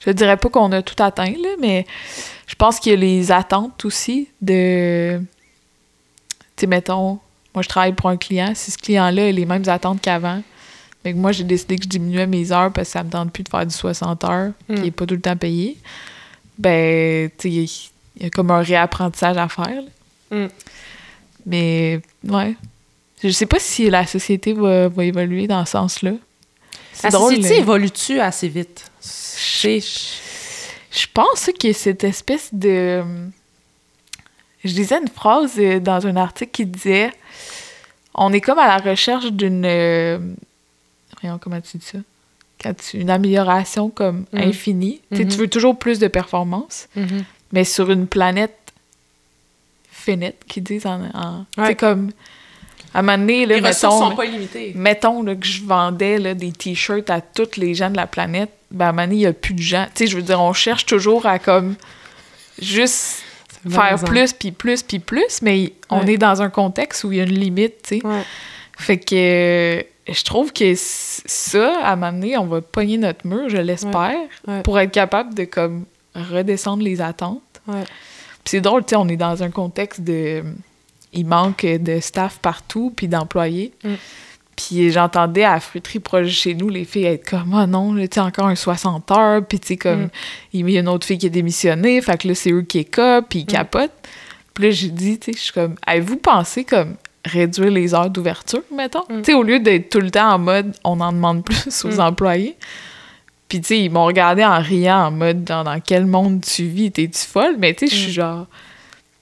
[0.00, 1.86] Je dirais pas qu'on a tout atteint, là, mais
[2.46, 5.20] je pense qu'il y a les attentes aussi de...
[6.56, 7.18] Tu sais, mettons,
[7.54, 8.52] moi, je travaille pour un client.
[8.54, 10.42] Si ce client-là a les mêmes attentes qu'avant,
[11.08, 13.32] mais que moi, j'ai décidé que je diminuais mes heures parce que ça me tente
[13.32, 14.74] plus de faire du 60 heures, Mm.
[14.74, 15.76] qui n'est pas tout le temps payé,
[16.58, 19.82] ben, tu sais, il y a comme un réapprentissage à faire.
[20.30, 20.36] là.
[20.36, 20.48] Mm.
[21.46, 22.54] Mais, ouais.
[23.22, 26.12] Je sais pas si la société va, va évoluer dans ce sens-là.
[27.02, 27.34] La drôle.
[27.36, 28.84] société évolue-tu assez vite?
[29.02, 29.78] Je
[30.90, 33.02] Je pense que cette espèce de.
[34.64, 37.12] Je disais une phrase euh, dans un article qui disait
[38.14, 39.64] On est comme à la recherche d'une.
[41.20, 41.98] Voyons, comment tu dis ça?
[42.62, 42.98] Quand tu...
[42.98, 44.40] Une amélioration comme Mhm.
[44.42, 45.00] infinie?
[45.14, 45.28] Tu Mhm.
[45.30, 47.24] Tu veux toujours plus de performance, Mhm.
[47.52, 48.56] mais sur une planète
[49.90, 51.02] finite, qu'ils disent en.
[51.14, 51.74] en- Ouais.
[51.74, 52.10] comme.
[52.94, 54.72] À un moment donné, là, Les mettons, ressources sont pas limitées.
[54.74, 58.50] mettons là, que je vendais là, des t-shirts à tous les gens de la planète,
[58.70, 59.84] ben à un moment donné, il n'y a plus de gens.
[59.94, 61.74] Tu sais, je veux dire, on cherche toujours à comme
[62.60, 63.22] juste
[63.68, 66.14] faire plus, puis plus, puis plus, mais on Ouais.
[66.14, 68.06] est dans un contexte où il y a une limite, tu sais.
[68.06, 68.22] Ouais.
[68.78, 73.48] Fait que je trouve que ça, à un moment donné, on va pogner notre mur,
[73.48, 74.62] je l'espère, Ouais.
[74.62, 75.84] pour être capable de comme
[76.14, 77.42] redescendre les attentes.
[77.66, 77.84] Ouais.
[77.84, 80.42] Puis c'est drôle, tu sais, on est dans un contexte de...
[81.12, 83.72] Il manque de staff partout, puis d'employés.
[83.82, 83.94] Mm.
[84.56, 87.94] Puis j'entendais à la fruiterie proche de chez nous, les filles être comme «Ah non,
[87.94, 90.10] là, tu sais, encore un 60 heures.» Puis tu sais, comme, Mm.
[90.52, 92.78] il y a une autre fille qui a démissionné, fait que là, c'est eux qui
[92.80, 93.92] est puis ils capotent.
[94.54, 98.10] Puis là, j'ai dit, tu sais, je suis comme «Avez-vous pensé comme réduire les heures
[98.10, 99.02] d'ouverture, mettons?
[99.10, 99.18] Mm.
[99.18, 101.96] Tu sais, au lieu d'être tout le temps en mode «On en demande plus aux
[101.96, 102.00] Mm.
[102.00, 102.56] employés.»
[103.48, 106.64] Puis, tu sais, ils m'ont regardé en riant, en mode, genre, dans quel monde tu
[106.64, 106.90] vis?
[106.92, 107.56] T'es-tu folle?
[107.58, 108.14] Mais, tu sais, je suis Mm.
[108.14, 108.46] genre,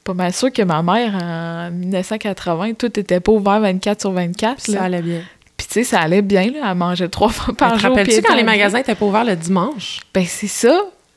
[0.03, 4.63] pas mal sûre que ma mère, en 1980, tout était pas ouvert 24 sur 24.
[4.63, 4.79] Puis là.
[4.81, 5.23] ça allait bien.
[5.57, 6.71] Puis, tu sais, ça allait bien, là.
[6.71, 7.93] Elle mangeait trois fois par Te jour.
[7.93, 10.01] puis rappelles-tu elle quand les magasins étaient pas ouverts le dimanche?
[10.13, 10.77] Ben, c'est ça.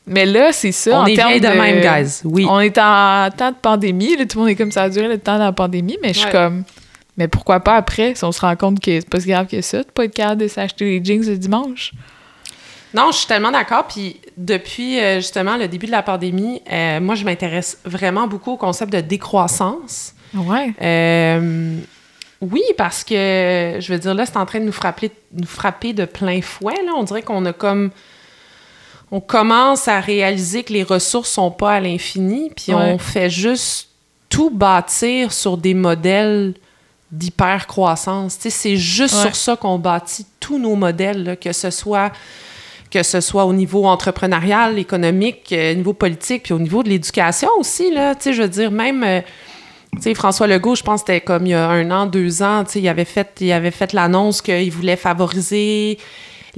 [0.09, 0.91] Mais là, c'est ça.
[0.91, 2.21] On en est termes de même, guys.
[2.25, 2.45] Oui.
[2.49, 4.15] On est en temps de pandémie.
[4.17, 5.97] Là, tout le monde est comme ça a duré le temps de la pandémie.
[6.01, 6.31] Mais je suis Ouais.
[6.31, 6.63] comme,
[7.17, 9.61] mais pourquoi pas après, si on se rend compte que c'est pas si grave que
[9.61, 11.91] ça, de pas être capable de s'acheter les jeans le dimanche?
[12.93, 13.85] Non, je suis tellement d'accord.
[13.87, 18.53] Puis depuis euh, justement le début de la pandémie, euh, moi, je m'intéresse vraiment beaucoup
[18.53, 20.13] au concept de décroissance.
[20.33, 20.73] Ouais.
[20.81, 21.75] Euh,
[22.41, 25.93] oui, parce que je veux dire, là, c'est en train de nous frapper, nous frapper
[25.93, 26.73] de plein fouet.
[26.85, 26.93] Là.
[26.97, 27.91] On dirait qu'on a comme.
[29.11, 32.81] On commence à réaliser que les ressources sont pas à l'infini, puis Ouais.
[32.93, 33.89] on fait juste
[34.29, 36.53] tout bâtir sur des modèles
[37.11, 38.37] d'hyper-croissance.
[38.39, 39.21] C'est juste Ouais.
[39.23, 42.11] sur ça qu'on bâtit tous nos modèles, là, que ce soit
[42.91, 47.47] que ce soit au niveau entrepreneurial, économique, euh, niveau politique, puis au niveau de l'éducation
[47.59, 51.21] aussi, là, tu sais, je veux dire, même, euh, François Legault, je pense que c'était
[51.21, 54.41] comme il y a un an, deux ans, il avait fait, il avait fait l'annonce
[54.41, 55.99] qu'il voulait favoriser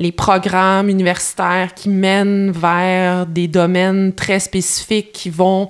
[0.01, 5.69] les programmes universitaires qui mènent vers des domaines très spécifiques qui vont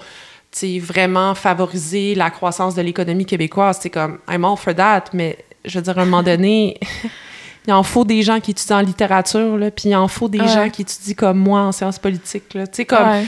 [0.80, 3.80] vraiment favoriser la croissance de l'économie québécoise.
[3.82, 6.80] C'est comme, I'm all for that, mais je veux dire, à un moment donné,
[7.68, 10.40] il en faut des gens qui étudient en littérature, là, puis il en faut des
[10.40, 10.48] Ouais.
[10.48, 12.54] gens qui étudient comme moi en sciences politiques.
[12.54, 12.66] Là.
[12.88, 13.10] Comme...
[13.10, 13.26] Ouais.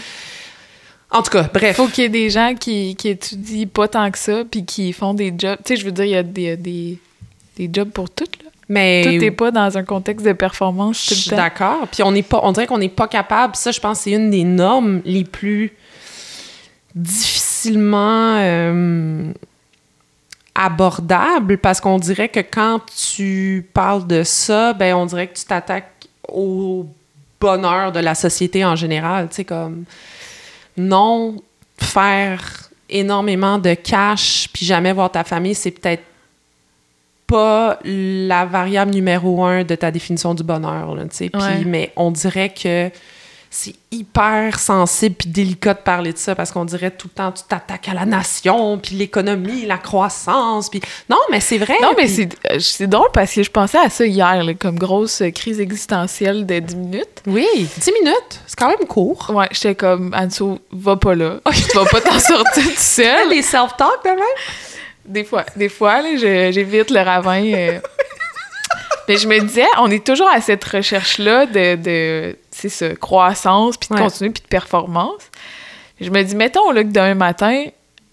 [1.12, 1.76] En tout cas, bref.
[1.76, 4.93] Faut qu'il y ait des gens qui, qui étudient pas tant que ça, puis qui
[4.93, 5.58] font des jobs.
[5.66, 6.97] Tu sais, je veux dire, il y a des, des,
[7.58, 8.49] des jobs pour tout, là.
[8.70, 11.43] Mais Tout n'est pas dans un contexte de performance je tout suis le temps.
[11.43, 11.88] d'accord.
[11.91, 13.55] Puis on n'est pas, on dirait qu'on n'est pas capable.
[13.55, 15.74] Ça, je pense, c'est une des normes les plus
[16.95, 19.32] difficilement euh,
[20.55, 22.80] abordables parce qu'on dirait que quand
[23.11, 25.89] tu parles de ça, ben on dirait que tu t'attaques
[26.28, 26.86] au
[27.39, 29.28] bonheur de la société en général.
[29.30, 29.84] Tu sais, comme
[30.78, 31.36] non
[31.78, 36.03] faire énormément de cash puis jamais voir ta famille, c'est peut-être
[37.34, 40.94] pas la variable numéro un de ta définition du bonheur.
[40.94, 41.32] Là, tu sais.
[41.34, 41.64] Ouais.
[41.66, 42.92] Mais on dirait que
[43.50, 47.32] c'est hyper sensible puis délicat de parler de ça parce qu'on dirait tout le temps
[47.32, 51.76] tu t'attaques à la nation puis l'économie, la croissance puis non mais c'est vrai.
[51.82, 54.78] Non, mais c'est euh, c'est drôle parce que je pensais à ça hier, là, comme
[54.78, 57.24] grosse euh, crise existentielle de 10 minutes.
[57.28, 59.30] oui, 10 minutes, c'est quand même court.
[59.30, 61.40] Ouais, j'étais comme, Anso, va pas là.
[61.52, 63.30] tu vas pas t'en sortir tout seul.
[63.30, 64.73] Les self-talk de même.
[65.06, 67.43] Des fois, des fois, j'évite le ravin.
[67.54, 67.80] euh.
[69.10, 73.76] Mais je me disais, on est toujours à cette recherche-là de, de c'est ça, croissance,
[73.76, 74.01] puis de Ouais.
[74.01, 75.22] continue, puis de performance.
[75.99, 77.66] Je me dis, mettons là, que demain matin,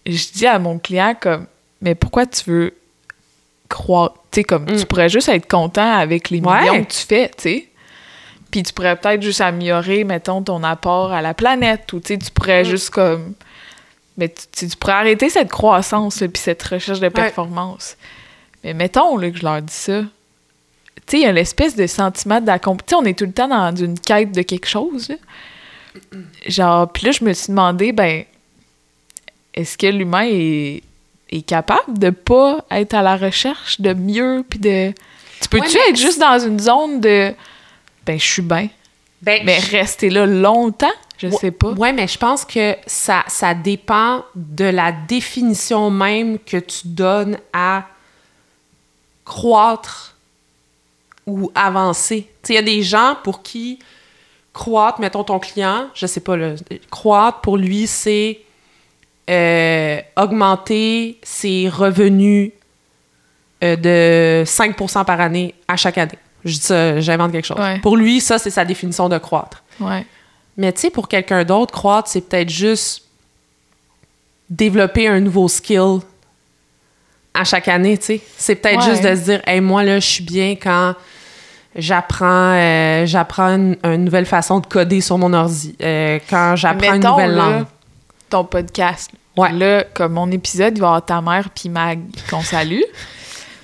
[0.05, 1.47] je dis à mon client comme,
[1.81, 2.75] mais pourquoi tu veux
[3.69, 4.77] croire, tu sais, comme, Mm.
[4.79, 6.61] tu pourrais juste être content avec les Ouais.
[6.61, 7.69] millions que tu fais, tu sais.
[8.51, 12.19] Puis tu pourrais peut-être juste améliorer, mettons, ton apport à la planète, ou tu sais,
[12.19, 12.67] tu pourrais Mm.
[12.67, 13.35] juste comme
[14.17, 17.97] mais tu, tu- pourrais arrêter cette croissance, puis cette recherche de performance.
[18.65, 20.03] Mais mettons là, que je leur dis ça.
[21.07, 23.01] Tu sais, il y a l'espèce de sentiment d'accomplissement.
[23.01, 25.09] Tu sais, on est tout le temps dans une quête de quelque chose.
[25.09, 25.17] là.
[26.47, 28.25] Genre, puis là, je me suis demandé, ben,
[29.55, 30.83] est-ce que l'humain est,
[31.31, 34.93] est capable de pas être à la recherche de mieux, puis de...
[35.41, 37.35] Tu peux-tu Ouais, être juste dans une zone de...
[38.07, 38.69] Ben, je suis bien.
[39.23, 40.87] Ben, Mais rester là longtemps,
[41.21, 41.73] je Ouais, sais pas.
[41.73, 47.39] Ouais, mais je pense que ça, ça dépend de la définition même que tu donnes
[47.53, 47.85] à
[49.25, 50.17] croître
[51.27, 52.29] ou avancer.
[52.49, 53.79] Il y a des gens pour qui
[54.53, 56.55] croître, mettons ton client, je sais pas, là,
[56.91, 58.41] croître pour lui, c'est
[59.29, 62.51] euh, augmenter ses revenus
[63.63, 66.19] euh, de 5% par année à chaque année.
[66.45, 67.59] Je dis ça, j'invente quelque chose.
[67.59, 67.79] Ouais.
[67.81, 69.63] Pour lui, ça, c'est sa définition de croître.
[69.79, 70.05] Ouais.
[70.61, 73.05] Mais tu sais, pour quelqu'un d'autre, croître, c'est peut-être juste
[74.51, 76.01] développer un nouveau skill
[77.33, 78.21] à chaque année, tu sais.
[78.37, 78.91] C'est peut-être Ouais.
[78.91, 80.95] juste de se dire, hey, moi, là, je suis bien quand
[81.77, 86.95] j'apprends euh, j'apprends une, une nouvelle façon de coder sur mon ordi, euh, quand j'apprends
[86.95, 87.67] une nouvelle là, langue.
[88.29, 89.11] ton podcast.
[89.37, 89.53] Ouais.
[89.53, 92.83] Là, comme mon épisode, il va y avoir ta mère puis Mag qu'on salue.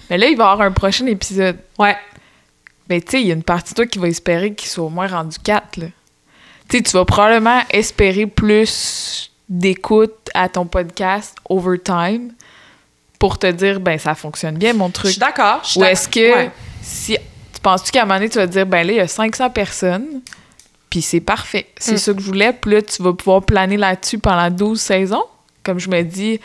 [0.08, 1.58] Mais là, il va y avoir un prochain épisode.
[1.78, 1.96] Ouais.
[2.88, 4.84] Mais tu sais, il y a une partie de toi qui va espérer qu'il soit
[4.84, 5.86] au moins rendu 4, là.
[6.68, 12.32] Tu sais, tu vas probablement espérer plus d'écoute à ton podcast over time
[13.18, 15.10] pour te dire, ben, ça fonctionne bien, mon Je truc.
[15.12, 15.60] suis d'accord.
[15.64, 16.50] je suis Ou d'ac- est-ce que, Ouais.
[16.82, 17.12] si
[17.52, 19.06] tu penses-tu qu'à un moment donné, tu vas te dire, ben là, il y a
[19.08, 20.20] 500 personnes,
[20.90, 21.68] puis c'est parfait.
[21.78, 21.98] C'est Mm.
[21.98, 25.24] ça que je voulais, puis là, tu vas pouvoir planer là-dessus pendant 12 saisons.
[25.62, 26.40] Comme je me dis,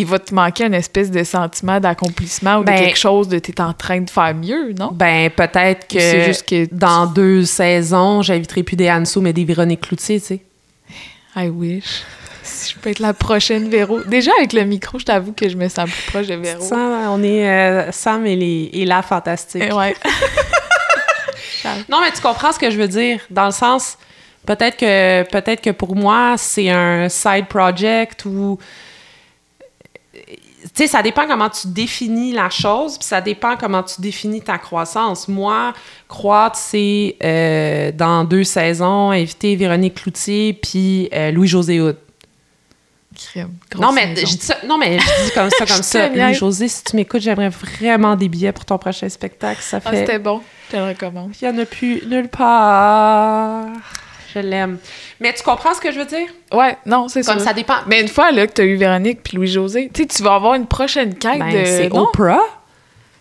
[0.00, 3.38] il va te manquer une espèce de sentiment d'accomplissement ou Ben- de quelque chose de
[3.38, 4.90] t'es en train de faire mieux, non?
[4.92, 9.44] Ben, peut-être que, C'est juste que dans deux saisons, j'inviterai plus des Anso, mais des
[9.44, 10.40] Véronique Cloutier, tu sais.
[11.36, 12.02] I wish.
[12.42, 14.00] Si je peux être la prochaine Véro.
[14.04, 16.62] Déjà, avec le micro, je t'avoue que je me sens plus proche de Véro.
[16.64, 19.62] Sam, on est euh, Sam et, les, et la fantastique.
[19.68, 19.94] Eh ouais.
[21.88, 23.98] Non, mais tu comprends ce que je veux dire, dans le sens,
[24.46, 28.58] peut-être que, peut-être que pour moi, c'est un side project ou...
[30.62, 34.42] Tu sais, ça dépend comment tu définis la chose, puis ça dépend comment tu définis
[34.42, 35.28] ta croissance.
[35.28, 35.72] Moi,
[36.08, 41.80] croître, c'est euh, dans deux saisons, inviter Véronique Cloutier puis euh, Louis-José.
[43.16, 43.50] Crème.
[43.80, 44.26] Non mais, maison.
[44.26, 46.08] je dis ça, non, mais je dis comme ça, comme ça.
[46.08, 49.60] Louis-José, si tu m'écoutes, j'aimerais vraiment des billets pour ton prochain spectacle.
[49.60, 49.96] Ça Ah, fait...
[49.98, 50.40] c'était bon.
[50.66, 51.32] Je te le recommande.
[51.40, 53.66] Il n'y en a plus nulle part.
[54.42, 54.78] Je l'aime.
[55.20, 56.28] Mais tu comprends ce que je veux dire?
[56.52, 57.32] Ouais, non, c'est ça.
[57.34, 57.76] Comme ça dépend.
[57.86, 60.34] Mais une fois là, que tu as eu Véronique puis Louis-José, tu sais, tu vas
[60.34, 61.64] avoir une prochaine quête Ben, de.
[61.64, 61.92] c'est?
[61.92, 62.40] Oprah.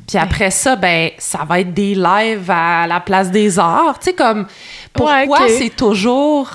[0.07, 3.99] Puis après ça, ben, ça va être des lives à la place des arts.
[3.99, 4.48] Tu sais, comme,
[4.94, 6.49] pourquoi Ouais, c'est toujours.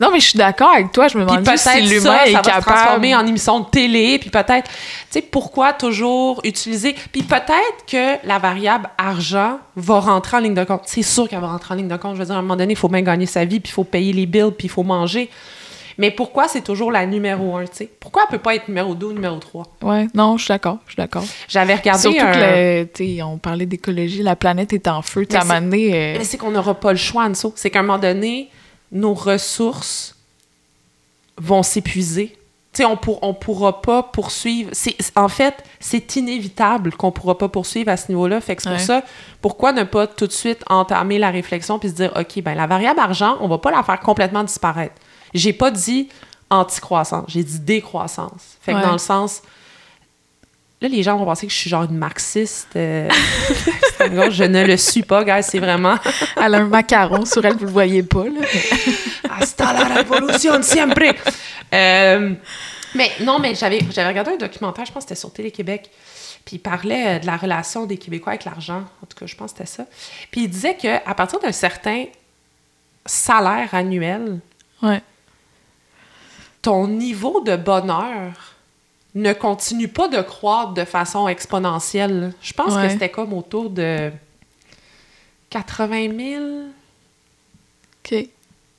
[0.00, 1.08] Non, mais je suis d'accord avec toi.
[1.08, 4.18] Je me demande juste si l'humain est ça va se transformer en émission de télé.
[4.18, 4.74] Puis peut-être, tu
[5.10, 6.94] sais, pourquoi toujours utiliser.
[7.12, 10.82] Puis peut-être que la variable argent va rentrer en ligne de compte.
[10.86, 12.14] C'est sûr qu'elle va rentrer en ligne de compte.
[12.14, 13.74] Je veux dire, à un moment donné, il faut bien gagner sa vie, puis il
[13.74, 15.30] faut payer les bills, puis il faut manger.
[15.98, 17.90] Mais pourquoi c'est toujours la numéro un, tu sais?
[18.00, 19.64] Pourquoi elle peut pas être numéro 2 ou numéro 3?
[19.82, 20.78] Ouais, non, je suis d'accord.
[20.86, 21.24] Je suis d'accord.
[21.48, 22.32] J'avais regardé Surtout un...
[22.32, 25.24] que, tu sais, on parlait d'écologie, la planète est en feu.
[25.24, 27.24] Tu sais, à un Mais moment donné, euh, Mais c'est qu'on n'aura pas le choix,
[27.24, 27.52] Anso.
[27.56, 28.50] C'est qu'à un moment donné,
[28.92, 30.14] nos ressources
[31.38, 32.36] vont s'épuiser.
[32.84, 34.68] On pour, on pourra pas poursuivre.
[34.74, 38.38] C'est, en fait, c'est inévitable qu'on pourra pas poursuivre à ce niveau-là.
[38.42, 39.02] Fait que c'est pour ça,
[39.40, 42.66] pourquoi ne pas tout de suite entamer la réflexion puis se dire, OK, ben la
[42.66, 44.94] variable argent, on va pas la faire complètement disparaître.
[45.32, 46.10] J'ai pas dit
[46.50, 48.58] anti-croissance, j'ai dit décroissance.
[48.60, 48.82] Fait que Ouais.
[48.82, 49.40] dans le sens...
[50.82, 52.68] Là, les gens vont penser que je suis genre une marxiste.
[52.76, 53.08] euh,
[54.10, 55.42] gros, je ne le suis pas, guys.
[55.42, 55.96] C'est vraiment...
[56.36, 58.24] elle a un macaron sur elle, vous le voyez pas.
[58.24, 58.40] Là.
[59.40, 61.02] Hasta la révolution siempre.
[61.72, 62.34] Euh,
[62.94, 65.90] mais non, mais j'avais j'avais regardé un documentaire, je pense que c'était sur Télé-Québec,
[66.44, 68.84] puis il parlait euh, de la relation des Québécois avec l'argent.
[69.02, 69.86] En tout cas, je pense que c'était ça.
[70.30, 72.04] Puis il disait qu'à partir d'un certain
[73.06, 74.40] salaire annuel,
[74.82, 75.00] Ouais.
[76.62, 78.55] ton niveau de bonheur
[79.16, 82.32] ne continue pas de croître de façon exponentielle.
[82.42, 82.86] Je pense Ouais.
[82.86, 84.12] que c'était comme autour de
[85.50, 86.44] 80 000
[88.04, 88.28] OK.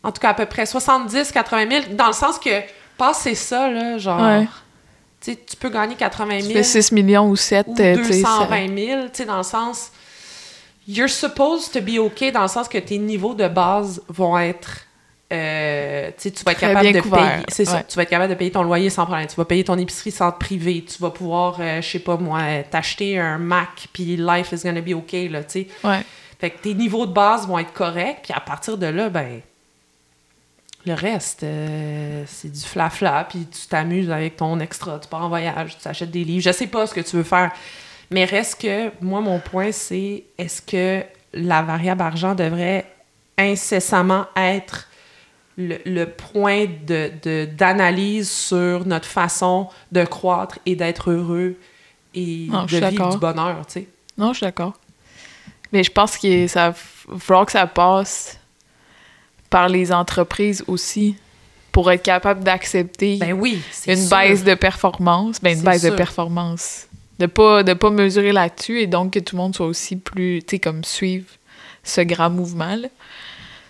[0.04, 2.62] En tout cas, à peu près 70, 80 000, dans le sens que
[2.98, 4.48] passer ça, là, genre, Ouais.
[5.22, 7.68] tu tu peux gagner 80 Tu 000 fais 6 millions ou 7.
[7.68, 9.92] ou euh, tu sais, ça- 220 000, tu sais, dans le sens,
[10.88, 14.82] you're supposed to be OK, dans le sens que tes niveaux de base vont être,
[15.32, 18.38] euh, tu vas être capable de couvert, payer, c'est ça, tu vas être capable de
[18.38, 21.10] payer ton loyer sans problème, tu vas payer ton épicerie sans te priver, tu vas
[21.10, 25.14] pouvoir, euh, je sais pas moi, t'acheter un Mac, puis life is gonna be OK,
[25.30, 25.68] là, tu sais.
[25.84, 26.00] Ouais.
[26.40, 29.42] Fait que tes niveaux de base vont être corrects, puis à partir de là, ben,
[30.86, 35.30] le reste, euh, c'est du flafla, puis tu t'amuses avec ton extra, tu pars en
[35.30, 37.52] voyage, tu achètes des livres, je sais pas ce que tu veux faire.
[38.12, 42.86] Mais reste que, moi, mon point, c'est est-ce que la variable argent devrait
[43.38, 44.87] incessamment être
[45.58, 51.56] le, le point de, de- d'analyse sur notre façon de croître et d'être heureux
[52.14, 53.88] et Non, de vivre du bonheur, tu sais.
[54.18, 54.74] Non, je suis d'accord.
[55.74, 58.40] Mais je pense que ça va falloir que ça passe
[59.50, 61.16] par les entreprises aussi
[61.72, 64.10] pour être capable d'accepter Ben oui, une sûr.
[64.18, 65.40] baisse de performance.
[65.42, 66.88] Ben, une baisse de performance.
[67.20, 70.40] De pas, de pas mesurer là-dessus et donc que tout le monde soit aussi plus,
[70.46, 71.26] tu sais, comme suivre
[71.84, 72.76] ce grand mouvement.
[72.76, 72.88] Là.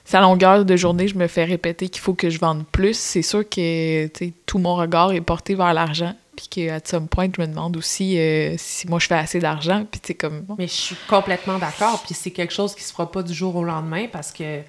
[0.07, 2.97] Sa longueur de journée, je me fais répéter qu'il faut que je vende plus.
[2.97, 4.07] C'est sûr que
[4.45, 6.15] tout mon regard est porté vers l'argent.
[6.37, 9.85] Puis qu'à some point, je me demande aussi euh, si moi je fais assez d'argent.
[9.91, 10.45] Puis comme.
[10.57, 12.01] Mais je suis complètement d'accord.
[12.05, 14.61] Puis c'est quelque chose qui se fera pas du jour au lendemain parce que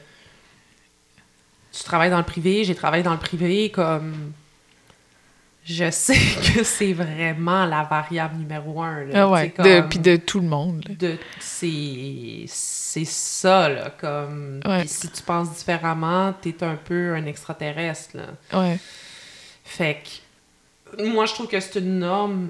[1.71, 4.33] tu travailles dans le privé, j'ai travaillé dans le privé, comme
[5.69, 6.15] je sais
[6.55, 9.05] que c'est vraiment la variable numéro un.
[9.05, 9.53] Là, Ah ouais,
[9.89, 10.85] puis de tout le monde.
[11.39, 14.87] c'est c'est ça là comme Ouais.
[14.87, 18.79] Si tu penses différemment t'es un peu un extraterrestre là Ouais.
[19.65, 20.03] fait
[20.97, 22.49] que moi je trouve que c'est une norme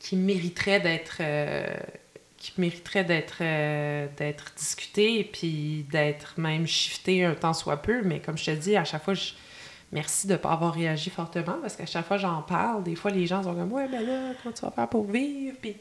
[0.00, 1.66] qui mériterait d'être euh,
[2.38, 8.18] qui mériterait d'être euh, d'être discutée puis d'être même shiftée un temps soit peu mais
[8.20, 9.32] comme je te dis à chaque fois je
[9.92, 12.94] Merci de ne pas avoir réagi fortement parce qu'à chaque fois que j'en parle, des
[12.96, 15.56] fois les gens sont comme Ouais, ben là, comment tu vas faire pour vivre?
[15.60, 15.76] Puis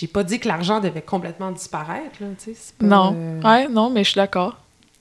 [0.00, 2.56] j'ai pas dit que l'argent devait complètement disparaître, là, tu sais.
[2.58, 3.14] c'est pas, Non.
[3.16, 4.56] euh, Ouais, non, mais je suis d'accord.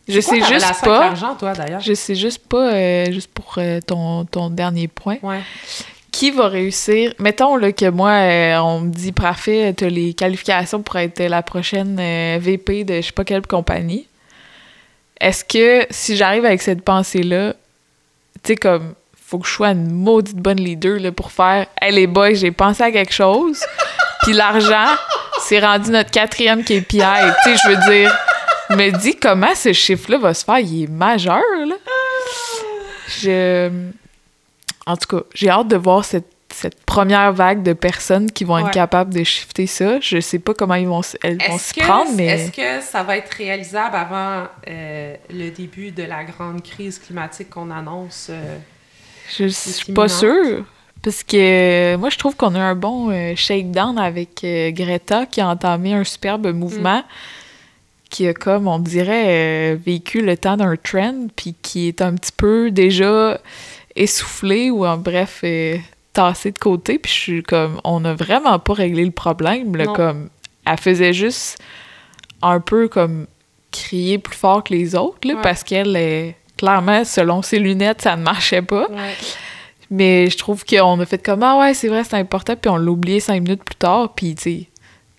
[0.08, 1.00] Je sais juste pas.
[1.02, 1.82] l'argent, toi, d'ailleurs?
[1.82, 5.42] Je sais juste pas, euh, juste pour euh, ton, ton dernier point, Ouais.
[6.12, 7.14] qui va réussir?
[7.20, 8.12] Mettons là, que moi,
[8.64, 11.96] on me dit, parfait, tu as les qualifications pour être la prochaine
[12.40, 14.08] VP de je sais pas quelle compagnie.
[15.20, 17.54] Est-ce que si j'arrive avec cette pensée-là,
[18.44, 18.94] tu sais, comme,
[19.26, 22.52] faut que je sois une maudite bonne leader là, pour faire, hey les boys, j'ai
[22.52, 23.64] pensé à quelque chose,
[24.24, 24.96] puis l'argent,
[25.42, 26.82] c'est rendu notre quatrième KPI.
[26.82, 28.18] Tu sais, je veux dire,
[28.70, 31.76] me dis comment ce chiffre-là va se faire, il est majeur, là.
[33.22, 33.70] Je.
[34.86, 36.28] En tout cas, j'ai hâte de voir cette,
[36.60, 40.00] cette première vague de personnes qui vont être capables de shifter ça.
[40.02, 43.18] Je sais pas comment ils vont, elles vont s'y prendre, mais est-ce que ça va
[43.18, 48.28] être réalisable avant euh, le début de la grande crise climatique qu'on annonce?
[48.30, 48.58] euh?
[49.38, 50.66] je suis pas sûre.
[51.02, 55.26] Parce que euh, moi, je trouve qu'on a un bon euh, shakedown avec euh, Greta
[55.26, 57.04] qui a entamé un superbe mouvement
[58.10, 62.16] qui a comme, on dirait, euh, vécu le temps d'un trend, puis qui est un
[62.16, 63.40] petit peu déjà
[63.96, 65.78] essoufflé ou en bref euh,
[66.14, 67.00] tassé de côté.
[67.00, 69.76] Puis je suis comme, on n'a vraiment pas réglé le problème.
[69.76, 70.30] Là, comme,
[70.66, 71.58] elle faisait juste
[72.42, 73.28] un peu comme
[73.72, 75.42] crier plus fort que les autres, là, Ouais.
[75.42, 78.88] parce qu'elle est clairement, selon ses lunettes, ça ne marchait pas.
[78.90, 79.14] Ouais.
[79.92, 82.78] Mais je trouve qu'on a fait comme Ah ouais, c'est vrai, c'est important, puis on
[82.78, 84.68] l'a oublié cinq minutes plus tard, puis tu sais,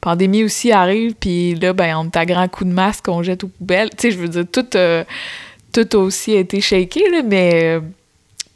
[0.00, 3.44] pandémie aussi arrive, puis là, ben, on est à grand coup de masque qu'on jette
[3.44, 3.90] aux poubelles.
[3.90, 5.04] Tu sais, je veux dire, tout, euh,
[5.72, 7.80] tout a aussi été shaké, là, mais euh,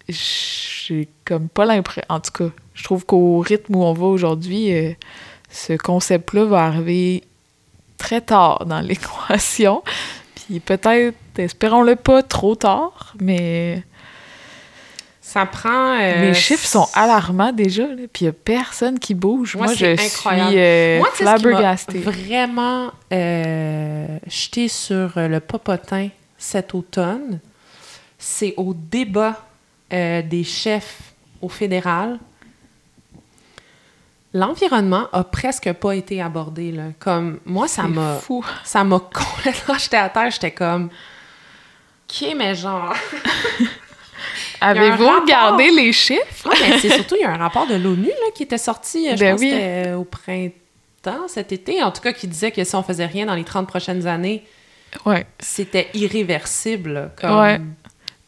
[0.09, 2.03] j'ai comme pas l'impression.
[2.09, 4.93] En tout cas, je trouve qu'au rythme où on va aujourd'hui, euh,
[5.51, 7.23] ce concept-là va arriver
[7.99, 9.83] très tard dans l'équation.
[10.35, 13.83] Puis peut-être, espérons-le pas trop tard, mais
[15.23, 15.99] Ça prend.
[15.99, 19.57] euh, les chiffres sont alarmants déjà, là, puis il y a personne qui bouge.
[19.57, 20.51] Moi, je incroyable.
[20.51, 21.99] suis euh, Moi, ce qui flabbergastée.
[21.99, 27.41] vraiment euh, jeté sur euh, le popotin cet automne,
[28.19, 29.47] c'est au débat
[29.93, 32.19] euh, des chefs au fédéral.
[34.33, 36.73] L'environnement a presque pas été abordé.
[36.73, 36.85] Là.
[36.99, 38.45] Comme, moi, ça m'a fou.
[38.65, 40.31] ça m'a complètement jeté à terre.
[40.31, 40.91] J'étais comme,
[42.11, 42.93] OK, mais genre...
[44.61, 46.49] Avez-vous regardé les chiffres?
[46.49, 49.21] Ouais, mais c'est surtout, il y a un rapport de l'ONU qui était sorti, je
[49.21, 49.51] Ben pense oui.
[49.51, 53.05] que c'était au printemps, cet été, en tout cas, qui disait que si on faisait
[53.07, 54.43] rien dans les 30 prochaines années,
[55.05, 55.27] Ouais.
[55.39, 57.11] c'était irréversible.
[57.21, 57.39] Comme...
[57.39, 57.61] Ouais.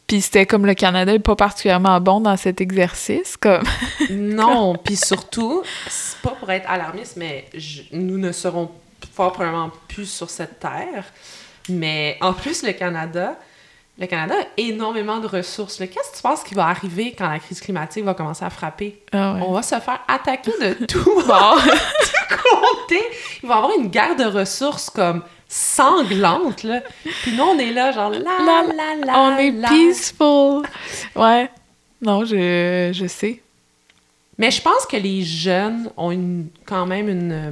[0.07, 3.63] Puis c'était comme le Canada est pas particulièrement bon dans cet exercice, comme...
[4.09, 8.71] Non, puis surtout, c'est pas pour être alarmiste, mais je- nous ne serons
[9.13, 11.03] fort probablement plus sur cette terre.
[11.69, 13.37] Mais en plus, le Canada,
[13.99, 15.77] le Canada a énormément de ressources.
[15.79, 19.01] Qu'est-ce que tu penses qui va arriver quand la crise climatique va commencer à frapper?
[19.11, 19.41] Ah ouais.
[19.45, 21.55] On va se faire attaquer de tout Bon.
[22.29, 23.01] côté.
[23.43, 26.81] Il va y avoir une guerre de ressources comme sanglante, là.
[27.21, 29.69] Puis nous, on est là, genre, la, La- la, la, On est la.
[29.69, 30.63] peaceful.
[31.15, 31.49] Ouais.
[32.01, 33.41] Non, je, je sais.
[34.37, 37.31] Mais je pense que les jeunes ont une, quand même une...
[37.31, 37.51] euh,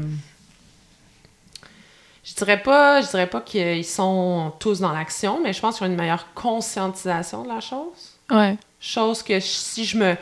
[2.24, 5.88] Je dirais pas, je dirais pas qu'ils sont tous dans l'action, mais je pense qu'ils
[5.88, 8.18] ont une meilleure conscientisation de la chose.
[8.32, 8.58] Ouais.
[8.80, 10.16] Chose que si je me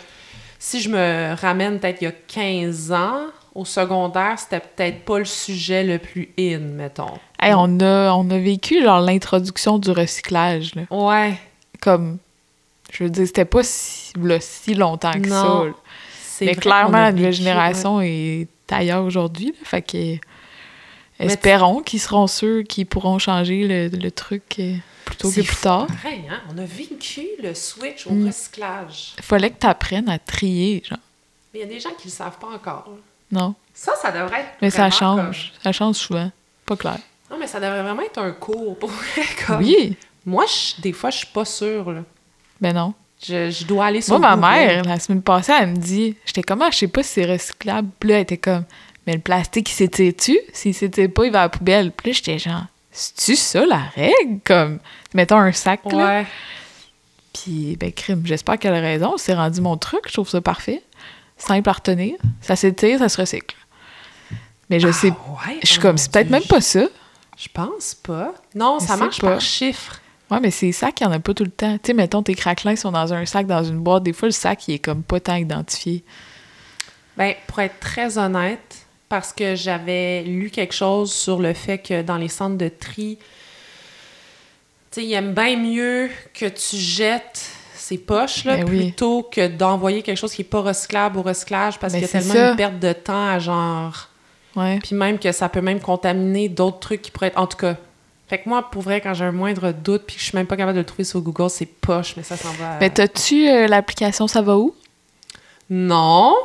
[0.59, 5.19] si je me ramène peut-être il y a 15 ans, au secondaire, c'était peut-être pas
[5.19, 7.19] le sujet le plus in, mettons.
[7.47, 10.83] Hey, on a, on a vécu, genre, l'introduction du recyclage, là.
[10.89, 11.39] Ouais.
[11.81, 12.17] Comme...
[12.91, 15.79] Je veux dire, c'était pas si, là, si longtemps que Non, ça.
[16.21, 19.53] C'est Mais vrai clairement, la nouvelle génération est ailleurs aujourd'hui.
[19.63, 20.17] Fait que
[21.19, 24.75] espérons qu'ils seront ceux qui pourront changer le, le truc euh,
[25.05, 25.87] plutôt que plus tard.
[25.87, 26.39] pareil, hein?
[26.53, 28.27] On a vécu le switch au Mm.
[28.27, 29.13] recyclage.
[29.17, 30.97] Il fallait que tu apprennes à trier, genre.
[31.53, 32.89] Mais il y a des gens qui le savent pas encore.
[33.31, 33.55] Non.
[33.73, 34.49] Ça, ça devrait être.
[34.61, 35.51] Mais ça change.
[35.63, 36.31] Ça change souvent.
[36.65, 36.97] Pas clair.
[37.33, 38.91] Non, mais ça devrait vraiment être un cours pour
[39.47, 39.97] comme- Oui.
[40.25, 41.91] Moi, je- des fois, je suis pas sûre.
[41.91, 42.01] Là.
[42.61, 42.93] Ben non.
[43.25, 46.43] Je, je dois aller sur Moi, ma mère, la semaine passée, elle me dit J'étais
[46.43, 47.89] comme, Ah, je sais pas si c'est recyclable.
[47.99, 48.63] Puis là, elle était comme
[49.07, 50.37] Mais le plastique, il s'étire-tu?
[50.53, 51.91] S'il s'étire pas, il va à la poubelle.
[51.91, 54.39] Puis là, j'étais genre C'est-tu ça la règle?
[54.45, 54.79] Comme,
[55.13, 55.97] mettons un sac, là.
[56.19, 56.25] Ouais.
[57.33, 59.15] Puis, ben, crime, j'espère qu'elle a raison.
[59.17, 60.01] C'est rendu mon truc.
[60.07, 60.83] Je trouve ça parfait.
[61.37, 62.15] Simple à retenir.
[62.41, 63.55] Ça s'étire, ça se recycle.
[64.69, 65.07] Mais je Ah, sais.
[65.09, 65.59] ouais?
[65.63, 66.85] Je suis Oh comme, c'est peut-être même pas ça.
[67.43, 68.33] Je pense pas.
[68.55, 69.31] Non, ça marche pas.
[69.31, 69.99] par chiffre.
[70.31, 71.73] Ouais, mais ces sacs, il y en a pas tout le temps.
[71.75, 74.03] Tu sais, mettons, tes craquelins sont dans un sac, dans une boîte.
[74.03, 76.03] Des fois, le sac, il est comme pas tant identifié.
[77.17, 82.01] Ben, pour être très honnête, parce que j'avais lu quelque chose sur le fait que
[82.01, 83.17] dans les centres de tri,
[84.91, 87.45] tu sais, ils aiment bien mieux que tu jettes
[87.75, 88.77] ces poches là Ben oui.
[88.85, 92.09] plutôt que d'envoyer quelque chose qui est pas recyclable au recyclage parce Ben, qu'il y
[92.17, 92.51] a c'est tellement ça.
[92.51, 94.07] une perte de temps à genre
[94.55, 94.79] Ouais.
[94.83, 97.75] puis même que ça peut même contaminer d'autres trucs qui pourraient être en tout cas
[98.27, 100.47] fait que moi pour vrai quand j'ai un moindre doute puis que je suis même
[100.47, 102.89] pas capable de le trouver sur Google c'est poche mais ça s'en va à- Mais
[102.89, 104.73] t'as-tu euh, l'application Ça va où?
[105.69, 106.35] non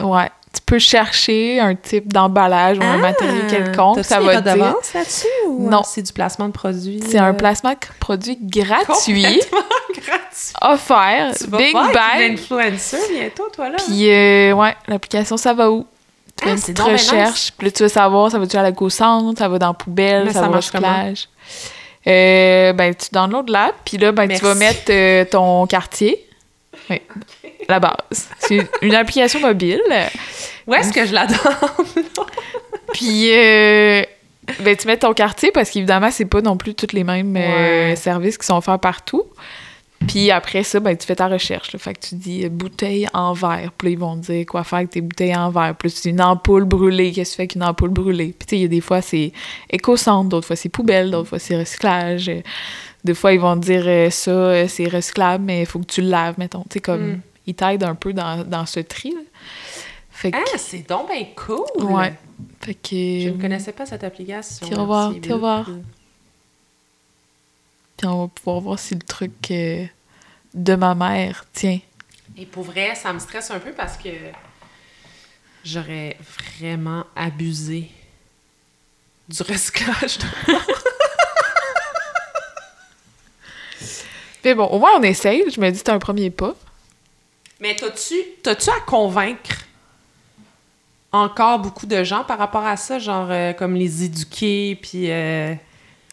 [0.00, 0.28] Ouais.
[0.54, 3.98] Tu peux chercher un type d'emballage ou un matériel quelconque.
[3.98, 4.02] Ah!
[4.02, 4.74] Ça va te dire.
[4.94, 5.82] là-dessus ou Non.
[5.84, 9.22] c'est du placement de produits C'est un euh, placement de produit gratuit,
[9.94, 12.38] gratuit offert, tu vas Big Bang.
[13.10, 15.86] bientôt toi là Puis, euh, ouais, l'application Ça va où?
[16.36, 17.52] Tu fais Ah, une petite recherche.
[17.56, 20.24] Puis là, tu veux savoir, ça va-tu à la centre ça va dans la poubelle,
[20.26, 21.28] Mais ça, ça va au recyclage?
[22.06, 26.24] Euh, ben, tu downloads l'app, puis là, ben, tu vas mettre euh, ton quartier.
[26.90, 27.00] Oui,
[27.68, 28.28] la base.
[28.38, 29.80] C'est une application mobile.
[30.66, 31.38] où est-ce que je la donne
[32.92, 34.02] Puis, euh,
[34.60, 37.88] ben, tu mets ton quartier parce qu'évidemment, c'est pas non plus tous les mêmes euh,
[37.90, 37.96] Ouais.
[37.96, 39.24] services qui sont offerts partout.
[40.08, 41.72] Puis après ça, ben, tu fais ta recherche.
[41.72, 41.78] Là.
[41.78, 43.72] Fait que tu dis euh, bouteille en verre.
[43.76, 45.74] Puis là, ils vont te dire quoi faire avec tes bouteilles en verre.
[45.76, 47.12] Puis dis une ampoule brûlée.
[47.12, 48.34] Qu'est-ce que tu fais avec une ampoule brûlée?
[48.38, 49.32] Puis tu sais, il y a des fois, c'est
[49.70, 52.30] éco-centre, d'autres fois, c'est poubelle, d'autres fois, c'est recyclage.
[53.04, 55.84] Des fois, ils vont te dire euh, ça, euh, c'est recyclable, mais il faut que
[55.86, 56.62] tu le laves, mettons.
[56.62, 57.20] Tu sais, comme, Mm.
[57.46, 59.10] ils t'aident un peu dans, dans ce tri.
[59.10, 59.20] là.
[60.10, 61.84] Fait que, Ah, c'est donc bien cool!
[61.84, 62.14] Ouais.
[62.62, 64.66] fait que Je ne connaissais pas cette application.
[64.68, 65.70] Vas voir, C'est vas voir.
[67.96, 69.84] Puis on va pouvoir voir si le truc euh,
[70.56, 71.78] de ma mère tient.
[72.36, 74.08] Et pour vrai, ça me stresse un peu parce que
[75.64, 76.16] j'aurais
[76.50, 77.90] vraiment abusé
[79.28, 80.18] du recyclage.
[84.44, 85.44] Mais bon, au moins on essaye.
[85.50, 86.54] Je me dis c'est un premier pas.
[87.60, 89.56] Mais t'as-tu, t'as-tu à convaincre
[91.12, 95.10] encore beaucoup de gens par rapport à ça, genre euh, comme les éduquer, puis...
[95.10, 95.54] euh,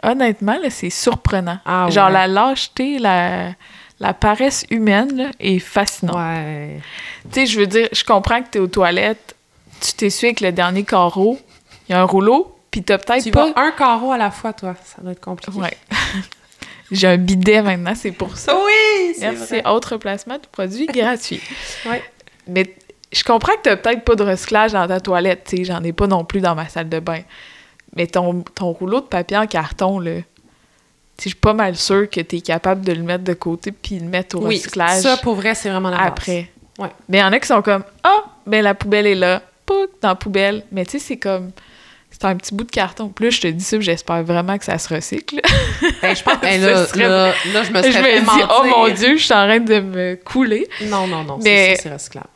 [0.01, 1.59] Honnêtement, là, c'est surprenant.
[1.65, 2.13] Ah Genre ouais.
[2.13, 3.53] la lâcheté, la,
[3.99, 6.15] la paresse humaine là, est fascinante.
[6.15, 6.79] Ouais.
[7.31, 9.35] Tu sais, je veux dire, je comprends que t'es aux toilettes,
[9.81, 11.39] tu t'essuies avec le dernier carreau,
[11.87, 13.51] il y a un rouleau, puis t'as peut-être Tu pas...
[13.55, 14.75] un carreau à la fois, toi.
[14.83, 15.57] Ça doit être compliqué.
[15.57, 15.77] Ouais.
[16.91, 18.55] J'ai un bidet maintenant, c'est pour ça.
[18.55, 19.55] Oui, c'est Merci.
[19.65, 21.41] Autre placement de produit gratuit.
[21.85, 22.03] Ouais.
[22.47, 22.75] Mais
[23.11, 25.93] je comprends que t'as peut-être pas de recyclage dans ta toilette, tu sais, j'en ai
[25.93, 27.21] pas non plus dans ma salle de bain.
[27.95, 30.32] Mais ton, ton rouleau de papier en carton, là, tu
[31.19, 34.06] je suis pas mal sûre que t'es capable de le mettre de côté puis le
[34.07, 36.07] mettre au Oui, recyclage ça, pour vrai, c'est vraiment la base.
[36.07, 36.49] après.
[36.80, 36.90] Ouais.
[37.07, 39.90] Mais il y en a qui sont comme Ah, ben la poubelle est là, pouc,
[40.02, 40.64] dans la poubelle.
[40.72, 41.52] Mais tu sais, c'est comme.
[42.10, 43.10] C'est un petit bout de carton.
[43.10, 45.41] Plus je te dis ça, j'espère vraiment que ça se recycle.
[46.02, 48.19] Ben, je pense que Ce là, serait- là, là, je me je serais me fait
[48.19, 48.49] dis, mentir.
[48.60, 50.68] oh mon Dieu, je suis en train de me couler.
[50.84, 52.27] Non, non, non, Mais- c'est recyclable.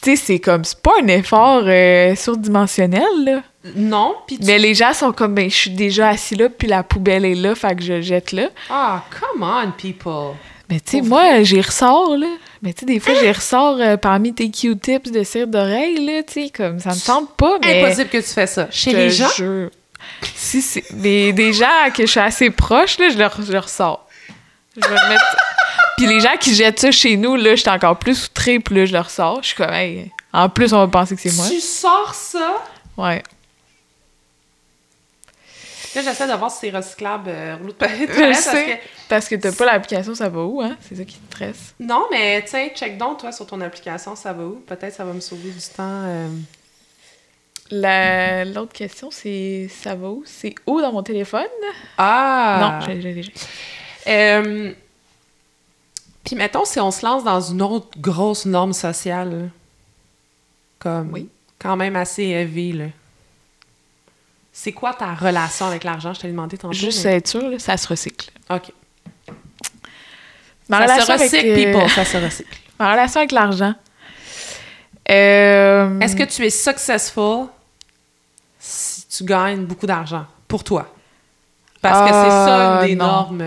[0.00, 3.42] Tu sais, c'est comme, c'est pas un effort euh, surdimensionnel, là.
[3.74, 4.38] Non, tu...
[4.44, 7.34] Mais les gens sont comme, ben, je suis déjà assis là, puis la poubelle est
[7.34, 8.48] là, fait que je jette là.
[8.70, 10.36] Ah, come on, people!
[10.70, 12.28] Mais tu sais, moi, j'y ressors, là.
[12.62, 16.22] Mais tu sais, des fois, j'y ressors euh, parmi tes Q-tips de cire d'oreille, là,
[16.22, 17.82] tu sais, comme, ça me tente pas, mais...
[17.82, 18.68] Impossible que tu fais ça.
[18.70, 19.28] Chez je les gens?
[19.36, 19.70] jure.
[20.34, 23.68] Si c'est des, des gens que je suis assez proche, là, je leur, je leur
[23.68, 24.07] sors.
[24.82, 25.36] Je vais le mettre...
[25.96, 28.84] Puis les gens qui jettent ça chez nous, là, j'étais encore plus outrée, puis là,
[28.86, 29.42] je leur sors.
[29.42, 31.46] Je suis comme, hey, en plus, on va penser que c'est moi.
[31.48, 32.62] Tu sors ça?
[32.96, 33.22] Ouais.
[35.94, 38.44] Là, j'essaie de voir si c'est recyclable, euh, rouleau de papier de Je toilette, parce
[38.56, 38.64] sais.
[38.64, 38.88] que...
[39.08, 40.76] Parce que t'as pas l'application, ça va où, hein?
[40.86, 41.74] C'est ça qui te stresse.
[41.80, 44.62] Non, mais tiens, check donc, toi, sur ton application, ça va où?
[44.66, 45.82] Peut-être ça va me sauver du temps.
[46.04, 46.28] euh.
[47.70, 50.22] La- L'autre question, c'est ça va où?
[50.26, 51.42] C'est où dans mon téléphone?
[51.96, 52.80] Ah!
[52.80, 53.30] Non, j'ai déjà.
[54.08, 54.72] Euh,
[56.24, 59.46] Puis mettons, si on se lance dans une autre grosse norme sociale, là,
[60.78, 61.28] comme Oui.
[61.58, 62.84] quand même assez élevée, là.
[64.52, 66.12] C'est quoi ta relation avec l'argent?
[66.14, 66.72] Je t'ai demandé tantôt.
[66.74, 68.30] Juste mais- être sûr, là, ça se recycle.
[68.50, 68.72] OK.
[70.68, 72.58] Ma ça se relation avec, recycle, euh, people, ça se recycle.
[72.78, 73.74] Ma relation avec l'argent.
[75.10, 77.46] Euh, Est-ce que tu es successful
[78.58, 80.92] si tu gagnes beaucoup d'argent pour toi?
[81.80, 83.06] Parce que c'est ça Ah, une des non.
[83.06, 83.42] normes.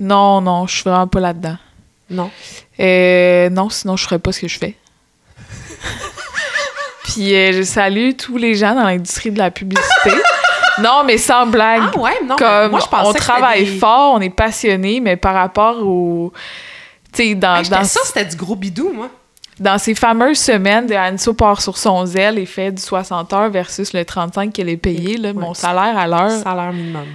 [0.00, 1.56] Non, non, je suis vraiment pas là-dedans.
[2.10, 2.30] Non.
[2.80, 4.74] Euh, non, sinon je ferais pas ce que je fais.
[7.04, 10.10] Puis euh, je salue tous les gens dans l'industrie de la publicité.
[10.82, 11.82] non, mais sans blague.
[11.94, 12.36] Ah ouais, non.
[12.36, 16.32] Comme moi, je on travaille des- fort, on est passionné, mais par rapport au.
[17.12, 19.08] Tu sais, dans, j'étais dans, ça, c'était du gros bidou, moi.
[19.58, 23.50] dans ces fameuses semaines de Anso part sur son zèle et fait du 60 heures
[23.50, 26.30] versus le 35 qu'elle est payée, là, mon salaire à l'heure.
[26.30, 27.06] Salaire minimum.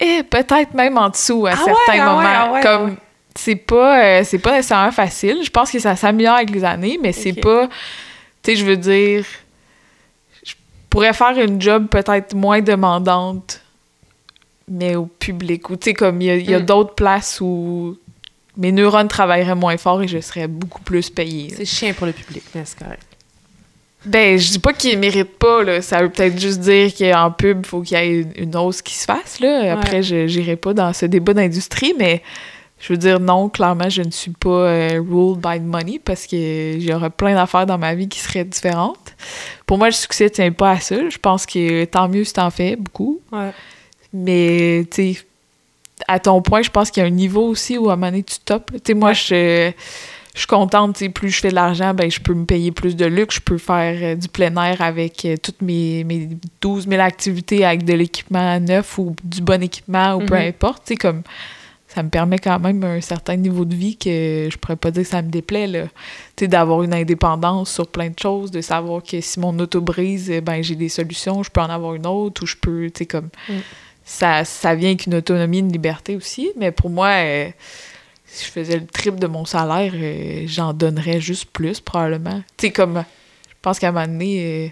[0.00, 2.18] Et peut-être même en dessous à Ah certains ouais, ah moments.
[2.18, 2.96] ouais, ah ouais, comme
[3.34, 5.38] c'est pas euh, c'est pas nécessairement facile.
[5.42, 7.68] Je pense que ça s'améliore avec les années, mais c'est pas.
[8.42, 9.24] Tu sais, je veux dire,
[10.44, 10.54] je
[10.90, 13.60] pourrais faire une job peut-être moins demandante,
[14.68, 15.68] mais au public.
[15.70, 16.64] Ou tu sais, comme il y a, il y a Mm.
[16.66, 17.96] d'autres places où
[18.58, 21.52] mes neurones travailleraient moins fort et je serais beaucoup plus payée.
[21.56, 23.02] C'est chien pour le public, mais c'est correct.
[24.06, 25.82] Ben, je dis pas qu'ils méritent pas, là.
[25.82, 28.94] Ça veut peut-être juste dire qu'en pub, il faut qu'il y ait une, hausse qui
[28.94, 29.72] se fasse, là.
[29.72, 32.22] Après, je n'irai pas dans ce débat d'industrie, mais
[32.78, 36.26] je veux dire, non, clairement, je ne suis pas euh, ruled by the money parce
[36.26, 39.16] que j'aurais plein d'affaires dans ma vie qui seraient différentes.
[39.66, 41.08] Pour moi, le succès tient pas à ça.
[41.08, 43.20] Je pense que tant mieux si t'en fais beaucoup.
[43.32, 43.50] Ouais.
[44.12, 45.26] Mais, tu sais,
[46.06, 48.12] à ton point, je pense qu'il y a un niveau aussi où à un moment
[48.12, 48.70] donné, tu topes.
[48.72, 49.72] Tu sais, moi, je,
[50.36, 53.06] je suis contente, plus je fais de l'argent, ben, je peux me payer plus de
[53.06, 56.28] luxe, je peux faire euh, du plein air avec euh, toutes mes, mes
[56.60, 60.48] 12 000 activités avec de l'équipement neuf ou du bon équipement ou peu Mhm.
[60.48, 60.82] importe.
[60.84, 61.22] Tu sais, comme
[61.88, 65.04] ça me permet quand même un certain niveau de vie que je pourrais pas dire
[65.04, 65.84] que ça me déplaît, là.
[66.36, 69.80] Tu sais, d'avoir une indépendance sur plein de choses, de savoir que si mon auto
[69.80, 72.90] brise, eh ben, j'ai des solutions, je peux en avoir une autre ou je peux,
[72.90, 73.30] tu sais, comme...
[73.48, 73.52] Mm.
[74.04, 76.50] ça, ça vient avec une autonomie, une liberté aussi.
[76.58, 77.48] Mais pour moi, euh,
[78.36, 82.42] si je faisais le triple de mon salaire, euh, j'en donnerais juste plus, probablement.
[82.56, 83.04] Tu sais, comme,
[83.48, 84.68] je pense qu'à un moment donné, euh,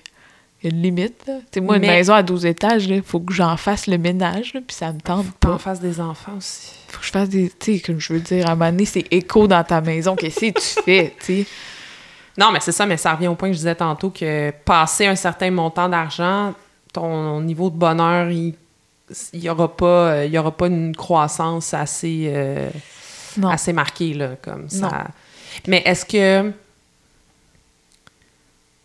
[0.62, 1.23] il y a une limite.
[1.24, 3.99] Tu sais, moi, une Mais- maison à 12 étages, il faut que j'en fasse le
[3.99, 5.59] ménage, là, puis ça me tente Faut en pas.
[5.59, 6.73] face des enfants aussi.
[6.89, 7.51] Faut que je fasse des.
[7.59, 10.15] Tu sais, comme je veux dire, à un moment donné, c'est écho dans ta maison.
[10.16, 11.47] Qu'est-ce que tu fais, tu sais?
[12.39, 15.07] Non, mais c'est ça, mais ça revient au point que je disais tantôt que passer
[15.07, 16.53] un certain montant d'argent,
[16.93, 18.55] ton niveau de bonheur, il
[19.35, 22.70] il y aura pas euh, il y aura pas une croissance assez euh,
[23.36, 23.48] Non.
[23.48, 24.89] assez marquée là comme ça.
[24.89, 25.05] Non.
[25.66, 26.52] Mais est-ce que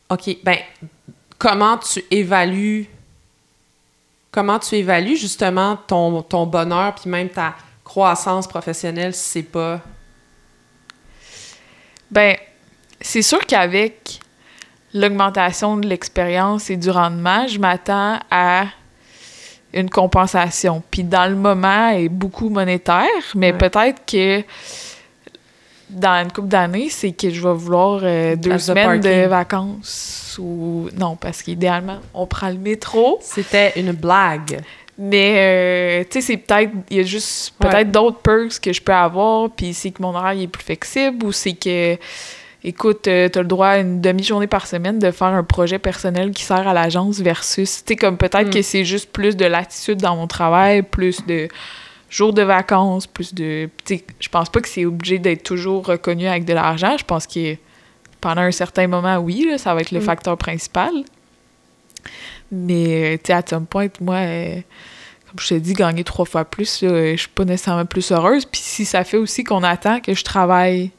[0.09, 0.57] OK, ben
[1.37, 2.87] comment tu évalues
[4.31, 9.81] comment tu évalues justement ton, ton bonheur puis même ta croissance professionnelle si c'est pas
[12.11, 12.37] Ben,
[13.01, 14.19] c'est sûr qu'avec
[14.93, 18.65] l'augmentation de l'expérience et du rendement, je m'attends à
[19.73, 20.81] une compensation.
[20.89, 23.05] Puis dans le moment, elle est beaucoup monétaire,
[23.35, 23.57] mais Ouais.
[23.57, 24.43] peut-être que
[25.89, 30.37] dans une couple d'années, c'est que je vais vouloir euh, deux place semaines de, vacances
[30.39, 33.19] ou non, parce qu'idéalement, on prend le métro.
[33.21, 34.61] c'était une blague.
[35.01, 37.69] Mais, euh, tu sais, c'est peut-être, il y a juste Ouais.
[37.69, 41.25] peut-être d'autres perks que je peux avoir, puis c'est que mon horaire est plus flexible,
[41.25, 41.97] ou c'est que,
[42.63, 46.31] écoute, euh, t'as le droit à une demi-journée par semaine de faire un projet personnel
[46.31, 48.53] qui sert à l'agence versus, tu sais, comme peut-être Mm.
[48.53, 51.47] que c'est juste plus de latitude dans mon travail, plus de
[52.09, 55.85] jours de vacances, plus de, tu sais, je pense pas que c'est obligé d'être toujours
[55.85, 57.55] reconnu avec de l'argent, je pense que
[58.19, 60.03] pendant un certain moment, oui, là, ça va être le Mm.
[60.03, 60.91] facteur principal.
[62.51, 64.55] Mais, euh, tu sais, à some point, moi, euh,
[65.29, 68.45] comme je te dis, gagner trois fois plus, là, je suis pas nécessairement plus heureuse.
[68.45, 70.91] Puis si ça fait aussi qu'on attend que je travaille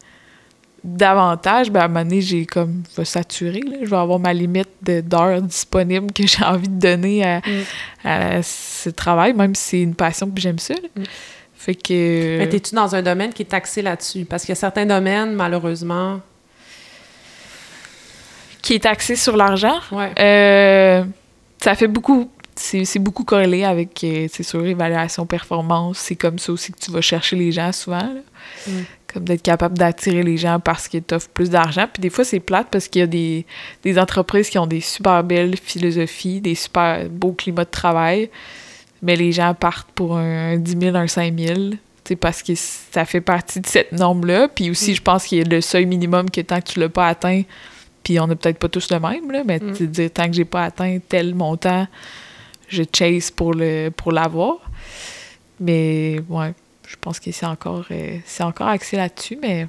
[0.85, 3.77] davantage, ben à un moment donné, j'ai comme, je vais saturer, là.
[3.83, 8.07] Je vais avoir ma limite d'heures disponibles que j'ai envie de donner à, Mm.
[8.07, 10.89] à ce travail, même si c'est une passion puis j'aime ça, là.
[10.97, 11.03] Mm.
[11.55, 12.39] Fait que...
[12.39, 14.25] Mais t'es-tu dans un domaine qui est taxé là-dessus?
[14.25, 16.21] Parce qu'il y a certains domaines, malheureusement.
[18.63, 19.79] Qui est axé sur l'argent.
[19.93, 20.11] Ouais.
[20.19, 21.05] Euh,
[21.63, 22.31] ça fait beaucoup.
[22.57, 25.99] C'est beaucoup corrélé avec, euh, c'est sûr, évaluation performance.
[25.99, 28.09] C'est comme ça aussi que tu vas chercher les gens souvent.
[28.67, 28.71] Mm.
[29.13, 31.87] Comme d'être capable d'attirer les gens parce qu'ils t'offrent plus d'argent.
[31.93, 33.45] Puis des fois, c'est plate parce qu'il y a des,
[33.83, 38.31] des entreprises qui ont des super belles philosophies, des super beaux climats de travail.
[39.03, 41.55] Mais les gens partent pour un 10 000, un 5 000.
[41.71, 44.49] tu sais, Parce que ça fait partie de cette norme-là.
[44.49, 44.95] Puis aussi, Mm.
[44.95, 47.43] je pense qu'il y a le seuil minimum que tant que tu l'as pas atteint,
[48.03, 49.73] puis on n'a peut-être pas tous le même, là, mais Mm.
[49.73, 51.87] tu sais, dire tant que j'ai pas atteint tel montant,
[52.69, 54.59] je chase pour le pour l'avoir.
[55.59, 56.55] Mais ouais,
[56.91, 59.69] je pense que c'est encore euh, c'est encore axé là-dessus, mais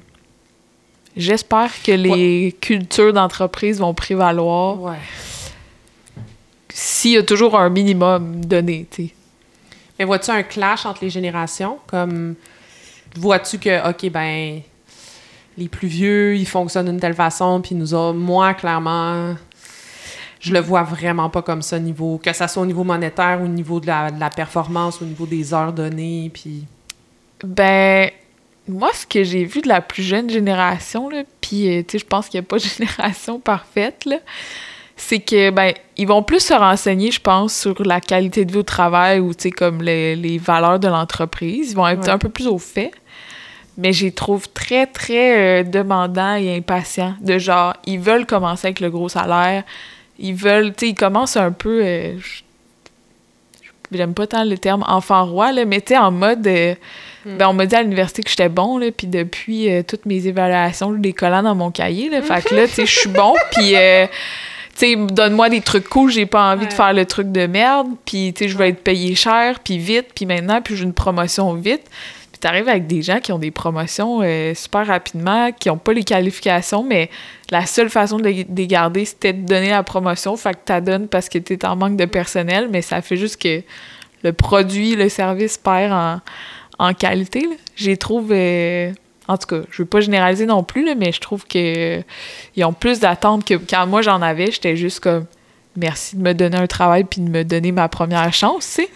[1.16, 4.96] j'espère que les cultures d'entreprise vont prévaloir Ouais.
[6.68, 9.14] s'il y a toujours un minimum donné, tu sais.
[9.98, 11.78] Mais vois-tu un clash entre les générations?
[11.86, 12.34] Comme,
[13.14, 14.60] vois-tu que, OK, ben,
[15.56, 19.36] les plus vieux, ils fonctionnent d'une telle façon, puis nous autres, moi, clairement,
[20.40, 23.46] je le vois vraiment pas comme ça, niveau, que ça soit au niveau monétaire, au
[23.46, 26.64] niveau de la, de la performance, au niveau des heures données, puis...
[27.44, 28.10] Ben,
[28.68, 31.98] moi, ce que j'ai vu de la plus jeune génération, là, puis, euh, tu sais,
[31.98, 34.16] je pense qu'il n'y a pas de génération parfaite, là,
[34.96, 38.58] c'est que, ben, ils vont plus se renseigner, je pense, sur la qualité de vie
[38.58, 41.70] au travail ou, tu sais, comme les, les valeurs de l'entreprise.
[41.72, 42.10] Ils vont être Ouais.
[42.10, 42.92] un peu plus au fait.
[43.78, 47.14] Mais je les trouve très, très euh, demandants et impatients.
[47.22, 49.64] De genre, ils veulent commencer avec le gros salaire.
[50.18, 51.80] Ils veulent, tu sais, ils commencent un peu...
[51.82, 52.42] euh, je-
[53.94, 56.46] J'aime pas tant le terme enfant roi, là, mais tu sais, en mode...
[56.46, 56.74] euh,
[57.24, 57.36] Hmm.
[57.36, 60.26] ben, on m'a dit à l'université que j'étais bon, là, puis depuis euh, toutes mes
[60.26, 62.20] évaluations, j'ai des collants dans mon cahier, là.
[62.20, 63.76] Fait que là, tu sais, je suis bon, puis...
[63.76, 64.06] euh,
[64.76, 67.88] tu sais, donne-moi des trucs cool, j'ai pas envie de faire le truc de merde,
[68.06, 70.94] puis tu sais, je vais être payé cher, puis vite, puis maintenant, puis j'ai une
[70.94, 71.82] promotion vite.
[72.42, 76.02] T'arrives avec des gens qui ont des promotions euh, super rapidement, qui ont pas les
[76.02, 77.08] qualifications, mais
[77.52, 80.58] la seule façon de les de les garder, c'était de donner la promotion, fait que
[80.64, 83.62] t'as donnes parce que t'es en manque de personnel, mais ça fait juste que
[84.24, 86.20] le produit, le service perd en,
[86.80, 87.48] en qualité.
[87.78, 88.32] les trouve...
[88.32, 88.90] euh,
[89.28, 92.02] en tout cas, je veux pas généraliser non plus, mais je trouve que euh,
[92.56, 94.50] ils ont plus d'attentes que quand moi j'en avais.
[94.50, 95.26] J'étais juste comme
[95.76, 98.88] merci de me donner un travail puis de me donner ma première chance, tu sais.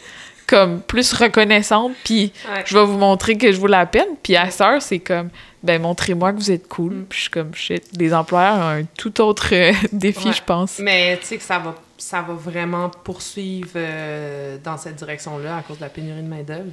[0.47, 2.33] Comme plus reconnaissante, puis
[2.67, 4.09] je vais vous montrer que je vaux la peine.
[4.23, 5.31] Puis à ça, c'est comme
[5.63, 6.93] ben montrez-moi que vous êtes cool.
[6.93, 7.05] Mm.
[7.09, 7.83] Puis je suis comme shit.
[7.99, 10.33] Les employeurs ont un tout autre euh, défi, Ouais.
[10.35, 10.79] je pense.
[10.79, 15.63] Mais tu sais que ça va, ça va vraiment poursuivre euh, dans cette direction-là à
[15.63, 16.71] cause de la pénurie de main-d'œuvre.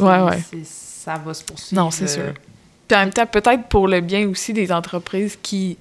[0.00, 0.62] Ouais, ouais.
[0.64, 1.80] Ça va se poursuivre.
[1.84, 2.22] Non, c'est sûr.
[2.22, 2.32] euh,
[2.88, 5.76] Puis en même temps, peut-être pour le bien aussi des entreprises qui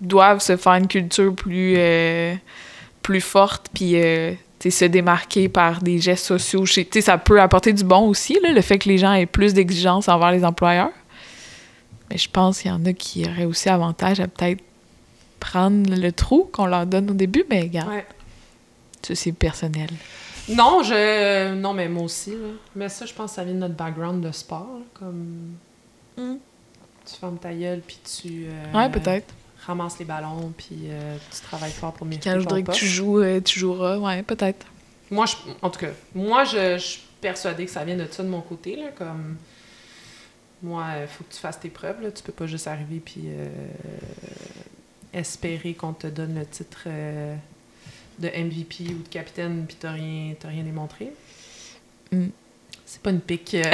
[0.00, 2.34] doivent se faire une culture plus, euh,
[3.02, 4.32] plus forte, puis euh,
[4.70, 6.64] se démarquer par des gestes sociaux.
[6.66, 10.08] Ça peut apporter du bon aussi, là, le fait que les gens aient plus d'exigences
[10.08, 10.90] envers les employeurs.
[12.10, 14.62] Mais je pense qu'il y en a qui auraient aussi avantage à peut-être
[15.40, 18.06] prendre le trou qu'on leur donne au début, mais regarde, Ouais.
[19.02, 19.88] ça c'est personnel.
[20.48, 21.54] Non, je.
[21.54, 22.30] Non, mais moi aussi.
[22.32, 22.48] là.
[22.76, 24.68] Mais ça, je pense que ça vient de notre background de sport.
[24.78, 25.54] là, Comme.
[27.06, 28.46] Tu fermes ta gueule, puis tu.
[28.48, 29.32] euh, Ouais, peut-être.
[29.66, 32.86] Ramasses les ballons, puis euh, tu travailles fort pour mériter Quand je voudrais que tu
[32.86, 34.66] joues, euh, tu joueras, ouais, peut-être.
[35.10, 38.22] Moi, je, en tout cas, moi, je, je suis persuadée que ça vient de ça
[38.22, 38.76] de mon côté.
[38.76, 39.36] Là, comme,
[40.64, 42.00] moi, il faut que tu fasses tes preuves.
[42.02, 42.10] Là.
[42.10, 43.48] Tu peux pas juste arriver puis euh,
[45.12, 47.36] espérer qu'on te donne le titre euh,
[48.18, 51.12] de MVP ou de capitaine puis t'as rien, t'as rien démontré.
[52.12, 52.28] Mm.
[52.86, 53.54] C'est pas une pique.
[53.60, 53.70] euh,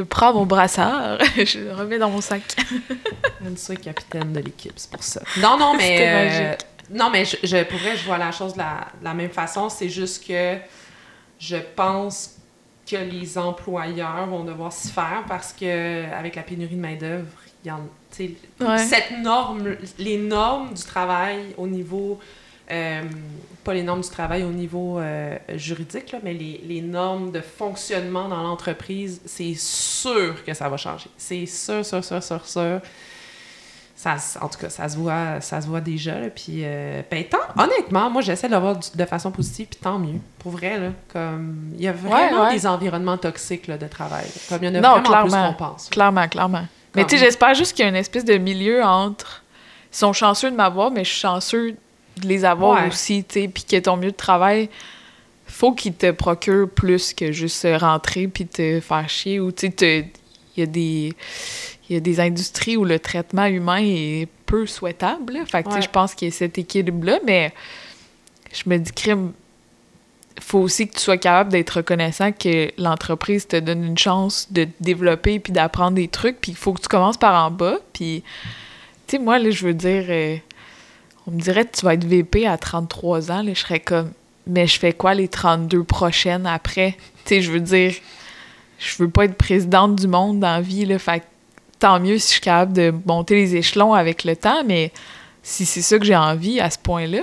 [0.00, 2.40] Je prends mon brassard, je le remets dans mon sac.
[3.42, 5.20] J'aime ça, capitaine de l'équipe, c'est pour ça.
[5.36, 5.98] Non, non, mais.
[6.00, 6.54] Euh,
[6.90, 9.28] non, mais je, je, pour vrai, je vois la chose de la, de la même
[9.28, 9.68] façon.
[9.68, 10.56] C'est juste que
[11.38, 12.36] je pense
[12.90, 17.28] que les employeurs vont devoir s'y faire parce que avec la pénurie de main-d'œuvre,
[17.62, 17.86] il y en.
[18.10, 18.78] tu sais, Ouais.
[18.78, 22.18] Cette norme, les normes du travail au niveau.
[22.70, 23.02] Euh,
[23.64, 27.40] pas les normes du travail au niveau euh, juridique, là, mais les, les normes de
[27.40, 31.10] fonctionnement dans l'entreprise, c'est sûr que ça va changer.
[31.16, 32.80] C'est sûr, sûr, sûr, sûr, sûr.
[33.94, 36.18] Ça, en tout cas, ça se voit, ça se voit déjà.
[36.18, 39.78] Là, puis, euh, ben, tant- honnêtement, moi, j'essaie de le voir de façon positive, puis
[39.78, 40.20] tant mieux.
[40.38, 42.52] Pour vrai, là, comme, il y a vraiment ouais.
[42.54, 44.24] des environnements toxiques là, de travail.
[44.48, 45.88] Comme il y en a Non, vraiment plus qu'on pense.
[45.90, 46.64] Clairement, clairement.
[46.94, 49.42] Mais tu sais, j'espère juste qu'il y a une espèce de milieu entre.
[49.92, 51.76] Ils sont chanceux de m'avoir, mais je suis chanceux
[52.18, 52.88] de les avoir Ouais.
[52.88, 53.48] aussi, tu sais.
[53.48, 54.68] Puis que ton milieu de travail,
[55.46, 59.40] faut qu'il te procure plus que juste rentrer puis te faire chier.
[59.40, 60.10] Ou tu sais,
[60.56, 61.12] il y a des.
[61.88, 65.32] Il y a des industries où le traitement humain est peu souhaitable.
[65.32, 65.40] là.
[65.44, 65.82] Fait que, tu sais, Ouais.
[65.82, 67.52] je pense qu'il y a cet équilibre-là, mais
[68.52, 69.32] je me dis, crime,
[70.40, 74.64] faut aussi que tu sois capable d'être reconnaissant que l'entreprise te donne une chance de
[74.64, 77.78] te développer puis d'apprendre des trucs, puis il faut que tu commences par en bas.
[77.92, 78.22] Puis,
[79.08, 80.36] tu sais, moi, là, je veux dire, euh,
[81.30, 84.10] on me dirait que tu vas être VP à 33 ans, là, je serais comme,
[84.46, 86.96] mais je fais quoi les 32 prochaines après?
[87.26, 87.92] Tu sais, je veux dire,
[88.78, 91.22] je veux pas être présidente du monde dans la vie, là, fait
[91.78, 94.90] tant mieux si je suis capable de monter les échelons avec le temps, mais
[95.42, 97.20] si c'est ça que j'ai envie à ce point-là,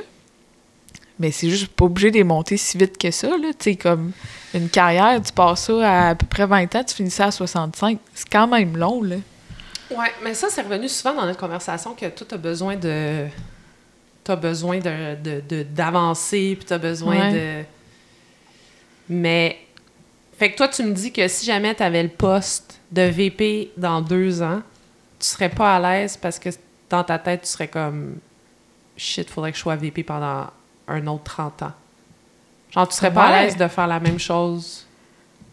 [1.20, 3.50] mais c'est juste pas obligé de les monter si vite que ça, là.
[3.82, 4.12] Comme
[4.54, 7.32] une carrière, tu passes ça à à peu près 20 ans, tu finis ça à
[7.32, 8.00] 65.
[8.14, 9.16] C'est quand même long, là.
[9.90, 13.26] Ouais, mais ça, c'est revenu souvent dans notre conversation que toi, t'as besoin de.
[14.28, 17.34] T'as besoin de, de, de- d'avancer, puis t'as besoin Ouais.
[17.34, 17.66] de.
[19.10, 19.58] Mais.
[20.38, 24.02] Fait que toi, tu me dis que si jamais t'avais le poste de VP dans
[24.02, 24.62] deux ans,
[25.20, 26.50] tu serais pas à l'aise parce que
[26.90, 28.18] dans ta tête, tu serais comme.
[28.98, 30.48] Shit, faudrait que je sois VP pendant
[30.88, 31.72] un autre 30 ans.
[32.72, 34.86] Genre, tu serais pas à l'aise de faire la même chose?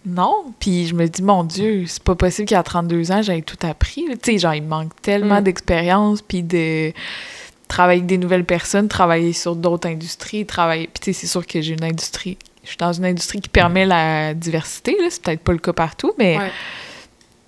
[0.06, 3.56] Non, puis je me dis, mon Dieu, c'est pas possible qu'à 32 ans, j'aie tout
[3.66, 4.04] appris.
[4.22, 5.44] Tu sais, genre, il me manque tellement Mm.
[5.44, 6.92] d'expérience, puis de
[7.68, 10.88] travailler avec des nouvelles personnes, travailler sur d'autres industries, travailler...
[10.92, 12.36] Puis tu sais, c'est sûr que j'ai une industrie...
[12.62, 15.08] Je suis dans une industrie qui permet la diversité, là.
[15.10, 16.38] C'est peut-être pas le cas partout, mais...
[16.38, 16.50] Ouais.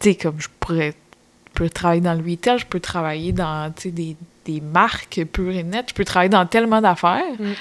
[0.01, 0.95] tu sais, comme je pourrais,
[1.49, 5.25] je peux travailler dans le retail, je peux travailler dans, tu sais, des, des marques
[5.33, 7.53] pures et nettes, je peux travailler dans tellement d'affaires Mm.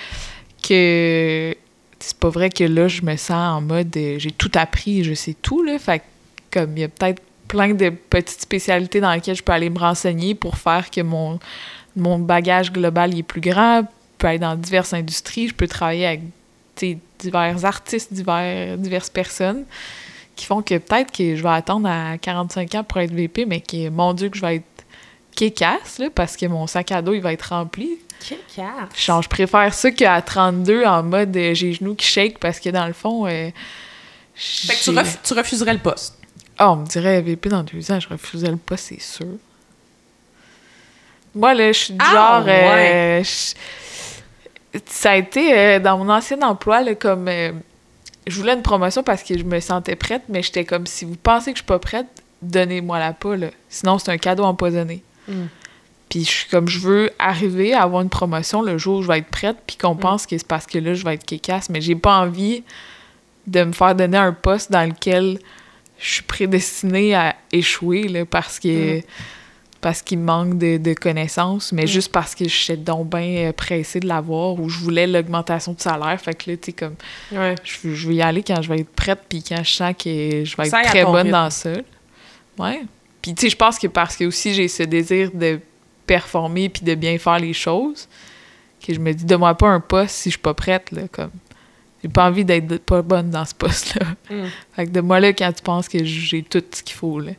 [0.68, 1.56] que
[1.99, 5.14] c'est pas vrai que là, je me sens en mode, euh, j'ai tout appris, je
[5.14, 6.03] sais tout, là, fait que,
[6.60, 9.80] comme il y a peut-être plein de petites spécialités dans lesquelles je peux aller me
[9.80, 11.40] renseigner pour faire que mon,
[11.95, 13.85] mon bagage global il est plus grand, je
[14.17, 16.22] peux aller dans diverses industries, je peux travailler avec,
[17.19, 19.63] divers artistes, divers, diverses personnes
[20.35, 23.61] qui font que peut-être que je vais attendre à 45 ans pour être VP, mais
[23.61, 24.65] que, mon Dieu, que je vais être
[25.34, 27.89] kékasse, là, parce que mon sac à dos, il va être rempli.
[28.97, 32.59] Genre, je préfère ça qu'à 32, en mode euh, j'ai les genoux qui shake, parce
[32.59, 33.26] que dans le fond...
[33.27, 33.49] euh,
[34.35, 36.17] Fait que tu, ref- tu refuserais le poste.
[36.57, 39.27] Ah, on me dirait VP dans deux ans, je refusais le pas, c'est sûr.
[41.36, 42.45] Moi, là, je suis du Ah, genre...
[42.48, 43.22] euh, ouais.
[43.24, 47.28] je- Ça a été euh, dans mon ancien emploi, là, comme...
[47.28, 47.52] euh,
[48.28, 51.16] je voulais une promotion parce que je me sentais prête, mais j'étais comme, si vous
[51.16, 52.07] pensez que je suis pas prête,
[52.41, 53.48] donnez-moi la pas, là.
[53.70, 55.03] Sinon, c'est un cadeau empoisonné.
[55.28, 55.44] Mm.
[56.10, 59.07] Puis je suis comme, je veux arriver à avoir une promotion le jour où je
[59.07, 59.82] vais être prête, puis Mm.
[59.82, 62.64] qu'on pense que c'est parce que là, je vais être kékasse, mais j'ai pas envie
[63.48, 65.38] de me faire donner un poste dans lequel
[65.99, 68.98] je suis prédestinée à échouer, là, parce que...
[68.99, 69.02] Mm.
[69.86, 71.88] Parce qu'il me manque de, de connaissances, mais Mm.
[71.88, 75.74] juste parce que je suis donc bien euh, pressée de l'avoir ou je voulais l'augmentation
[75.74, 76.20] de salaire.
[76.20, 76.95] Fait que là, tu sais, comme,
[77.32, 77.53] Ouais.
[77.64, 80.57] je, vais y aller quand je vais être prête, puis quand je sens que je
[80.57, 81.30] vais être Ça très bonne rythme.
[81.34, 81.70] dans ça.
[82.57, 82.82] Ouais.
[83.22, 85.60] Puis, tu sais, je pense que parce que aussi j'ai ce désir de
[86.07, 88.07] performer puis de bien faire les choses,
[88.84, 91.30] que je me dis, donne-moi pas un poste si je suis pas prête, là, comme...
[92.02, 94.07] J'ai pas envie d'être pas bonne dans ce poste-là.
[94.32, 94.45] Mm.
[94.76, 97.34] Fait que de moi là quand tu penses que j'ai tout ce qu'il faut, là.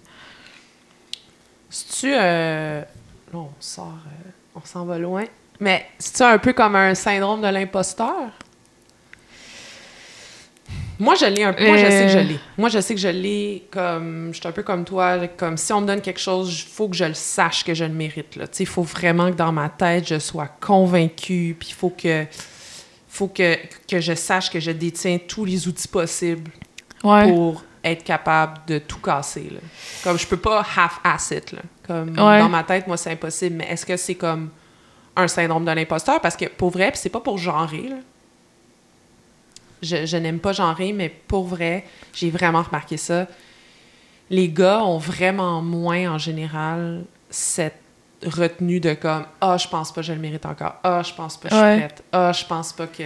[1.70, 2.12] C'est-tu.
[2.14, 2.80] Euh...
[3.32, 3.94] Là, on sort.
[4.06, 5.24] euh, On s'en va loin.
[5.60, 8.30] Mais c'est-tu un peu comme un syndrome de l'imposteur?
[10.98, 11.66] Moi, je l'ai un peu.
[11.66, 12.22] Moi, je sais que je Euh.
[12.22, 12.40] l'ai.
[12.56, 14.30] Moi, je sais que je l'ai comme.
[14.32, 15.26] Je suis un peu comme toi.
[15.36, 17.84] Comme si on me donne quelque chose, il faut que je le sache que je
[17.84, 18.36] le mérite.
[18.36, 18.46] là.
[18.48, 21.54] Tu sais, Il faut vraiment que dans ma tête, je sois convaincue.
[21.58, 22.24] Puis il faut que.
[23.08, 23.56] faut que,
[23.88, 26.50] que je sache que je détiens tous les outils possibles
[27.04, 27.30] Ouais.
[27.30, 29.48] pour être capable de tout casser.
[29.50, 29.60] Là.
[30.04, 31.52] Comme je peux pas half-ass it.
[31.52, 31.60] Là.
[31.86, 32.38] Comme Ouais.
[32.40, 33.56] dans ma tête, moi, c'est impossible.
[33.56, 34.50] Mais est-ce que c'est comme
[35.14, 36.20] un syndrome de l'imposteur?
[36.20, 37.88] Parce que pour vrai, puis c'est pas pour genrer.
[37.88, 37.96] Là.
[39.82, 41.84] Je, je n'aime pas genrer, mais pour vrai,
[42.14, 43.26] j'ai vraiment remarqué ça.
[44.30, 47.80] Les gars ont vraiment moins en général cette
[48.24, 50.76] retenue de comme Ah, je pense pas que je le mérite encore.
[50.82, 52.02] Ah, je pense pas que je suis prête.
[52.12, 53.04] Ah, je pense pas que.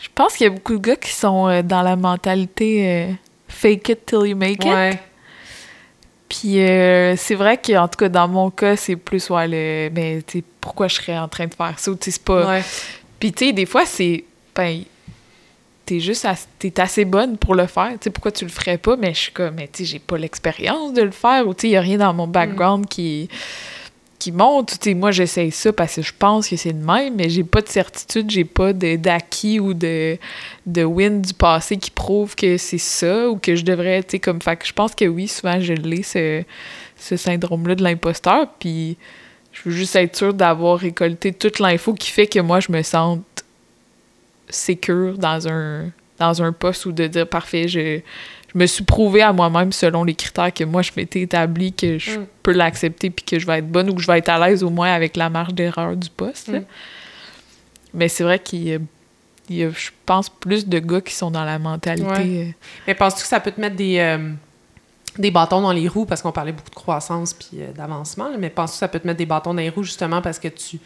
[0.00, 3.12] Je pense qu'il y a beaucoup de gars qui sont euh, dans la mentalité euh,
[3.54, 4.98] fake it till you make it.
[6.28, 9.90] Puis euh, c'est vrai qu'en tout cas, dans mon cas, c'est plus, ouais, le.
[9.94, 11.92] Mais tu pourquoi je serais en train de faire ça?
[12.00, 12.46] Tu c'est pas.
[12.46, 12.62] Ouais.
[13.20, 14.24] Puis tu sais, des fois, c'est.
[14.54, 14.82] Ben,
[15.86, 16.26] t'es juste.
[16.78, 17.92] assez bonne pour le faire.
[17.92, 18.96] Tu sais, pourquoi tu le ferais pas?
[18.96, 21.46] Mais je suis comme, mais tu sais, j'ai pas l'expérience de le faire.
[21.46, 23.28] Ou tu sais, y a rien dans mon background qui
[24.24, 24.78] qui monte.
[24.80, 27.44] Tu sais, moi, j'essaye ça parce que je pense que c'est de même, mais j'ai
[27.44, 30.16] pas de certitude, j'ai pas d'acquis ou de,
[30.64, 34.18] de win du passé qui prouve que c'est ça ou que je devrais, tu sais,
[34.20, 34.40] comme...
[34.40, 36.42] Fait que je pense que oui, souvent, je l'ai, ce,
[36.96, 38.96] ce syndrome-là de l'imposteur, puis
[39.52, 42.82] je veux juste être sûre d'avoir récolté toute l'info qui fait que moi, je me
[42.82, 43.44] sente
[44.48, 48.00] sécure dans un, dans un poste ou de dire, parfait, je,
[48.54, 51.98] je me suis prouvé à moi-même selon les critères que moi, je m'étais établi que
[51.98, 52.26] je Mm.
[52.42, 54.62] peux l'accepter puis que je vais être bonne ou que je vais être à l'aise
[54.62, 56.48] au moins avec la marge d'erreur du poste.
[56.50, 56.64] Mm.
[57.94, 58.78] Mais c'est vrai qu'il y a,
[59.50, 62.04] il y a, je pense, plus de gars qui sont dans la mentalité.
[62.48, 62.50] euh,
[62.86, 64.30] Mais penses-tu que ça peut te mettre des, euh,
[65.18, 68.50] des bâtons dans les roues, parce qu'on parlait beaucoup de croissance puis euh, d'avancement, mais
[68.50, 70.78] penses-tu que ça peut te mettre des bâtons dans les roues justement parce que tu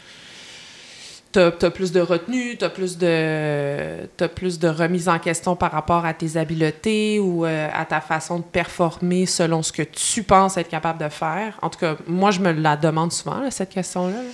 [1.37, 5.71] as, plus de retenue, tu as plus de, t'as plus de remise en question par
[5.71, 10.23] rapport à tes habiletés ou euh, à ta façon de performer selon ce que tu
[10.23, 11.57] penses être capable de faire?
[11.61, 14.15] En tout cas, moi, je me la demande souvent, là, cette question-là.
[14.15, 14.29] là.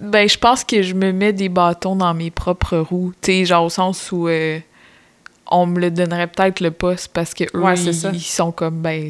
[0.00, 3.12] Ben, je pense que je me mets des bâtons dans mes propres roues.
[3.20, 4.60] Tu sais, genre au sens où euh,
[5.50, 9.08] on me le donnerait peut-être le poste parce que eux, Ouais, ils, sont comme, ben,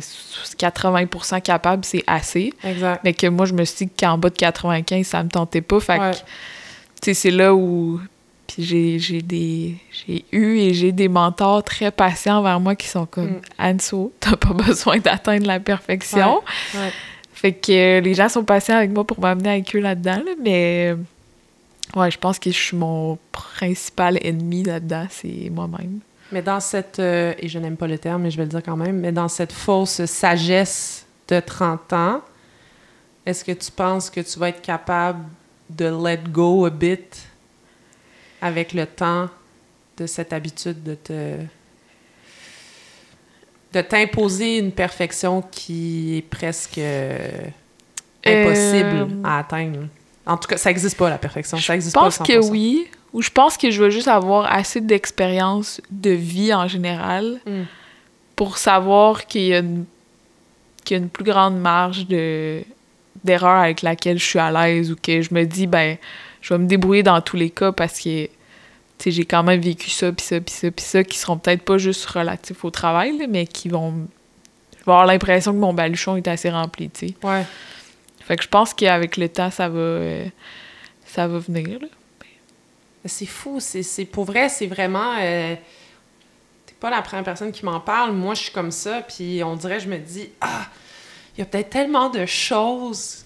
[0.59, 2.55] 80% capables, c'est assez.
[2.65, 3.01] Exact.
[3.05, 5.81] Mais que moi, je me suis dit qu'en bas de 95, ça me tentait pas.
[5.81, 6.11] Fait Ouais.
[6.13, 6.17] que,
[7.03, 8.01] c'est là où.
[8.47, 9.77] Puis j'ai, j'ai des.
[9.93, 13.77] J'ai eu et j'ai des mentors très patients envers moi qui sont comme Mm.
[13.77, 16.41] Anso, t'as pas besoin d'atteindre la perfection.
[16.75, 16.91] Ouais.
[17.33, 20.33] Fait que euh, les gens sont patients avec moi pour m'amener avec eux là-dedans, là,
[20.43, 20.93] mais.
[20.93, 20.97] euh,
[21.97, 26.01] Ouais, je pense que je suis mon principal ennemi là-dedans, c'est moi-même.
[26.33, 28.63] Mais dans cette, euh, et je n'aime pas le terme, mais je vais le dire
[28.63, 32.21] quand même, mais dans cette fausse sagesse de 30 ans,
[33.25, 35.21] est-ce que tu penses que tu vas être capable
[35.71, 37.27] de let go a bit
[38.41, 39.29] avec le temps
[39.97, 41.37] de cette habitude de te
[43.75, 47.19] de t'imposer une perfection qui est presque euh,
[48.25, 49.81] impossible Euh, à atteindre.
[50.27, 52.25] En tout cas, ça n'existe pas la perfection, ça Je n'existe pense pas.
[52.25, 56.67] que oui, ou je pense que je vais juste avoir assez d'expérience de vie en
[56.69, 57.63] général Mm.
[58.37, 59.49] pour savoir qu'il y
[60.91, 62.63] y a une plus grande marge de
[63.25, 65.97] d'erreur avec laquelle je suis à l'aise ou que je me dis ben
[66.41, 68.31] je vais me débrouiller dans tous les cas parce que tu
[68.99, 71.63] sais j'ai quand même vécu ça puis ça puis ça puis ça qui seront peut-être
[71.63, 73.93] pas juste relatifs au travail là, mais qui vont
[74.73, 77.45] je vais avoir l'impression que mon baluchon est assez rempli tu sais Ouais.
[78.21, 80.27] fait que je pense qu'avec le temps ça va euh,
[81.07, 81.89] ça va venir là.
[83.05, 85.15] C'est fou, c'est c'est- pour vrai, c'est vraiment.
[85.21, 85.55] euh,
[86.67, 88.13] T'es pas la première personne qui m'en parle.
[88.13, 90.67] Moi, je suis comme ça, puis on dirait, je me dis, ah,
[91.39, 93.25] il y a peut-être tellement de choses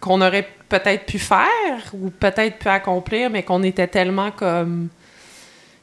[0.00, 4.88] qu'on aurait peut-être pu faire ou peut-être pu accomplir, mais qu'on était tellement comme.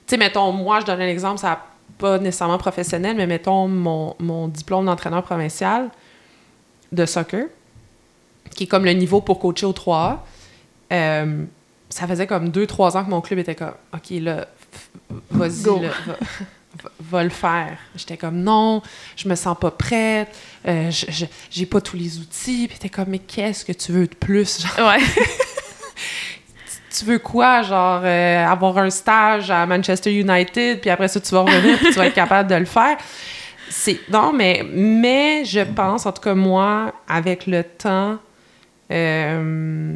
[0.05, 1.65] Tu sais, mettons, moi, je donne un exemple, ça n'a
[1.97, 5.89] pas nécessairement professionnel, mais mettons mon, mon diplôme d'entraîneur provincial
[6.91, 7.45] de soccer,
[8.51, 10.17] qui est comme le niveau pour coacher au 3A.
[10.91, 11.45] Euh,
[11.89, 14.47] ça faisait comme deux, trois ans que mon club était comme OK, là,
[15.31, 16.15] vas-y, là, va,
[16.99, 17.77] va- le faire.
[17.95, 18.81] J'étais comme non,
[19.15, 20.35] je me sens pas prête,
[20.67, 20.91] euh,
[21.49, 22.67] j'ai pas tous les outils.
[22.67, 24.61] Puis t'es comme mais qu'est-ce que tu veux de plus?
[24.61, 24.99] Genre, Ouais.
[26.97, 27.61] tu veux quoi?
[27.61, 31.87] Genre euh, avoir un stage à Manchester United, puis après ça, tu vas revenir, puis
[31.87, 32.97] tu vas être capable de le faire?
[33.69, 38.17] C'est non, mais mais je pense, en tout cas moi, avec le temps,
[38.91, 39.93] euh,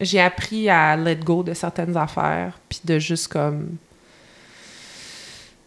[0.00, 3.76] j'ai appris à let go de certaines affaires, puis de juste comme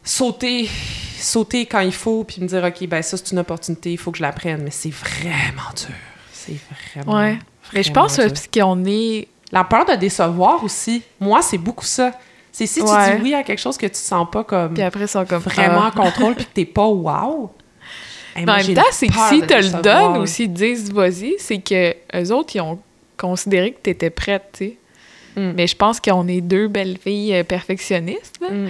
[0.06, 0.69] sauter,
[1.18, 4.11] sauter quand il faut, puis me dire, OK, ben ça, c'est une opportunité, il faut
[4.11, 4.61] que je la prenne.
[4.64, 5.95] Mais c'est vraiment dur.
[6.32, 6.57] C'est
[6.94, 7.18] vraiment.
[7.18, 7.40] Ouais.
[7.73, 8.26] Mais je pense dur.
[8.26, 9.27] euh, parce qu'on est.
[9.52, 11.03] La peur de décevoir aussi.
[11.19, 12.11] Moi, c'est beaucoup ça.
[12.52, 14.84] C'est si tu dis oui à quelque chose que tu te sens pas comme Puis
[14.84, 15.41] après, sont comme.
[15.41, 15.88] vraiment ah.
[15.88, 17.52] en contrôle, puis que t'es pas wow.
[18.38, 20.10] Hey, Mais en même temps, c'est que peur si de te le là.
[20.10, 22.80] ou s'ils disent vas-y, c'est que eux autres, ils ont
[23.18, 24.77] considéré que t'étais prête, tu sais.
[25.38, 25.53] Mm.
[25.56, 28.69] Mais je pense qu'on est deux belles filles euh, perfectionnistes, là, Mm.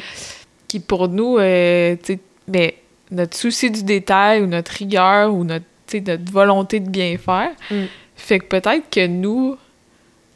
[0.67, 2.75] Qui pour nous, euh, tu sais, mais
[3.11, 7.83] notre souci du détail ou notre rigueur ou notre, notre volonté de bien faire, Mm.
[8.15, 9.57] fait que peut-être que nous,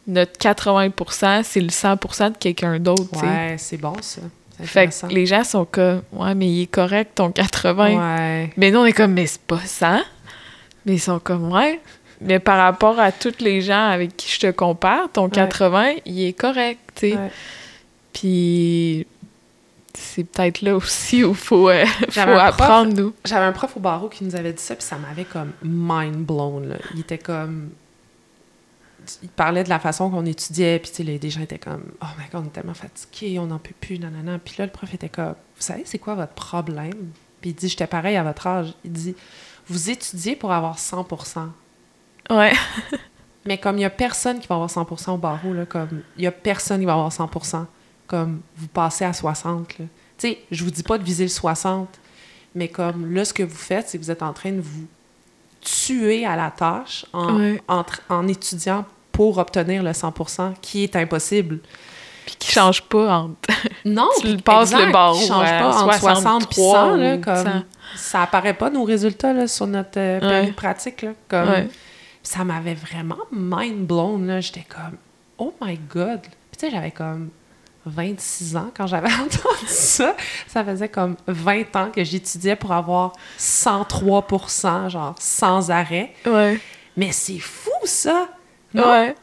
[0.07, 3.25] notre 80%, c'est le 100% de quelqu'un d'autre, tu sais.
[3.25, 4.21] Ouais, c'est bon ça.
[4.61, 8.17] Fait que les gens sont comme, ouais, mais il est correct ton 80.
[8.17, 8.49] Ouais.
[8.57, 10.01] Mais nous, on est comme, mais c'est pas ça.
[10.85, 11.79] Mais ils sont comme, ouais.
[12.19, 16.23] Mais par rapport à tous les gens avec qui je te compare, ton 80, il
[16.25, 17.15] est correct, tu sais.
[17.15, 17.31] Ouais.
[18.11, 19.07] Puis
[19.99, 23.13] c'est peut-être là aussi où il faut, euh, faut prof- apprendre, nous?
[23.25, 26.25] J'avais un prof au barreau qui nous avait dit ça, puis ça m'avait comme mind
[26.25, 26.69] blown.
[26.69, 26.75] Là.
[26.93, 27.69] Il était comme.
[29.23, 31.83] Il parlait de la façon qu'on étudiait, puis tu sais, les, des gens étaient comme
[32.01, 34.37] Oh my god, on est tellement fatigués, on n'en peut plus, nanana.
[34.39, 37.11] Puis là, le prof était comme Vous savez, c'est quoi votre problème?
[37.41, 38.73] Puis il dit J'étais pareil à votre âge.
[38.85, 39.15] Il dit
[39.67, 41.47] Vous étudiez pour avoir 100%
[42.29, 42.53] Ouais.
[43.45, 46.21] Mais comme il n'y a personne qui va avoir 100% au barreau, là, comme il
[46.21, 47.29] n'y a personne qui va avoir 100
[48.09, 49.79] comme vous passez à 60.
[49.79, 49.85] là.
[50.17, 51.87] Tu sais, je vous dis pas de viser le 60,
[52.55, 54.85] mais comme là, ce que vous faites, c'est que vous êtes en train de vous
[55.61, 57.61] tuer à la tâche en, Ouais.
[57.67, 61.59] en, en étudiant pour obtenir le 100% qui est impossible.
[62.25, 63.49] Puis qui change pas entre.
[63.85, 67.17] Non, Tu le passes le exact, barreau qui change pas entre 60 et 100, là,
[67.17, 67.63] 63 ou comme 100.
[67.95, 70.51] ça apparaît pas nos résultats là, sur notre euh, Ouais.
[70.51, 71.67] pratique là, comme Ouais.
[72.23, 74.97] ça m'avait vraiment mind blown là, j'étais comme
[75.37, 76.21] oh my god.
[76.21, 77.29] Puis tu sais j'avais comme
[77.89, 80.15] 26 ans quand j'avais entendu ça,
[80.47, 86.13] ça faisait comme 20 ans que j'étudiais pour avoir 103% genre sans arrêt.
[86.25, 86.59] Ouais.
[86.97, 88.29] Mais c'est fou ça.
[88.73, 88.89] Non?
[88.89, 89.15] Ouais.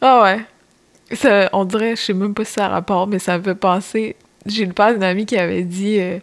[0.00, 0.40] Ah ouais.
[1.16, 3.54] Ça, on dirait, je sais même pas si ça a rapport, mais ça me fait
[3.54, 4.16] penser.
[4.46, 6.00] J'ai le père d'une amie qui avait dit.
[6.00, 6.18] euh,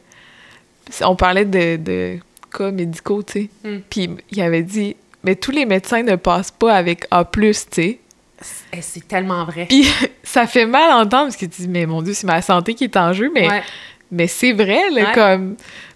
[1.03, 2.17] on parlait de, de
[2.55, 3.49] cas médicaux, tu sais.
[3.63, 3.77] Mm.
[3.89, 7.99] Puis il avait dit Mais tous les médecins ne passent pas avec A, tu sais.
[8.73, 9.65] Eh, C'est tellement vrai.
[9.67, 9.85] Puis
[10.23, 12.73] ça fait mal à entendre parce que tu dis Mais mon Dieu, c'est ma santé
[12.73, 13.31] qui est en jeu.
[13.33, 13.61] Mais, Ouais.
[14.11, 15.11] mais c'est vrai, là, Ouais.
[15.13, 15.55] comme.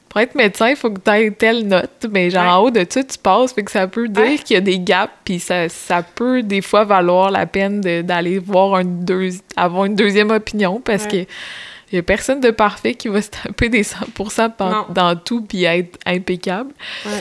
[0.09, 2.49] Pour être médecin, il faut que tu aies telle note, mais genre Ouais.
[2.49, 4.79] en haut de ça, tu passes, fait que ça peut dire qu'il y a des
[4.79, 9.83] gaps, puis ça, ça peut des fois valoir la peine d'aller voir un deux, avoir
[9.83, 13.67] une deuxième opinion, parce que il y a personne de parfait qui va se taper
[13.67, 14.85] des 100% Non.
[14.87, 16.71] dans, dans tout puis être impeccable.
[17.05, 17.11] Ouais.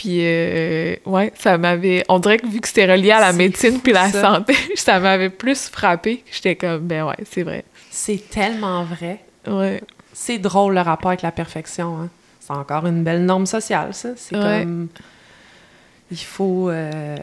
[0.00, 2.04] Puis, euh, ouais, ça m'avait...
[2.08, 4.22] On dirait que vu que c'était relié à la médecine puis la ça.
[4.22, 6.24] santé, ça m'avait plus frappé.
[6.32, 7.64] J'étais comme, ben ouais, c'est vrai.
[7.90, 9.20] C'est tellement vrai.
[9.46, 9.82] Ouais.
[10.14, 11.98] C'est drôle le rapport avec la perfection.
[12.00, 12.08] Hein?
[12.40, 14.08] C'est encore une belle norme sociale, ça.
[14.16, 14.62] C'est Ouais.
[14.62, 14.88] comme.
[16.10, 16.70] Il faut.
[16.70, 17.16] euh,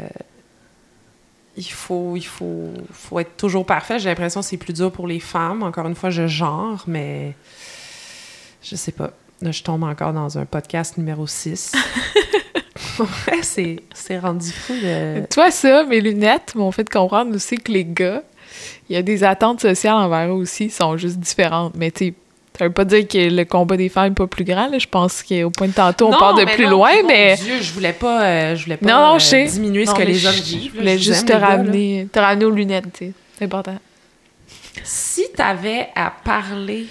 [1.58, 3.98] Il faut, il faut, faut être toujours parfait.
[3.98, 5.64] J'ai l'impression que c'est plus dur pour les femmes.
[5.64, 7.34] Encore une fois, je genre, mais
[8.62, 9.14] je sais pas.
[9.42, 11.72] Là, je tombe encore dans un podcast numéro 6.
[13.28, 15.26] ouais, c'est, c'est rendu fou de...
[15.28, 18.24] Toi, ça, mes lunettes m'ont fait comprendre aussi que les gars,
[18.90, 21.74] il y a des attentes sociales envers eux aussi, sont juste différentes.
[21.76, 22.14] Mais tu sais,
[22.58, 24.68] ça veut pas dire que le combat des femmes n'est pas plus grand.
[24.68, 24.80] Là.
[24.80, 27.36] Je pense qu'au point de tantôt, on Non, part de plus non, loin, mon mais.
[27.36, 30.16] Dieu, je voulais pas, euh, je voulais pas Non, euh, je diminuer ce que les
[30.16, 30.74] je- hommes Je vivent.
[30.76, 30.80] là.
[30.82, 33.12] voulais Je juste te gars, ramener, te ramener aux lunettes, tu sais.
[33.38, 33.78] C'est important.
[34.84, 36.88] Si tu avais à parler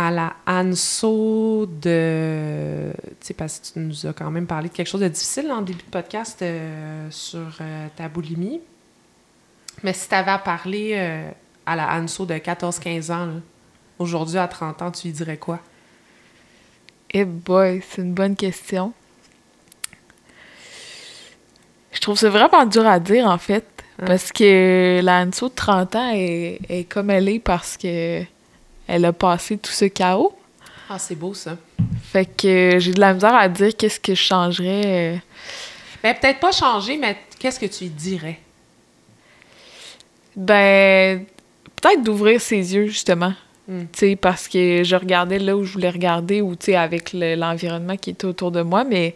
[0.00, 2.90] à la Anso de.
[3.20, 5.52] Tu sais, parce que tu nous as quand même parlé de quelque chose de difficile
[5.52, 8.62] en début de podcast euh, sur euh, ta boulimie.
[9.82, 11.30] Mais si tu avais à parler euh,
[11.66, 13.28] à la Anso de 14-15 ans,
[13.98, 15.60] aujourd'hui à 30 ans, tu lui dirais quoi?
[17.10, 18.94] Eh boy, c'est une bonne question.
[21.92, 23.66] Je trouve ça vraiment dur à dire, en fait.
[23.98, 24.06] Hein?
[24.06, 28.24] Parce que la Anso de 30 ans est, est comme elle est parce que
[28.90, 30.32] elle a passé tout ce chaos.
[30.88, 31.56] Ah, c'est beau ça.
[32.12, 34.82] Fait que j'ai de la misère à dire qu'est-ce que je changerais.
[34.86, 35.16] euh.
[36.02, 38.40] Ben, peut-être pas changer, mais qu'est-ce que tu dirais?
[40.36, 41.24] Ben,
[41.80, 43.34] peut-être d'ouvrir ses yeux, justement.
[43.68, 43.82] Hmm.
[43.92, 47.12] Tu sais, parce que je regardais là où je voulais regarder ou, tu sais, avec
[47.12, 49.14] le- l'environnement qui était autour de moi, mais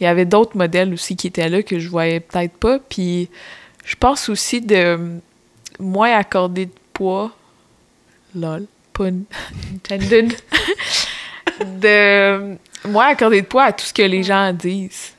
[0.00, 2.78] il y avait d'autres modèles aussi qui étaient là que je voyais peut-être pas.
[2.78, 3.28] Puis
[3.84, 5.18] je pense aussi de
[5.78, 7.32] moins accorder de poids.
[8.34, 9.24] Lol, pun
[9.74, 10.34] intended.
[11.60, 12.56] de
[12.88, 15.12] moins accorder de poids à tout ce que les gens disent.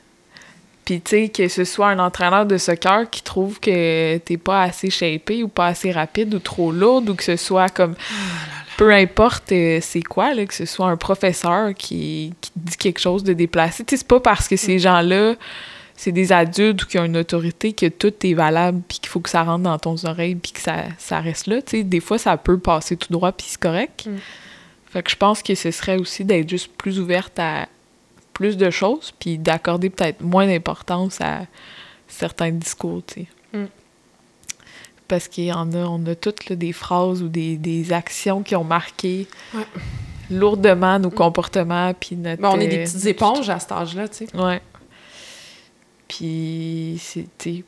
[0.84, 4.62] Puis, tu sais, que ce soit un entraîneur de soccer qui trouve que t'es pas
[4.62, 7.94] assez shapé ou pas assez rapide ou trop lourde ou que ce soit comme.
[8.76, 13.00] peu importe euh, c'est quoi, là, que ce soit un professeur qui, qui dit quelque
[13.00, 13.84] chose de déplacé.
[13.84, 15.34] Tu sais, c'est pas parce que ces gens-là,
[15.96, 19.30] c'est des adultes qui ont une autorité que tout est valable puis qu'il faut que
[19.30, 21.60] ça rentre dans ton oreille puis que ça, ça reste là.
[21.72, 24.06] Des fois, ça peut passer tout droit puis c'est correct.
[24.06, 24.16] Mm.
[24.90, 27.66] Fait que je pense que ce serait aussi d'être juste plus ouverte à
[28.34, 31.46] plus de choses puis d'accorder peut-être moins d'importance à
[32.08, 33.26] certains discours, tu sais.
[33.58, 33.66] Mm.
[35.08, 38.42] Parce qu'il y en a, on a toutes là, des phrases ou des, des actions
[38.42, 39.64] qui ont marqué Ouais.
[40.30, 42.42] lourdement nos comportements puis notre...
[42.42, 44.36] Ben, on est des euh, petites éponges à cet âge-là, tu sais.
[44.36, 44.60] Ouais.
[46.08, 47.64] Puis, sais,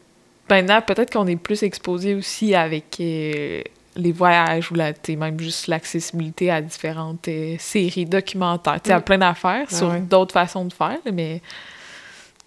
[0.48, 3.62] maintenant, peut-être qu'on est plus exposé aussi avec euh,
[3.97, 9.01] les voyages ou la, même juste l'accessibilité à différentes euh, séries documentaires, tu sais, à
[9.01, 9.02] Mm.
[9.02, 11.40] plein d'affaires Ah sur d'autres façons de faire, mais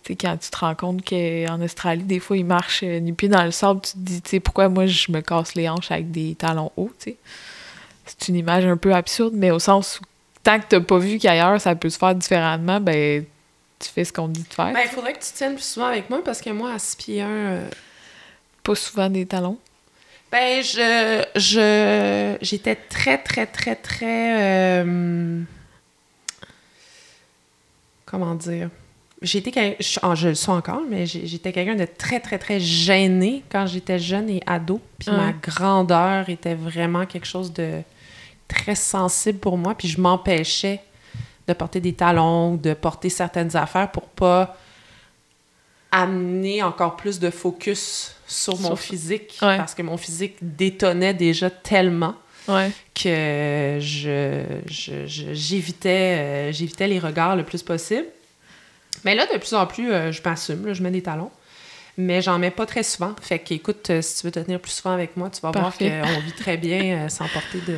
[0.04, 3.14] tu sais, quand tu te rends compte qu'en Australie, des fois, ils marchent euh, nu
[3.14, 5.70] pied dans le sable, tu te dis, tu sais, pourquoi moi, je me casse les
[5.70, 7.18] hanches avec des talons hauts, tu sais?
[8.06, 10.04] C'est une image un peu absurde, mais au sens où,
[10.44, 13.24] tant que t'as pas vu qu'ailleurs, ça peut se faire différemment, ben,
[13.82, 14.72] tu fais ce qu'on te dit de faire.
[14.74, 16.96] Ben, il faudrait que tu tiennes plus souvent avec moi parce que moi, à 6
[16.96, 17.60] pieds 1,
[18.64, 19.58] Pas souvent des talons.
[20.32, 21.24] ben, je.
[21.36, 24.84] je J'étais très, très, très, très.
[24.84, 25.42] euh,
[28.06, 28.70] comment dire?
[29.22, 33.44] J'étais je, ah, je le suis encore, mais j'étais quelqu'un de très, très, très gêné
[33.52, 34.82] quand j'étais jeune et ado.
[34.98, 37.82] Puis ma grandeur était vraiment quelque chose de
[38.48, 39.76] très sensible pour moi.
[39.76, 40.82] Puis je m'empêchais
[41.48, 44.56] de porter des talons de porter certaines affaires pour pas
[45.92, 49.38] amener encore plus de focus sur mon physique.
[49.42, 49.58] Ouais.
[49.58, 52.16] Parce que mon physique détonnait déjà tellement
[52.48, 52.72] Ouais.
[52.96, 58.06] que je, je- je- j'évitais, euh, j'évitais les regards le plus possible.
[59.04, 61.32] Mais là, de plus en plus, euh, je m'assume, là, je mets des talons.
[61.98, 63.14] Mais j'en mets pas très souvent.
[63.22, 65.52] Fait que, écoute, euh, si tu veux te tenir plus souvent avec moi, tu vas
[65.52, 66.00] Parfait.
[66.00, 67.78] voir qu'on vit très bien euh, sans porter de.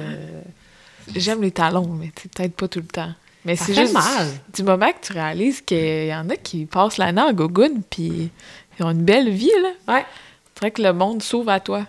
[1.16, 3.12] J'aime les talons, mais peut-être pas tout le temps.
[3.46, 4.28] Mais c'est juste mal.
[4.54, 8.30] du moment que tu réalises qu'il y en a qui passent l'année en gogoune puis
[8.80, 9.94] ils ont une belle vie, là.
[9.96, 10.06] Ouais.
[10.54, 11.86] C'est vrai que le monde s'ouvre à toi.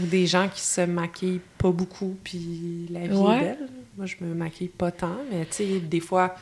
[0.00, 3.36] Ou des gens qui se maquillent pas beaucoup, puis la vie Ouais.
[3.36, 3.68] est belle.
[3.98, 6.34] Moi, je me maquille pas tant, mais tu sais, des fois,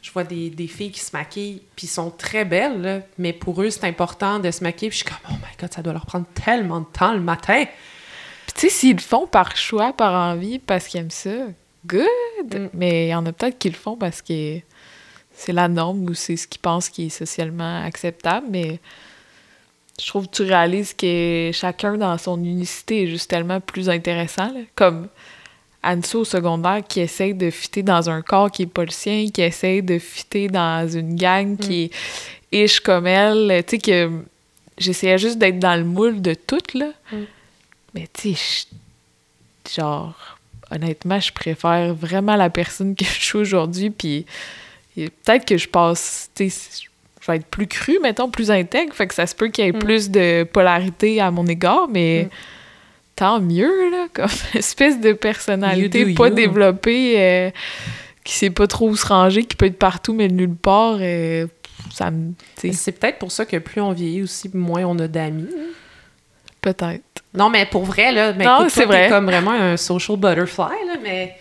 [0.00, 3.60] je vois des, des filles qui se maquillent, puis sont très belles, là, mais pour
[3.62, 5.92] eux, c'est important de se maquiller, puis je suis comme, oh my god, ça doit
[5.92, 7.64] leur prendre tellement de temps le matin.
[8.46, 11.30] Puis tu sais, s'ils le font par choix, par envie, parce qu'ils aiment ça,
[11.86, 12.54] good!
[12.54, 12.68] Mm.
[12.74, 14.58] Mais il y en a peut-être qui le font parce que
[15.34, 18.78] c'est la norme ou c'est ce qu'ils pensent qui est socialement acceptable, mais
[20.00, 24.52] je trouve que tu réalises que chacun dans son unicité est juste tellement plus intéressant.
[24.52, 24.60] là.
[24.74, 25.08] Comme
[25.84, 29.28] Anso au secondaire qui essaye de fitter dans un corps qui est pas le sien,
[29.32, 31.90] qui essaye de fitter dans une gang qui
[32.52, 33.64] est ish comme elle.
[33.64, 34.10] Tu sais que
[34.78, 36.90] j'essayais juste d'être dans le moule de tout, là.
[37.10, 37.16] Mm.
[37.94, 38.66] Mais tu sais,
[39.74, 40.38] genre,
[40.74, 44.26] honnêtement, je préfère vraiment la personne que je suis aujourd'hui, puis
[44.96, 46.82] peut-être que je passe, tu sais,
[47.20, 49.68] je vais être plus cru, mettons, plus intègre, fait que ça se peut qu'il y
[49.68, 49.78] ait Mm.
[49.78, 52.28] plus de polarité à mon égard, mais Mm.
[53.16, 57.50] tant mieux, là, comme espèce de personnalité You do pas développée, euh,
[58.24, 61.46] qui sait pas trop où se ranger, qui peut être partout, mais nulle part, euh,
[61.92, 62.32] ça me...
[62.56, 65.46] C'est peut-être pour ça que plus on vieillit aussi, moins on a d'amis.
[66.60, 67.02] peut-être.
[67.34, 69.08] Non, mais pour vrai, là, mais Non, c'est vrai.
[69.08, 71.36] comme vraiment un social butterfly, là, mais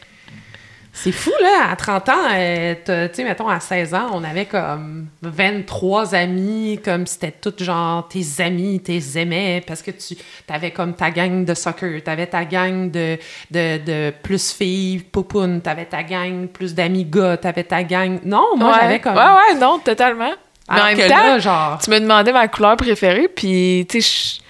[0.93, 4.45] c'est fou, là, à 30 ans, euh, tu sais, mettons, à 16 ans, on avait
[4.45, 10.15] comme 23 amis, comme c'était tout genre tes amis, tes aimais, parce que tu
[10.49, 13.17] avais comme ta gang de soccer, t'avais ta gang de,
[13.51, 18.19] de, de plus filles, poupounes, t'avais ta gang plus d'amis gars, t'avais ta gang...
[18.25, 18.77] Non, moi, ouais.
[18.81, 19.15] j'avais comme...
[19.15, 19.21] Ouais,
[19.53, 20.31] ouais, non, totalement.
[20.69, 21.79] Mais en même temps, là, genre...
[21.83, 24.41] tu me demandais ma couleur préférée, puis, tu sais, je-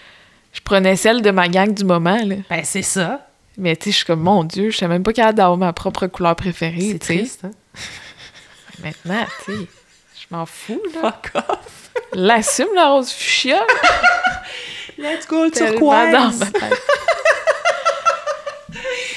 [0.52, 2.36] je prenais celle de ma gang du moment, là.
[2.50, 3.28] Ben, c'est ça.
[3.58, 5.74] Mais, tu sais, je suis comme, mon Dieu, je sais même pas capable d'avoir ma
[5.74, 7.52] propre couleur préférée, C'est triste, hein?
[8.84, 9.68] Maintenant, tu sais,
[10.16, 11.02] je m'en fous, là.
[11.02, 11.92] Fuck off.
[12.14, 13.62] L'assume, la rose fuchsia.
[14.98, 16.40] Let's go, tellement turquoise!
[16.40, 16.82] dans ma tête.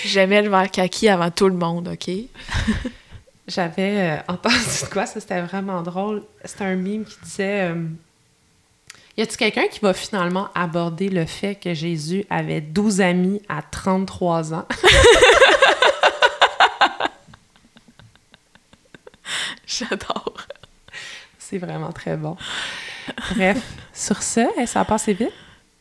[0.05, 2.11] J'aimais le vert kaki avant tout le monde, OK?
[3.47, 6.23] J'avais euh, entendu de quoi, ça c'était vraiment drôle.
[6.45, 7.75] C'était un mime qui disait euh,
[9.17, 13.63] Y a-t-il quelqu'un qui va finalement aborder le fait que Jésus avait 12 amis à
[13.63, 14.67] 33 ans?
[19.67, 20.35] J'adore.
[21.39, 22.37] C'est vraiment très bon.
[23.35, 23.59] Bref,
[23.93, 25.33] sur ça, eh, ça a passé vite,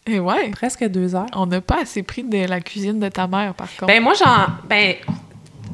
[0.06, 1.26] Et ouais, presque deux heures.
[1.34, 3.88] on n'a pas assez pris de la cuisine de ta mère, par contre.
[3.88, 4.48] Ben moi, j'en.
[4.68, 4.96] Ben,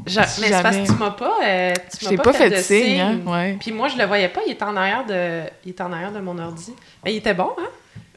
[0.09, 2.55] Si mais c'est parce que tu m'as pas, euh, tu m'as pas, pas fait de
[2.55, 2.99] de signe, signe.
[3.01, 3.57] hein, ouais.
[3.59, 6.11] Puis moi, je le voyais pas, il était en arrière de, il était en arrière
[6.11, 6.73] de mon ordi.
[7.03, 7.67] Mais il était bon, hein?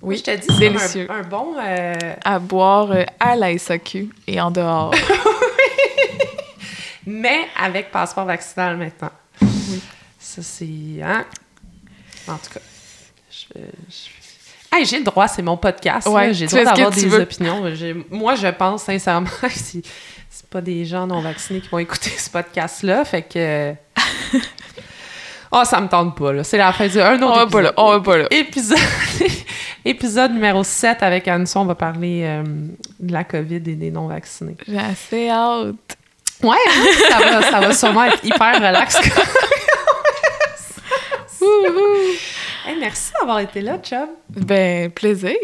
[0.01, 0.47] Oui, je te dis,
[0.81, 1.55] c'est un bon...
[1.65, 1.95] euh,
[2.25, 4.93] À boire euh, à la SAQ et en dehors.
[7.07, 9.11] mais avec passeport vaccinal maintenant.
[9.43, 9.83] Oui.
[10.19, 11.03] Ça, c'est...
[11.03, 11.25] Hein?
[12.29, 12.61] En tout cas,
[13.31, 13.61] je...
[13.89, 14.22] je-
[14.75, 16.09] Hey, j'ai le droit, c'est mon podcast.
[16.09, 17.21] Ouais, j'ai le droit d'avoir des veux.
[17.21, 17.63] opinions.
[18.11, 19.83] Moi, je pense sincèrement que si
[20.31, 23.75] c'est pas des gens non vaccinés qui vont écouter ce podcast-là, fait que...
[25.55, 26.45] Oh, ça me tente pas, là.
[26.45, 26.99] C'est la fin du...
[26.99, 27.75] Un autre On va pas là, épisode.
[27.77, 28.27] on va pas là.
[28.31, 28.79] Épisode...
[29.85, 32.43] épisode numéro 7 avec Anne on va parler euh,
[32.99, 34.57] de la COVID et des non-vaccinés.
[34.67, 35.75] J'ai assez hâte.
[36.43, 36.85] Ouais, hein?
[37.11, 38.97] ça, va, ça va sûrement être hyper relax.
[42.67, 44.09] Hey, merci d'avoir été là, Chum.
[44.31, 45.35] Ben, plaisir.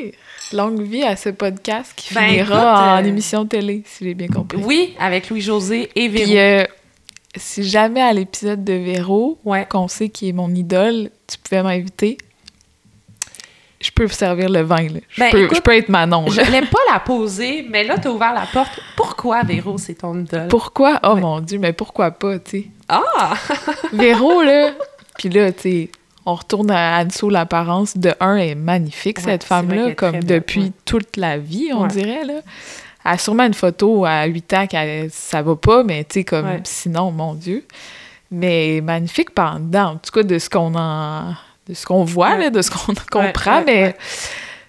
[0.53, 4.15] Longue vie à ce podcast qui Ben, finira écoute, en euh, émission télé, si j'ai
[4.15, 4.59] bien compris.
[4.65, 6.25] Oui, avec Louis-José et Véro.
[6.27, 6.65] Puis, euh,
[7.37, 9.67] si jamais à l'épisode de Véro, Ouais.
[9.69, 12.19] qu'on sait qui est mon idole, tu pouvais m'inviter,
[13.81, 14.83] je peux vous servir le vin.
[14.89, 15.01] Là.
[15.09, 16.27] Je, Ben, peux, écoute, je peux être Manon.
[16.29, 16.45] Je là.
[16.45, 18.81] voulais pas la poser, mais là, t'as ouvert la porte.
[18.97, 20.47] Pourquoi, Véro, c'est ton idole?
[20.49, 21.01] Pourquoi?
[21.03, 21.21] Oh Ouais.
[21.21, 22.67] mon Dieu, mais pourquoi pas, tu sais?
[22.89, 23.35] Ah!
[23.93, 24.71] Véro, là,
[25.19, 25.91] puis là, tu sais,
[26.31, 31.17] on retourne à Anso, l'apparence de un est magnifique, Ouais, cette femme-là, comme depuis toute
[31.17, 31.89] la vie, on Ouais.
[31.89, 32.41] dirait, là.
[33.05, 36.25] Elle a sûrement une photo à 8 ans qu'elle ça va pas, mais tu sais,
[36.25, 36.61] comme Ouais.
[36.65, 37.65] sinon, mon Dieu.
[38.31, 41.35] Mais magnifique par en tout cas, de ce qu'on en...
[41.69, 43.97] de ce qu'on voit, là, de ce qu'on comprend, mais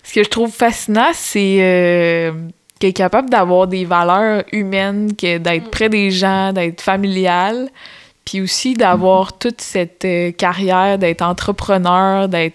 [0.04, 2.32] ce que je trouve fascinant, c'est euh,
[2.80, 5.70] qu'elle est capable d'avoir des valeurs humaines, que d'être Mm.
[5.72, 7.68] près des gens, d'être familiale,
[8.30, 12.54] puis aussi d'avoir toute cette euh, carrière, d'être entrepreneur, d'être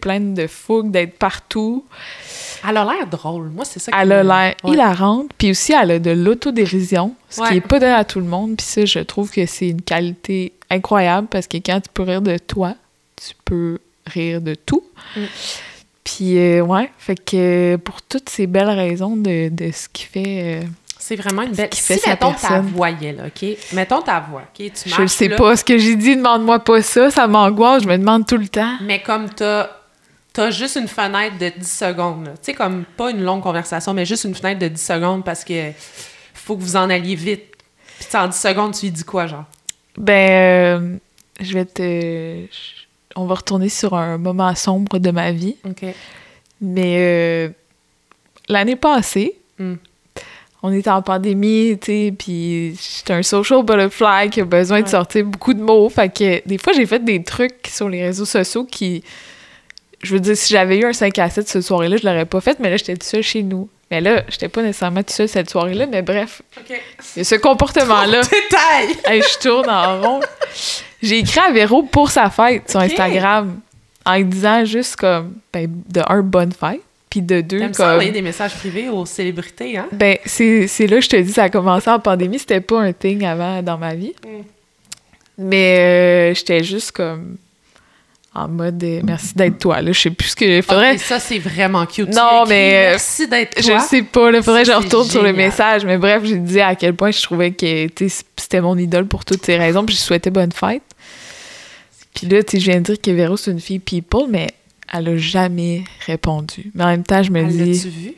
[0.00, 1.84] pleine de fougue, d'être partout.
[2.66, 3.48] Elle a l'air drôle.
[3.50, 4.72] Moi, c'est ça qui Elle a l'air Ouais.
[4.72, 7.48] hilarante, puis aussi elle a de l'autodérision, ce Ouais.
[7.48, 9.82] qui est pas donné à tout le monde, puis ça, je trouve que c'est une
[9.82, 12.74] qualité incroyable, parce que quand tu peux rire de toi,
[13.16, 14.82] tu peux rire de tout.
[15.16, 15.20] Mm.
[16.04, 20.60] Puis, euh, ouais, fait que pour toutes ces belles raisons de, de ce qui fait...
[21.06, 21.68] C'est vraiment une belle...
[21.68, 23.46] qui Si, fait mettons, ta voyais, là, OK?
[23.74, 24.56] Mettons ta voix, OK?
[24.56, 27.26] Tu je ne marches, sais là, pas ce que j'ai dit, demande-moi pas ça, ça
[27.26, 28.76] m'angoisse, je me demande tout le temps.
[28.80, 29.68] Mais comme t'as
[30.38, 32.32] as juste une fenêtre de 10 secondes, là.
[32.32, 35.44] Tu sais, comme pas une longue conversation, mais juste une fenêtre de 10 secondes parce
[35.44, 35.72] que
[36.32, 37.52] faut que vous en alliez vite.
[37.98, 39.44] Puis sais, en 10 secondes, tu lui dis quoi, genre?
[39.98, 40.96] Ben, euh,
[41.38, 41.82] je vais te...
[41.82, 45.56] je- On va retourner sur un moment sombre de ma vie.
[45.68, 45.84] OK.
[46.62, 47.48] Mais euh,
[48.48, 49.74] l'année passée, Mm.
[50.66, 54.88] On était en pandémie, tu sais, puis j'étais un social butterfly qui a besoin de
[54.88, 55.90] sortir beaucoup de mots.
[55.90, 59.04] Fait que des fois, j'ai fait des trucs sur les réseaux sociaux qui...
[60.02, 62.40] Je veux dire, si j'avais eu un 5 à 7 cette soirée-là, je l'aurais pas
[62.40, 63.68] fait, mais là, j'étais toute seule chez nous.
[63.90, 68.22] Mais là, j'étais pas nécessairement toute seule cette soirée-là, mais bref, a ce comportement-là.
[68.22, 68.96] Détail!
[69.04, 70.20] Hey, je tourne en rond.
[71.02, 72.80] J'ai écrit à Véro pour sa fête sur.
[72.80, 73.60] Instagram
[74.06, 76.80] en lui disant juste comme, ben, de un, bonne fête,
[77.14, 77.92] puis de deux, T'aimes ça comme...
[77.92, 79.86] envoyer des messages privés aux célébrités, hein?
[79.92, 82.92] Ben, c'est là que je te dis, ça a commencé en pandémie, c'était pas un
[82.92, 84.14] thing avant dans ma vie.
[84.24, 84.42] Mm.
[85.38, 87.36] Mais euh, j'étais juste comme
[88.34, 89.92] en mode euh, merci d'être toi, là.
[89.92, 90.60] Je sais plus ce que.
[90.62, 90.94] Faudrait.
[90.94, 92.12] Ok, ça, c'est vraiment cute.
[92.12, 93.78] Non, mais, euh, Merci d'être Je toi.
[93.78, 96.74] sais pas, là, faudrait que je retourne sur le message, mais bref, j'ai dit à
[96.74, 97.86] quel point je trouvais que
[98.36, 100.82] c'était mon idole pour toutes ces raisons, puis je souhaitais bonne fête.
[102.12, 104.48] Puis là, tu je viens de dire que Véro, c'est une fille people, mais
[104.94, 106.70] elle a jamais répondu.
[106.74, 108.14] Mais en même temps, je me Elle dis, L'as-tu vu?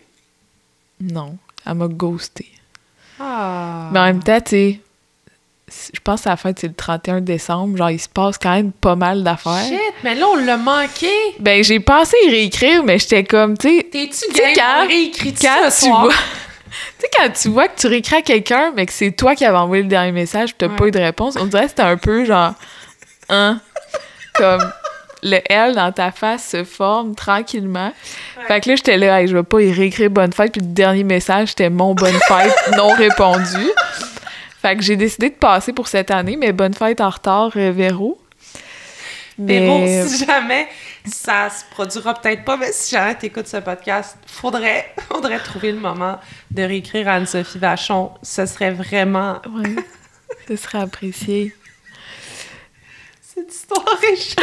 [1.00, 1.36] non,
[1.66, 2.46] elle m'a ghosté.
[3.18, 3.88] Ah.
[3.92, 4.80] Mais en même temps, tu sais,
[5.94, 7.76] je pense que la fête, c'est le 31 décembre.
[7.76, 9.64] Genre, il se passe quand même pas mal d'affaires.
[9.68, 11.10] Shit, mais là, on l'a manqué.
[11.40, 14.52] Ben, j'ai pensé réécrire, mais j'étais comme, tu sais, T'es-tu Tu game?
[14.54, 16.02] quand- réécrit quand ce tu soir?
[16.04, 16.12] vois...
[16.98, 19.44] tu sais, quand tu vois que tu réécris à quelqu'un, mais que c'est toi qui
[19.44, 20.76] avais envoyé le dernier message, t'as Ouais.
[20.76, 22.52] pas eu de réponse, on dirait que c'était un peu genre...
[23.28, 23.60] Hein?
[24.34, 24.60] Comme
[25.26, 27.92] le L dans ta face se forme tranquillement.
[28.46, 30.68] Fait que là, j'étais là, Hey, je vais pas y réécrire bonne fête, puis le
[30.68, 33.70] dernier message, c'était mon bonne fête non répondu.
[34.62, 37.72] Fait que j'ai décidé de passer pour cette année, mais bonne fête en retard, euh,
[37.72, 38.18] Véro.
[39.38, 40.68] Véro, Mais si jamais
[41.04, 45.80] ça se produira peut-être pas, mais si jamais t'écoutes ce podcast, faudrait, faudrait trouver le
[45.80, 46.18] moment
[46.52, 48.12] de réécrire à Anne-Sophie Vachon.
[48.22, 49.42] Ce serait vraiment...
[49.54, 49.74] ouais,
[50.48, 51.54] ce serait apprécié.
[53.20, 54.34] Cette histoire riche.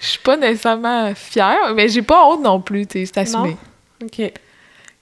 [0.00, 3.56] Je suis pas nécessairement fière, mais j'ai pas honte non plus, tu sais, c'est assumé.
[4.02, 4.32] OK.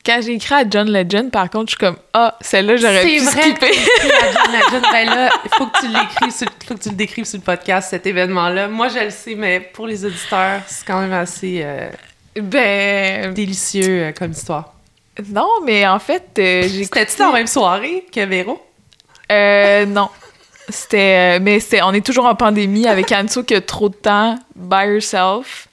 [0.05, 3.19] Quand j'ai écrit à John Legend, par contre, je suis comme Ah, celle-là, j'aurais pu
[3.19, 3.43] vrai.
[3.43, 3.73] skipper.
[4.03, 7.25] John Legend, ben là, il faut que tu l'écrives, sur- faut que tu le décrives
[7.27, 8.69] sur le podcast, cet événement-là.
[8.69, 11.91] Moi, je le sais, mais pour les auditeurs, c'est quand même assez euh,
[12.41, 14.73] ben, délicieux euh, comme histoire.
[15.29, 18.61] Non, mais en fait, euh, j'ai C'était-tu dans la même soirée que Véro?
[19.31, 20.09] Euh, non.
[20.69, 21.37] C'était.
[21.37, 24.39] euh, mais c'était, on est toujours en pandémie avec Anso qui a trop de temps,
[24.57, 25.69] by herself,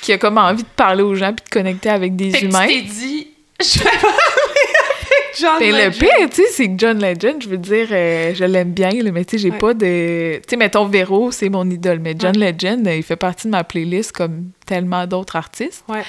[0.00, 2.66] qui a comme envie de parler aux gens puis de connecter avec des Fait humains.
[2.66, 3.28] tu t'es dit,
[3.60, 5.98] je vais parler avec John Mais le Legend.
[5.98, 9.24] pire, tu sais, c'est que John Legend, je veux dire, euh, je l'aime bien, mais
[9.24, 9.58] tu sais, j'ai Ouais.
[9.58, 10.36] pas de.
[10.36, 13.50] Tu sais, mettons, Véro, c'est mon idole, mais John Legend, euh, il fait partie de
[13.52, 15.84] ma playlist comme tellement d'autres artistes.
[15.88, 16.02] Ouais.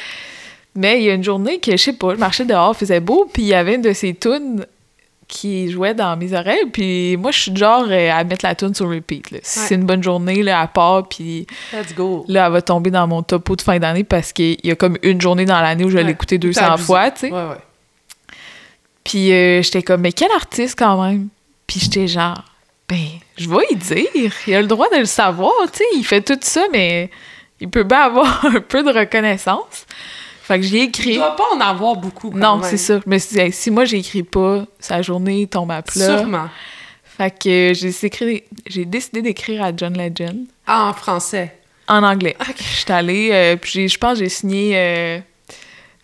[0.76, 3.00] Mais il y a une journée que, je sais pas, je marchais dehors, il faisait
[3.00, 4.66] beau, puis il y avait une de ses tunes
[5.28, 8.76] qui jouait dans mes oreilles, puis moi, je suis genre euh, à mettre la tune
[8.76, 9.32] sur repeat.
[9.32, 9.40] là.
[9.42, 9.66] Si Ouais.
[9.68, 12.26] c'est une bonne journée, là, à part, puis Let's go.
[12.28, 14.98] là, elle va tomber dans mon topo de fin d'année parce qu'il y a comme
[15.02, 16.86] une journée dans l'année où je vais l'écouter T'as 200 abusé.
[16.86, 17.32] fois, tu sais.
[17.32, 17.58] Ouais, ouais.
[19.04, 21.28] Puis euh, j'étais comme, mais quel artiste quand même?
[21.68, 22.44] Puis j'étais genre,
[22.88, 23.06] ben,
[23.38, 24.32] je vais y dire.
[24.48, 25.84] Il a le droit de le savoir, tu sais.
[25.96, 27.10] Il fait tout ça, mais
[27.60, 29.86] il peut bien avoir un peu de reconnaissance.
[30.48, 31.16] Fait que j'y ai Il écrit.
[31.16, 32.30] doit pas en avoir beaucoup.
[32.30, 33.00] quand Non, c'est ça.
[33.08, 36.18] Mais si, si moi j'écris pas, sa journée tombe à plat.
[36.20, 36.50] Sûrement.
[37.18, 41.56] Fait que j'ai écrit- j'ai décidé d'écrire à John Legend Ah, en français.
[41.88, 42.36] en anglais.
[42.40, 42.56] Ok.
[42.78, 45.20] J'étais allée, euh, puis j'ai- je pense que j'ai signé euh,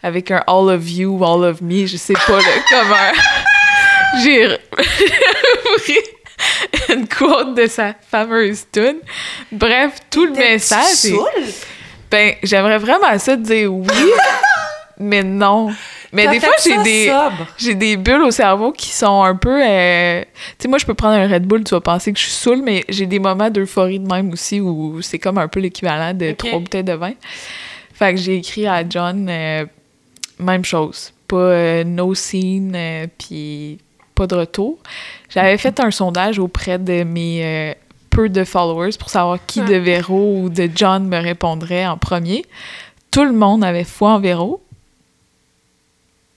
[0.01, 3.11] avec un All of You, All of Me, je sais pas, là, comme un...
[4.23, 4.57] J'ai
[6.93, 8.97] une quote de sa fameuse tune.
[9.51, 10.85] Bref, tout le message.
[10.95, 11.27] Saoul?
[12.11, 13.87] Ben, j'aimerais vraiment ça de dire oui,
[14.99, 15.71] mais non.
[16.13, 17.05] Mais des fois, j'ai des...
[17.57, 19.63] J'ai des bulles au cerveau qui sont un peu.
[19.65, 22.25] euh, Tu sais, moi, je peux prendre un Red Bull, tu vas penser que je
[22.25, 25.61] suis saoule, mais j'ai des moments d'euphorie de même aussi où c'est comme un peu
[25.61, 27.13] l'équivalent de trois bouteilles de vin.
[27.93, 29.65] Fait que j'ai écrit à John, euh,
[30.39, 31.13] même chose.
[31.29, 33.77] Pas euh, no scene, euh, puis
[34.13, 34.79] pas de retour.
[35.29, 37.75] J'avais fait un sondage auprès de mes
[38.11, 42.45] peu de followers pour savoir qui de Véro ou de John me répondrait en premier.
[43.09, 44.61] Tout le monde avait foi en Véro.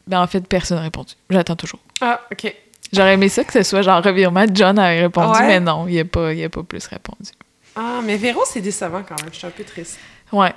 [0.06, 1.14] Ben, en fait, personne n'a répondu.
[1.30, 1.80] J'attends toujours.
[2.00, 2.54] Ah, OK.
[2.92, 4.44] J'aurais aimé ça que ce soit genre revirement.
[4.52, 5.46] John avait répondu, Ouais.
[5.46, 7.30] mais non, il n'a pas, il a pas plus répondu.
[7.76, 9.30] Ah, mais Véro, c'est décevant quand même.
[9.32, 9.98] Je suis un peu triste.
[10.32, 10.52] Ouais.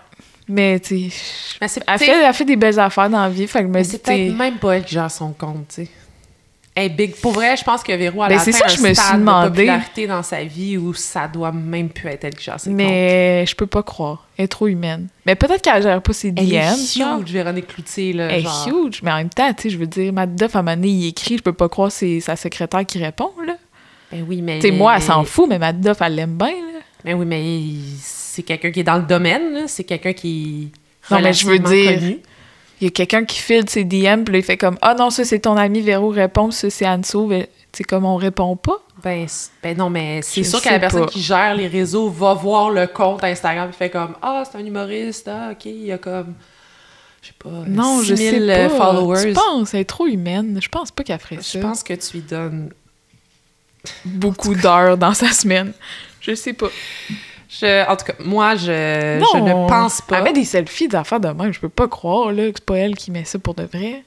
[0.49, 3.48] Mais, tu sais, elle fait, elle fait des belles affaires dans la vie.
[3.48, 5.89] Fait que me mais c'est peut-être même pas elle qui gère son compte, tu sais.
[6.80, 7.16] Hey, big.
[7.16, 8.95] Pour vrai, je pense que Véro a Ben, atteint ça un que je me suis
[8.95, 9.48] stade demandé.
[9.49, 12.70] de popularité dans sa vie où ça doit même plus être elle qui gère ses
[12.70, 12.78] comptes.
[12.78, 14.28] Mais je peux pas croire.
[14.38, 15.08] Elle est trop humaine.
[15.26, 16.44] Mais peut-être qu'elle gère pas ses DM.
[16.44, 17.20] Elle est genre.
[17.22, 18.28] huge, Véronique Cloutier, là.
[18.32, 19.02] Elle est huge.
[19.02, 20.90] Mais en même temps, tu sais, je veux dire, Matt Duff, à un moment donné,
[20.90, 23.56] il écrit, je peux pas croire que c'est sa secrétaire qui répond, là.
[24.12, 24.60] Ben oui, mais...
[24.60, 26.80] Tu sais, moi, elle s'en fout, mais Matt Duff, elle l'aime bien, là.
[27.04, 27.60] Ben oui, mais
[27.99, 29.62] c'est quelqu'un qui est dans le domaine, là.
[29.68, 30.70] C'est quelqu'un qui
[31.10, 32.20] est Non, mais je veux dire- connu.
[32.80, 35.10] Il y a quelqu'un qui file ses DM, puis là, il fait comme Ah non,
[35.10, 37.28] ça c'est ton ami Véro, réponds, ça c'est Anso.
[37.30, 38.78] Tu sais, comme on répond pas.
[39.04, 39.28] Ben,
[39.62, 41.12] ben non, mais c'est Je sûr que la personne pas.
[41.12, 44.66] qui gère les réseaux va voir le compte Instagram et fait comme Ah, c'est un
[44.66, 46.34] humoriste, ah, ok, il y a comme,
[47.22, 48.70] je sais pas, Non, je 6000 sais pas.
[48.70, 49.28] followers.
[49.28, 50.60] Tu penses, elle est trop humaine.
[50.62, 51.60] Je pense pas qu'elle ferait ça.
[51.60, 52.72] Je pense que tu lui donnes.
[54.06, 55.74] Beaucoup d'heures dans sa semaine.
[56.22, 56.68] Je sais pas.
[57.49, 60.18] Je, en tout cas, moi, je, non, je ne pense pas.
[60.18, 61.53] Elle met des selfies d'affaires de même.
[61.53, 64.03] Je peux pas croire là, que c'est pas elle qui met ça pour de vrai.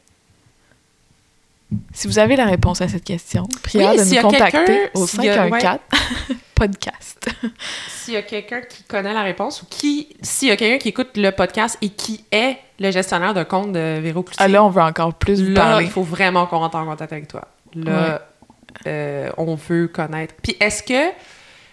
[1.94, 4.90] Si vous avez la réponse à cette question, prière Oui, de s'il y nous contacter
[4.94, 5.78] au s'il y a- 514
[6.56, 7.30] podcast.
[7.88, 10.88] S'il y a quelqu'un qui connaît la réponse ou qui, s'il y a quelqu'un qui
[10.88, 14.64] écoute le podcast et qui est le gestionnaire de compte de Véro Cloutier, Ah là,
[14.64, 15.84] on veut encore plus vous là, parler.
[15.84, 17.46] il faut vraiment qu'on rentre en contact avec toi.
[17.74, 18.20] Là,
[18.86, 20.34] euh, on veut connaître.
[20.42, 21.10] Puis est-ce que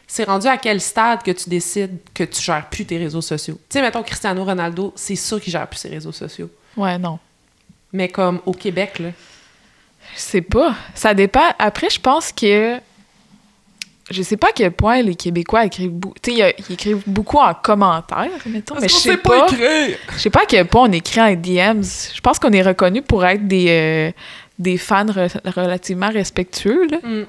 [0.08, 3.56] c'est rendu à quel stade que tu décides que tu gères plus tes réseaux sociaux?
[3.70, 6.50] Tu sais, mettons Cristiano Ronaldo, c'est sûr qu'il gère plus ses réseaux sociaux.
[6.78, 7.20] Ouais, non.
[7.94, 9.10] Mais comme au Québec, là.
[10.16, 10.74] Je sais pas.
[10.96, 11.44] Ça dépend.
[11.60, 12.80] Après, je pense que.
[14.10, 16.16] Je sais pas à quel point les Québécois écrivent beaucoup.
[16.22, 18.76] Tu sais, ils écrivent beaucoup en commentaire, mettons.
[18.80, 19.48] mais je sais pas.
[19.50, 21.84] Je sais pas à quel point on écrit en DMs.
[22.16, 24.12] Je pense qu'on est reconnu pour être des, euh,
[24.60, 27.00] des fans re- relativement respectueux, là.
[27.04, 27.26] Mm.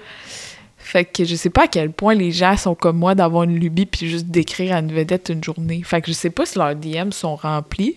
[0.88, 3.58] Fait que je sais pas à quel point les gens sont comme moi d'avoir une
[3.58, 5.82] lubie puis juste d'écrire à une vedette une journée.
[5.84, 7.96] Fait que je sais pas si leurs DM sont remplis.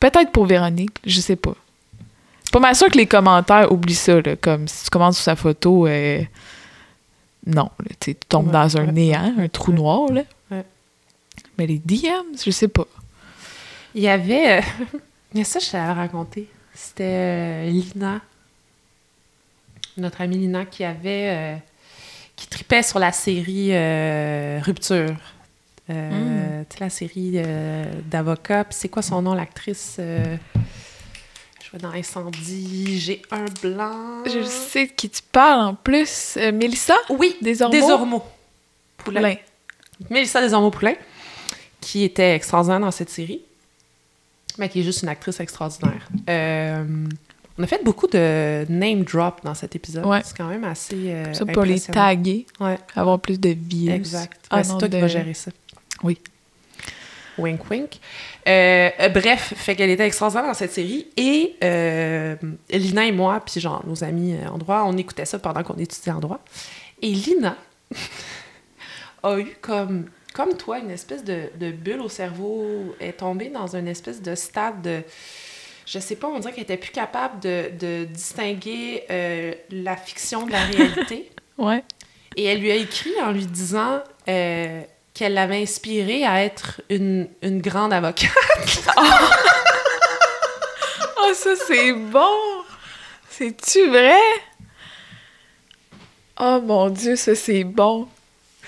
[0.00, 1.54] Peut-être pour Véronique, je sais pas.
[2.44, 5.22] C'est pas mal sûr que les commentaires oublient ça, là, comme si tu commentes sur
[5.24, 6.20] sa photo, euh,
[7.46, 9.76] non, là, tu sais, tu tombes Ouais, dans un ouais, néant, un trou ouais.
[9.78, 10.22] noir, là.
[10.50, 10.64] Ouais.
[11.56, 12.86] Mais les DMs, je sais pas.
[13.94, 14.58] Il y avait.
[14.58, 14.62] euh,
[15.34, 16.48] Mais ça, je t'avais raconté.
[16.74, 18.20] C'était euh, Lina.
[20.00, 21.28] Notre amie Lina qui avait.
[21.30, 21.56] euh,
[22.36, 25.14] qui tripait sur la série euh, Rupture.
[25.90, 27.42] Euh, Tu sais, la série
[28.06, 28.64] d'avocats.
[28.70, 30.38] C'est quoi son nom, l'actrice Je
[31.72, 32.98] vais dans Incendie.
[32.98, 34.24] J'ai un blanc.
[34.24, 36.38] Je sais de qui tu parles en plus.
[36.54, 37.74] Mélissa Oui, Desormeaux?
[37.76, 38.22] Desormeaux.
[38.96, 39.20] Poulain.
[39.20, 39.36] Poulain.
[40.08, 40.94] Mélissa Desormeaux-Poulain,
[41.80, 43.42] qui était extraordinaire dans cette série.
[44.56, 46.08] mais qui est juste une actrice extraordinaire.
[46.28, 46.84] Euh,
[47.58, 50.06] on a fait beaucoup de name drop dans cet épisode.
[50.06, 50.20] Ouais.
[50.24, 51.12] C'est quand même assez.
[51.12, 53.92] euh, Ça pour les taguer, Ouais, avoir plus de views.
[53.92, 54.40] exact.
[54.50, 55.50] Ah c'est toi qui de- vas gérer ça.
[56.02, 56.18] Oui.
[57.38, 57.98] Wink, wink.
[58.48, 61.06] Euh, euh, bref, fait qu'elle était extraordinaire dans cette série.
[61.16, 62.36] Et euh,
[62.70, 66.12] Lina et moi, puis genre nos amis en droit, on écoutait ça pendant qu'on étudiait
[66.12, 66.40] en droit.
[67.00, 67.56] Et Lina
[69.22, 73.74] a eu comme, comme toi une espèce de, de bulle au cerveau, est tombée dans
[73.76, 75.00] une espèce de stade de.
[75.92, 80.46] Je sais pas, on dirait qu'elle était plus capable de, de distinguer euh, la fiction
[80.46, 81.30] de la réalité.
[81.58, 81.84] Ouais.
[82.36, 84.80] Et elle lui a écrit en lui disant euh,
[85.12, 88.30] qu'elle l'avait inspirée à être une, une grande avocate.
[91.18, 92.62] Oh, ça, c'est bon!
[93.28, 94.16] C'est-tu vrai?
[96.38, 98.08] Oh mon Dieu, ça, c'est bon!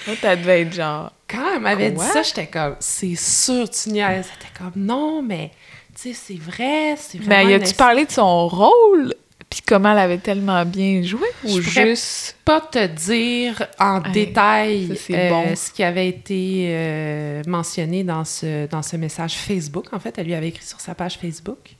[0.06, 1.12] Là, t'as devait être genre.
[1.28, 4.26] Quand elle m'avait dit ça, j'étais comme, c'est sûr, tu niaises.
[4.38, 5.50] C'était comme, non, mais,
[5.94, 9.14] tu sais, c'est vrai, c'est Mais y une a-tu parlé de son rôle?
[9.50, 11.26] Puis comment elle avait tellement bien joué?
[11.44, 12.36] Ou Je juste.
[12.42, 15.54] pas te dire en détail ça, euh, bon.
[15.54, 19.86] ce qui avait été euh, mentionné dans ce, dans ce message Facebook.
[19.92, 21.76] En fait, elle lui avait écrit sur sa page Facebook.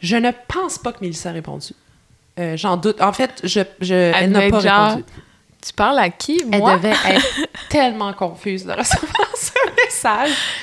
[0.00, 1.74] Je ne pense pas que Mélissa a répondu.
[2.38, 3.02] Euh, J'en doute.
[3.02, 5.04] En fait, je, je, elle, n'a pas genre, répondu.
[5.66, 6.42] Tu parles à qui?
[6.50, 6.76] Elle Moi?
[6.78, 9.31] devait être tellement confuse de recevoir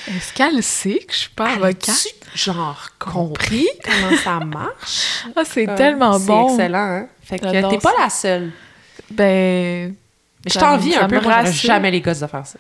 [0.08, 2.08] Est-ce qu'elle sait que je suis pas avocate?
[2.36, 5.24] Genre, compris comment ça marche?
[5.36, 6.50] Ah, c'est tellement bon.
[6.50, 7.08] C'est excellent, hein?
[7.22, 8.52] Fait que t'es pas la seule.
[9.12, 9.96] Ben,
[10.46, 11.20] Mais je t'envie un peu.
[11.22, 12.60] Moi, jamais les gosses de faire ça.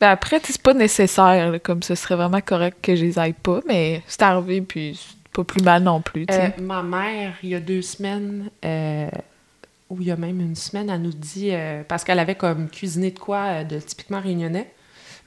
[0.00, 1.50] ben après, c'est pas nécessaire.
[1.50, 4.98] là, comme ce serait vraiment correct que je les aille pas, mais c'est arrivé, puis
[5.00, 6.26] c'est pas plus mal non plus.
[6.30, 9.08] Euh, ma mère, il y a deux semaines, euh,
[9.88, 12.68] ou il y a même une semaine, elle nous dit, euh, parce qu'elle avait comme
[12.68, 14.70] cuisiné de quoi de typiquement réunionnais,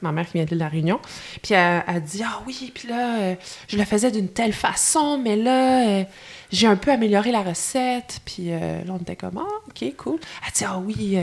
[0.01, 0.99] ma mère qui vient de la Réunion,
[1.41, 3.35] puis elle, elle dit, ah oui, puis là, euh,
[3.67, 6.03] je le faisais d'une telle façon, mais là, euh,
[6.51, 10.19] j'ai un peu amélioré la recette, puis euh, là, on était comme, ah, ok, cool.
[10.45, 11.17] Elle dit, ah oui,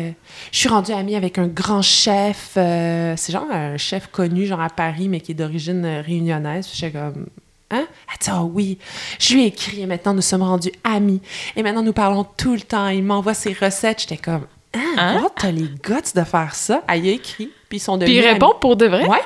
[0.51, 4.71] je suis rendue amie avec un grand chef, c'est genre un chef connu, genre à
[4.71, 7.27] Paris, mais qui est d'origine réunionnaise, puis j'étais comme,
[7.73, 7.87] Hein?
[8.11, 8.79] Elle dit, ah oui,
[9.19, 11.23] je lui ai écrit et maintenant nous sommes rendus amis.
[11.57, 12.89] Et maintenant nous parlons tout le temps.
[12.89, 14.03] Il m'envoie ses recettes.
[14.03, 15.23] J'étais comme, ah, Hein?
[15.23, 16.83] what, t'as les guts de faire ça?
[16.87, 19.07] Elle y a écrit, puis ils sont Puis devenus il répond pour de vrai?
[19.07, 19.23] Ouais,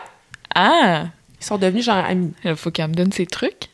[0.55, 1.07] Ah!
[1.41, 2.33] ils sont devenus genre amis.
[2.45, 3.71] Il faut qu'elle me donne ses trucs.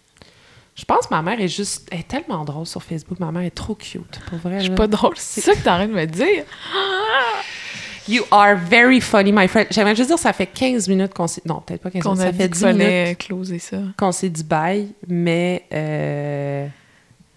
[0.77, 3.21] Je pense que ma mère est juste, elle est tellement drôle sur Facebook.
[3.21, 4.61] Ma mère est trop cute, pour vrai.
[4.61, 5.13] Je suis pas drôle.
[5.19, 6.45] C'est ça que t'es en train de me dire?
[8.09, 9.69] You are very funny, my friend.
[9.71, 11.43] J'aimerais juste dire, ça fait 15 minutes qu'on s'est...
[11.45, 12.25] Non, peut-être pas 15 Qu'on minutes.
[12.27, 12.65] Ça dit fait qu'il 10
[13.05, 13.77] minutes closer ça.
[13.97, 16.67] qu'on s'est dit bye, mais euh,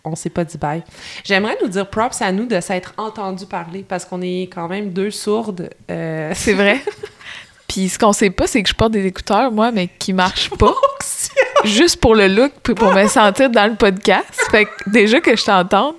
[0.06, 0.82] on s'est pas dit bye.
[1.24, 4.90] J'aimerais nous dire props à nous de s'être entendu parler parce qu'on est quand même
[4.92, 5.70] deux sourdes.
[5.92, 6.80] euh, C'est vrai.
[7.76, 10.50] Puis ce qu'on sait pas, c'est que je porte des écouteurs, moi, mais qui marchent
[10.52, 10.74] pas.
[11.66, 14.24] juste pour le look, puis pour me sentir dans le podcast.
[14.50, 15.96] Fait que déjà que je t'entende,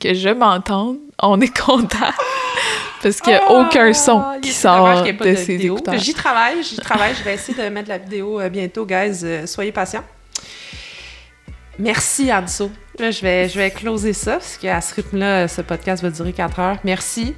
[0.00, 2.10] que je m'entende, on est content.
[3.00, 5.74] Parce qu'il n'y a aucun son Ah, qui sort de, de ces vidéo.
[5.76, 5.96] écouteurs.
[5.98, 7.14] J'y travaille, j'y travaille.
[7.14, 9.20] Je vais essayer de mettre la vidéo euh, bientôt, guys.
[9.22, 10.02] Euh, soyez patients.
[11.78, 12.68] Merci, Anso.
[12.98, 16.32] Là, je vais, je vais closer ça parce qu'à ce rythme-là, ce podcast va durer
[16.32, 16.78] 4 heures.
[16.82, 17.34] Merci.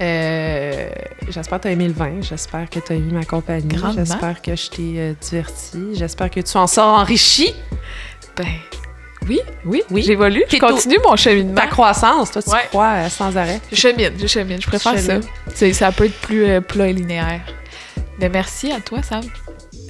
[0.00, 0.88] Euh,
[1.28, 2.20] j'espère que tu as aimé le vin.
[2.22, 3.68] J'espère que tu as aimé ma compagnie.
[3.94, 5.78] J'espère que je t'ai euh, diverti.
[5.94, 7.54] J'espère que tu en sors enrichi.
[8.36, 8.46] Ben,
[9.28, 10.02] oui, oui, Oui.
[10.02, 11.54] J'évolue, je au- continue mon cheminement.
[11.54, 12.66] Ta croissance, toi, tu Ouais.
[12.70, 13.60] crois euh, sans arrêt?
[13.70, 15.20] Je chemine, je chemine, je préfère ça.
[15.72, 17.42] Ça peut être plus euh, plat et linéaire.
[18.18, 19.22] Mais merci à toi, Sam.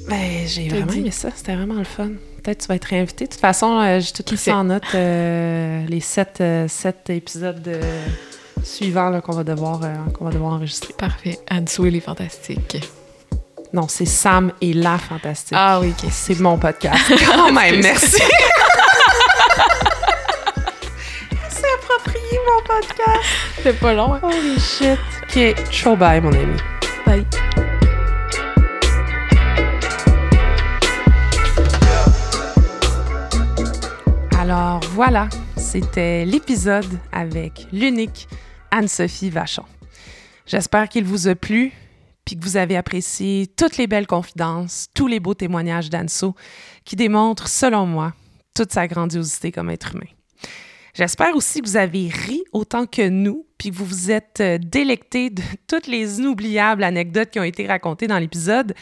[0.08, 0.98] Ben, j'ai vraiment dit.
[0.98, 1.28] aimé ça.
[1.34, 2.08] C'était vraiment le fun.
[2.42, 3.26] Peut-être que tu vas être réinvité.
[3.26, 4.82] De toute façon, j'ai tout ça en note.
[4.94, 8.06] les sept, sept épisodes euh,
[8.62, 10.94] suivants là, qu'on va, devoir, euh, qu'on va devoir enregistrer.
[10.96, 11.38] Parfait.
[11.48, 12.78] Anne-Sou, il est fantastique.
[13.72, 15.56] Non, c'est Sam et la fantastique.
[15.56, 16.10] Ah oui, ok.
[16.10, 17.12] C'est mon podcast.
[17.26, 18.16] Quand même, merci.
[21.48, 23.24] c'est approprié, mon podcast.
[23.62, 24.20] C'est pas long, hein?
[24.22, 24.98] Holy shit.
[25.22, 26.56] OK, ciao bye, mon ami.
[27.06, 27.24] Bye.
[34.40, 38.26] Alors voilà, c'était l'épisode avec l'unique
[38.70, 39.64] Anne-Sophie Vachon.
[40.46, 41.72] J'espère qu'il vous a plu,
[42.24, 46.34] puis que vous avez apprécié toutes les belles confidences, tous les beaux témoignages d'Anso
[46.84, 48.12] qui démontrent, selon moi,
[48.54, 50.10] toute sa grandiosité comme être humain.
[51.00, 54.58] J'espère aussi que vous avez ri autant que nous puis que vous vous êtes euh,
[54.58, 58.74] délecté de toutes les inoubliables anecdotes qui ont été racontées dans l'épisode.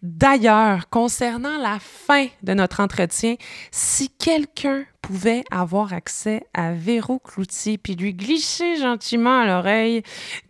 [0.00, 3.34] D'ailleurs, concernant la fin de notre entretien,
[3.72, 10.02] si quelqu'un pouvait avoir accès à Véro Cloutier puis lui glisser gentiment à l'oreille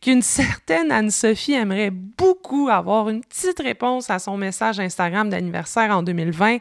[0.02, 6.02] qu'une certaine Anne-Sophie aimerait beaucoup avoir une petite réponse à son message Instagram d'anniversaire en
[6.02, 6.58] 2020,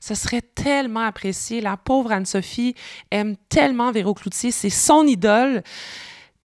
[0.00, 1.60] ce serait tellement apprécié.
[1.60, 2.74] La pauvre Anne-Sophie
[3.10, 5.62] aime tellement Véro Cloutier, c'est son idole.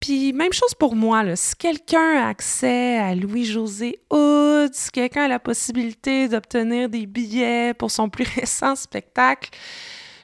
[0.00, 5.28] Puis même chose pour moi, si quelqu'un a accès à Louis-José Hood, si quelqu'un a
[5.28, 9.50] la possibilité d'obtenir des billets pour son plus récent spectacle,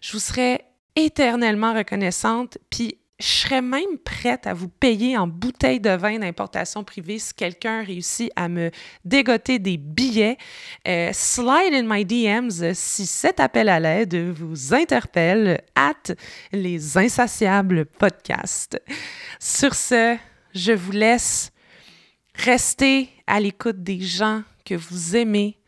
[0.01, 2.57] je vous serais éternellement reconnaissante.
[2.71, 7.33] Puis je serais même prête à vous payer en bouteilles de vin d'importation privée si
[7.33, 8.71] quelqu'un réussit à me
[9.05, 10.37] dégoter des billets.
[10.87, 16.15] Euh, slide in my DMs si cet appel à l'aide vous interpelle at
[16.53, 18.81] les insatiables podcasts.
[19.41, 20.17] Sur ce,
[20.55, 21.53] je vous laisse
[22.35, 25.59] rester à l'écoute des gens que vous aimez,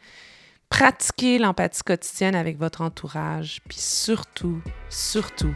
[0.68, 4.60] pratiquer l'empathie quotidienne avec votre entourage, puis surtout,
[4.90, 5.54] surtout,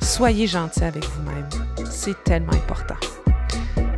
[0.00, 1.48] soyez gentil avec vous-même.
[1.90, 2.96] C'est tellement important.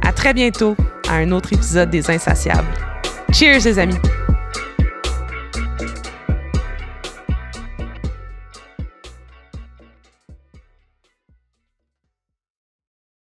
[0.03, 0.77] À très bientôt
[1.09, 2.67] à un autre épisode des Insatiables.
[3.33, 3.99] Cheers les amis!